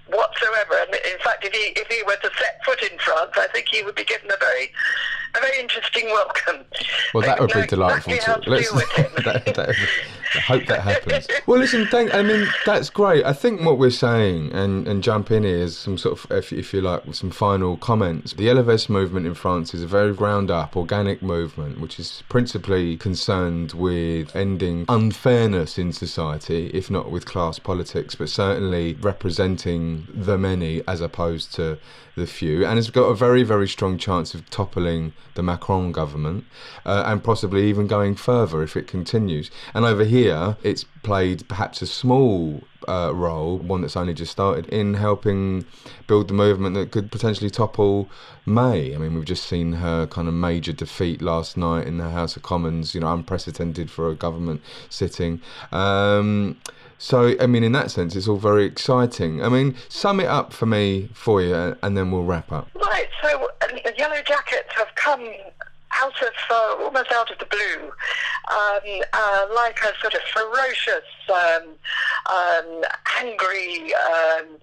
whatsoever. 0.09 0.75
And 0.81 0.95
in 0.95 1.19
fact, 1.23 1.45
if 1.45 1.53
he 1.53 1.73
if 1.81 1.89
he 1.89 2.03
were 2.05 2.17
to 2.17 2.31
set 2.39 2.65
foot 2.65 2.83
in 2.83 2.99
France, 2.99 3.33
I 3.37 3.47
think 3.53 3.69
he 3.71 3.83
would 3.83 3.95
be 3.95 4.05
given 4.05 4.31
a 4.31 4.37
very 4.39 4.73
a 5.37 5.41
very 5.41 5.61
interesting 5.61 6.07
welcome. 6.07 6.65
Well, 7.15 7.25
that 7.25 7.41
would 7.41 7.53
be 7.53 7.67
delightful. 7.67 8.17
To, 8.17 8.43
let's, 8.47 8.71
that, 9.25 9.45
that, 9.55 9.77
I 10.35 10.39
hope 10.41 10.67
that 10.67 10.81
happens. 10.81 11.29
well, 11.47 11.59
listen, 11.59 11.87
thank. 11.87 12.15
I 12.15 12.23
mean, 12.23 12.47
that's 12.65 12.91
great. 12.91 13.25
I 13.25 13.33
think 13.33 13.63
what 13.63 13.79
we're 13.79 13.91
saying, 13.91 14.53
and, 14.53 14.87
and 14.87 15.03
jump 15.03 15.31
in 15.31 15.45
here, 15.45 15.57
is 15.57 15.77
some 15.77 15.99
sort 15.99 16.19
of, 16.19 16.31
if, 16.31 16.53
if 16.53 16.73
you 16.73 16.81
like, 16.81 17.03
some 17.15 17.31
final 17.31 17.77
comments. 17.77 18.33
The 18.33 18.57
Vest 18.63 18.91
movement 18.91 19.27
in 19.27 19.35
France 19.35 19.75
is 19.75 19.83
a 19.83 19.87
very 19.87 20.13
ground 20.13 20.51
up, 20.51 20.77
organic 20.77 21.23
movement, 21.23 21.81
which 21.81 21.99
is 22.01 22.23
principally 22.29 22.97
concerned 22.97 23.73
with 23.73 24.35
ending 24.35 24.87
unfairness 24.89 25.79
in 25.79 25.93
society, 25.93 26.69
if 26.75 26.91
not 26.91 27.11
with 27.11 27.27
class 27.27 27.59
politics, 27.59 28.15
but 28.15 28.29
certainly 28.29 28.95
representing 28.95 29.96
the 30.13 30.37
many 30.37 30.83
as 30.87 31.01
opposed 31.01 31.55
to 31.55 31.79
the 32.17 32.27
few, 32.27 32.65
and 32.67 32.79
it's 32.79 32.91
got 32.91 33.05
a 33.05 33.15
very, 33.15 33.43
very 33.43 33.69
strong 33.69 33.99
chance 33.99 34.35
of 34.35 34.49
toppling 34.49 35.13
the 35.35 35.43
Macron 35.43 35.93
government, 35.93 36.45
uh, 36.85 37.05
and 37.07 37.23
possibly 37.23 37.69
even 37.69 37.87
going 37.87 38.15
further 38.15 38.63
if 38.63 38.77
it 38.77 38.87
continues. 38.87 39.51
And 39.75 39.85
over 39.85 40.05
here 40.05 40.27
here 40.27 40.57
it's 40.63 40.85
played 41.03 41.49
perhaps 41.49 41.83
a 41.83 41.87
small 41.87 42.63
uh, 42.89 43.13
role, 43.15 43.59
one 43.59 43.83
that's 43.83 43.97
only 43.97 44.15
just 44.15 44.33
started, 44.33 44.67
in 44.67 44.95
helping 44.95 45.65
build 46.07 46.29
the 46.29 46.35
movement 46.35 46.75
that 46.75 46.91
could 46.91 47.11
potentially 47.11 47.51
topple 47.51 48.09
May. 48.45 48.95
I 48.95 48.99
mean, 48.99 49.15
we've 49.15 49.25
just 49.25 49.45
seen 49.47 49.75
her 49.75 50.07
kind 50.07 50.29
of 50.29 50.35
major 50.35 50.73
defeat 50.73 51.21
last 51.23 51.57
night 51.57 51.87
in 51.87 51.99
the 51.99 52.11
House 52.11 52.37
of 52.37 52.43
Commons, 52.43 52.95
you 52.95 53.01
know, 53.01 53.13
unprecedented 53.13 53.91
for 53.91 54.11
a 54.11 54.15
government 54.15 54.61
sitting. 54.89 55.41
Um, 55.73 56.57
so, 56.99 57.35
I 57.41 57.47
mean, 57.47 57.63
in 57.63 57.73
that 57.73 57.91
sense, 57.91 58.17
it's 58.17 58.27
all 58.29 58.39
very 58.39 58.65
exciting. 58.65 59.43
I 59.43 59.49
mean, 59.49 59.77
sum 59.89 60.21
it 60.21 60.27
up 60.27 60.53
for 60.53 60.67
me 60.67 61.11
for 61.13 61.43
you, 61.43 61.77
and 61.83 61.97
then 61.97 62.11
we'll 62.11 62.25
wrap 62.25 62.51
up. 62.51 62.69
Right. 62.75 63.09
So, 63.23 63.49
uh, 63.61 63.67
Yellow 63.99 64.23
Jackets 64.23 64.69
have 64.77 64.89
come 64.95 65.27
out 65.97 66.21
of 66.23 66.35
uh, 66.51 66.85
almost 66.85 67.13
out 67.13 67.31
of 67.31 67.39
the 67.39 67.47
blue, 67.47 67.91
um, 68.51 69.03
uh, 69.13 69.47
like 69.55 69.79
a 69.83 69.93
sort 70.01 70.15
of 70.15 70.21
ferocious, 70.33 71.09
um, 71.33 71.75
um, 72.27 72.85
angry. 73.21 73.95
Um, 73.95 74.59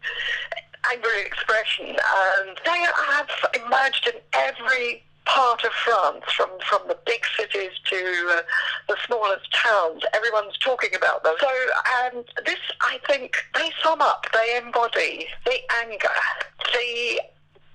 angry 0.92 1.22
expression, 1.26 1.88
and 1.88 2.60
they 2.66 2.86
have 3.08 3.30
emerged 3.56 4.06
in 4.14 4.20
every 4.34 5.02
part 5.26 5.64
of 5.64 5.72
France, 5.72 6.26
from, 6.36 6.50
from 6.68 6.82
the 6.88 6.98
big 7.06 7.24
cities 7.38 7.72
to 7.86 8.30
uh, 8.32 8.42
the 8.90 8.98
smallest 9.06 9.52
towns. 9.54 10.04
Everyone's 10.14 10.58
talking 10.58 10.94
about 10.96 11.24
them. 11.24 11.36
So, 11.40 11.50
and 12.04 12.26
this, 12.46 12.60
I 12.82 13.00
think, 13.08 13.36
they 13.56 13.72
sum 13.82 14.02
up, 14.02 14.26
they 14.34 14.58
embody 14.58 15.28
the 15.46 15.58
anger, 15.82 16.10
the 16.74 17.22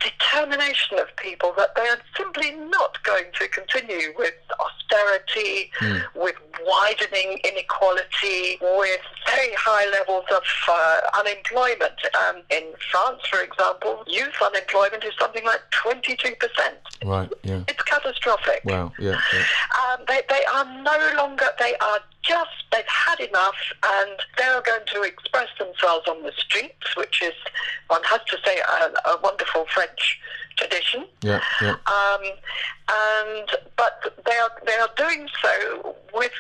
determination 0.01 0.99
of 0.99 1.15
people 1.17 1.53
that 1.57 1.75
they 1.75 1.83
are 1.83 1.99
simply 2.17 2.53
not 2.53 3.03
going 3.03 3.25
to 3.39 3.49
continue 3.49 4.13
with 4.17 4.35
austerity, 4.61 5.71
mm. 5.81 6.03
with 6.15 6.37
widening 6.67 7.39
inequality, 7.45 8.59
with 8.61 9.01
very 9.27 9.53
high 9.55 9.89
levels 9.91 10.25
of 10.31 10.43
uh, 10.71 11.01
unemployment. 11.19 11.99
Um, 12.29 12.43
in 12.51 12.65
France, 12.91 13.21
for 13.31 13.41
example, 13.41 14.05
youth 14.07 14.35
unemployment 14.45 15.05
is 15.05 15.13
something 15.19 15.45
like 15.45 15.61
22%. 15.85 16.37
Right, 17.05 17.31
yeah. 17.43 17.63
It's 17.69 17.83
catastrophic. 17.83 18.63
Wow, 18.65 18.93
yeah. 18.99 19.21
yeah. 19.33 19.45
Um, 19.93 20.05
they, 20.07 20.23
they 20.29 20.45
are 20.53 20.65
no 20.83 21.13
longer, 21.17 21.47
they 21.59 21.75
are 21.77 22.01
just, 22.23 22.51
they've 22.73 22.85
had 22.87 23.21
enough 23.21 23.57
and 23.85 24.11
they're 24.37 24.61
going 24.63 24.85
to 24.95 25.03
express 25.03 25.49
themselves 25.59 26.07
on 26.09 26.23
the 26.23 26.33
streets, 26.37 26.97
which 26.97 27.23
is, 27.23 27.35
one 27.89 28.03
has 28.05 28.21
to 28.29 28.37
say, 28.45 28.59
a, 28.59 29.11
a 29.11 29.21
wonderful 29.23 29.67
French 29.73 30.21
tradition. 30.57 31.07
Yeah, 31.23 31.41
yeah. 31.63 31.77
Um, 31.87 32.23
and, 32.91 33.49
but 33.77 34.15
they 34.27 34.37
are, 34.37 34.51
they 34.67 34.75
are 34.75 34.91
doing 34.97 35.29
so 35.43 35.97
with 36.15 36.33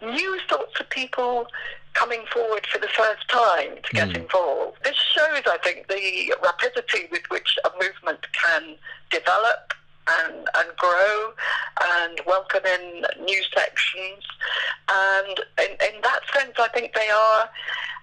new 0.00 0.38
sorts 0.48 0.78
of 0.78 0.88
people 0.90 1.46
coming 1.94 2.24
forward 2.32 2.66
for 2.66 2.78
the 2.78 2.88
first 2.88 3.28
time 3.28 3.76
to 3.82 3.94
get 3.94 4.08
mm. 4.08 4.16
involved. 4.16 4.78
This 4.82 4.96
shows, 4.96 5.42
I 5.46 5.58
think, 5.62 5.88
the 5.88 6.34
rapidity 6.42 7.08
with 7.10 7.22
which 7.30 7.58
a 7.64 7.70
movement 7.82 8.20
can 8.32 8.76
develop 9.10 9.74
and, 10.08 10.48
and 10.54 10.76
grow 10.76 11.32
and 11.80 12.20
welcome 12.26 12.64
in 12.64 13.04
new 13.24 13.42
sections. 13.54 14.24
And 14.88 15.40
in, 15.58 15.94
in 15.94 16.00
that 16.02 16.20
sense, 16.34 16.54
I 16.58 16.68
think 16.68 16.94
they 16.94 17.08
are 17.08 17.48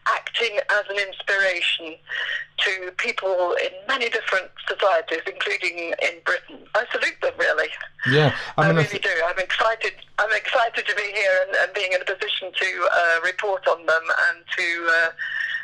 acting 0.08 0.58
as 0.70 0.84
an 0.90 0.98
inspiration 0.98 1.96
to 2.58 2.92
people 2.98 3.56
in 3.64 3.72
many 3.88 4.10
different 4.10 4.50
societies, 4.68 5.22
including 5.28 5.94
in 6.02 6.20
Britain. 6.26 6.66
I 6.76 6.86
salute 6.92 7.20
them, 7.22 7.34
really. 7.38 7.70
Yeah, 8.08 8.36
I, 8.58 8.68
mean, 8.68 8.78
I 8.78 8.82
really 8.84 9.00
do. 9.00 9.10
I'm 9.26 9.40
excited. 9.40 9.94
I'm 10.18 10.32
excited 10.34 10.86
to 10.86 10.96
be 10.96 11.12
here 11.14 11.38
and, 11.48 11.56
and 11.56 11.74
being 11.74 11.94
in 11.94 12.02
a 12.02 12.06
position 12.06 12.52
to 12.54 12.90
uh, 12.92 13.22
report 13.24 13.68
on 13.68 13.86
them 13.86 14.04
and 14.30 14.44
to. 14.58 14.88
Uh, 14.90 15.10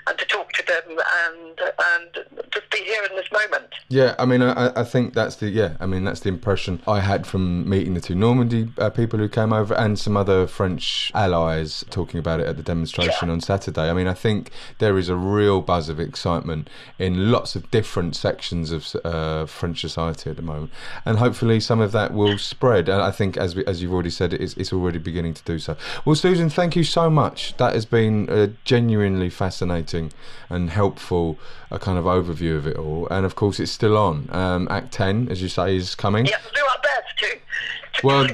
and 0.07 0.17
to 0.17 0.25
talk 0.25 0.51
to 0.53 0.65
them 0.65 0.97
and 0.97 1.59
and 1.59 2.43
just 2.53 2.69
be 2.71 2.79
here 2.79 3.03
in 3.09 3.15
this 3.15 3.31
moment. 3.31 3.73
Yeah, 3.89 4.15
I 4.19 4.25
mean, 4.25 4.41
I, 4.41 4.71
I 4.75 4.83
think 4.83 5.13
that's 5.13 5.35
the 5.37 5.49
yeah, 5.49 5.77
I 5.79 5.85
mean 5.85 6.03
that's 6.03 6.19
the 6.19 6.29
impression 6.29 6.81
I 6.87 6.99
had 6.99 7.25
from 7.25 7.67
meeting 7.69 7.93
the 7.93 8.01
two 8.01 8.15
Normandy 8.15 8.71
uh, 8.77 8.89
people 8.89 9.19
who 9.19 9.29
came 9.29 9.53
over 9.53 9.73
and 9.73 9.97
some 9.97 10.17
other 10.17 10.47
French 10.47 11.11
allies 11.13 11.83
talking 11.89 12.19
about 12.19 12.39
it 12.39 12.47
at 12.47 12.57
the 12.57 12.63
demonstration 12.63 13.27
yeah. 13.27 13.33
on 13.33 13.41
Saturday. 13.41 13.89
I 13.89 13.93
mean, 13.93 14.07
I 14.07 14.13
think 14.13 14.51
there 14.79 14.97
is 14.97 15.09
a 15.09 15.15
real 15.15 15.61
buzz 15.61 15.89
of 15.89 15.99
excitement 15.99 16.69
in 16.99 17.31
lots 17.31 17.55
of 17.55 17.69
different 17.71 18.15
sections 18.15 18.71
of 18.71 18.95
uh, 19.03 19.45
French 19.45 19.81
society 19.81 20.29
at 20.29 20.35
the 20.35 20.41
moment, 20.41 20.71
and 21.03 21.17
hopefully 21.17 21.59
some 21.59 21.81
of 21.81 21.91
that 21.93 22.13
will 22.13 22.37
spread. 22.37 22.89
And 22.89 23.01
I 23.01 23.11
think, 23.11 23.37
as 23.37 23.55
we, 23.55 23.65
as 23.65 23.81
you've 23.81 23.93
already 23.93 24.09
said, 24.09 24.33
it's, 24.33 24.53
it's 24.55 24.73
already 24.73 24.99
beginning 24.99 25.33
to 25.33 25.43
do 25.43 25.59
so. 25.59 25.75
Well, 26.03 26.15
Susan, 26.15 26.49
thank 26.49 26.75
you 26.75 26.83
so 26.83 27.09
much. 27.09 27.55
That 27.57 27.73
has 27.73 27.85
been 27.85 28.29
uh, 28.29 28.47
genuinely 28.63 29.29
fascinating 29.29 29.94
interesting 29.95 30.19
and 30.49 30.69
helpful 30.69 31.37
a 31.71 31.79
kind 31.79 31.97
of 31.97 32.05
overview 32.05 32.57
of 32.57 32.67
it 32.67 32.77
all. 32.77 33.07
And 33.09 33.25
of 33.25 33.35
course, 33.35 33.59
it's 33.59 33.71
still 33.71 33.97
on. 33.97 34.29
Um, 34.31 34.67
Act 34.69 34.91
10, 34.91 35.29
as 35.29 35.41
you 35.41 35.47
say, 35.47 35.75
is 35.75 35.95
coming. 35.95 36.25
Yeah, 36.25 36.37
do 36.53 36.61
our 36.61 36.81
best 36.81 37.17
to 37.19 38.07
well, 38.07 38.27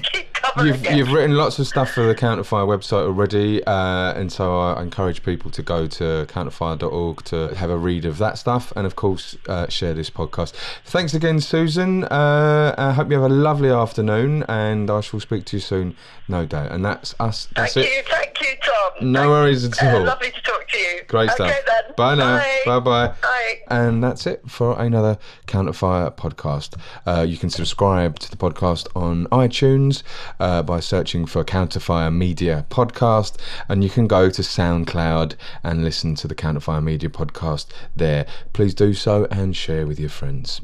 you've, 0.64 0.92
you've 0.92 1.12
written 1.12 1.36
lots 1.36 1.60
of 1.60 1.68
stuff 1.68 1.92
for 1.92 2.06
the 2.06 2.16
Counterfire 2.16 2.68
website 2.68 3.06
already, 3.06 3.64
uh, 3.66 4.14
and 4.14 4.32
so 4.32 4.60
I 4.60 4.82
encourage 4.82 5.24
people 5.24 5.52
to 5.52 5.62
go 5.62 5.88
to 5.88 6.26
counterfire.org 6.28 7.24
to 7.26 7.56
have 7.56 7.70
a 7.70 7.78
read 7.78 8.06
of 8.06 8.18
that 8.20 8.38
stuff, 8.38 8.72
and 8.76 8.86
of 8.86 8.96
course 8.96 9.38
uh, 9.48 9.68
share 9.68 9.94
this 9.94 10.10
podcast. 10.10 10.54
Thanks 10.86 11.14
again, 11.14 11.40
Susan. 11.40 12.04
Uh, 12.06 12.76
I 12.78 12.92
hope 12.92 13.10
you 13.10 13.20
have 13.20 13.30
a 13.30 13.34
lovely 13.34 13.70
afternoon, 13.70 14.44
and 14.48 14.90
I 14.90 15.02
shall 15.02 15.20
speak 15.20 15.46
to 15.46 15.58
you 15.58 15.62
soon, 15.62 15.96
no 16.28 16.46
doubt. 16.46 16.72
And 16.72 16.84
that's 16.84 17.16
us. 17.20 17.48
That's 17.56 17.74
thank 17.74 17.88
it. 17.88 17.96
you, 17.96 18.04
thank 18.10 18.42
you, 18.42 18.56
Tom. 18.64 19.12
No 19.12 19.20
thank, 19.20 19.30
worries 19.30 19.66
at 19.66 19.84
all. 19.84 20.04
lovely 20.04 20.32
to 20.32 20.42
talk 20.42 20.68
to 20.68 20.78
you. 20.78 21.02
Great 21.08 21.30
okay, 21.32 21.36
stuff. 21.36 21.66
Then. 21.66 21.96
Bye 21.98 22.16
now. 22.16 22.44
Bye 22.66 22.80
bye. 22.80 23.08
Bye. 23.22 23.60
And 23.68 24.04
that's 24.04 24.28
it 24.28 24.42
for 24.48 24.80
another 24.80 25.18
Counterfire 25.48 26.16
podcast. 26.16 26.78
Uh, 27.06 27.22
you 27.22 27.38
can 27.38 27.50
subscribe 27.50 28.20
to 28.20 28.30
the 28.30 28.38
podcast 28.38 28.88
on 28.96 29.28
iTunes 29.28 30.04
uh, 30.40 30.64
by 30.64 30.80
searching 30.80 31.26
for 31.26 31.44
Counterfire 31.44 32.14
Media 32.14 32.66
Podcast, 32.70 33.38
and 33.70 33.84
you 33.84 33.90
can 33.90 34.08
go 34.08 34.30
to 34.30 34.42
SoundCloud 34.42 35.36
and 35.64 35.84
listen 35.84 36.16
to 36.16 36.28
the 36.28 36.36
Counterfire 36.36 36.84
Media 36.84 37.10
Podcast 37.10 37.68
there. 37.96 38.26
Please 38.54 38.74
do 38.74 38.94
so 38.94 39.28
and 39.32 39.56
share 39.56 39.86
with 39.86 40.00
your 40.00 40.10
friends. 40.10 40.62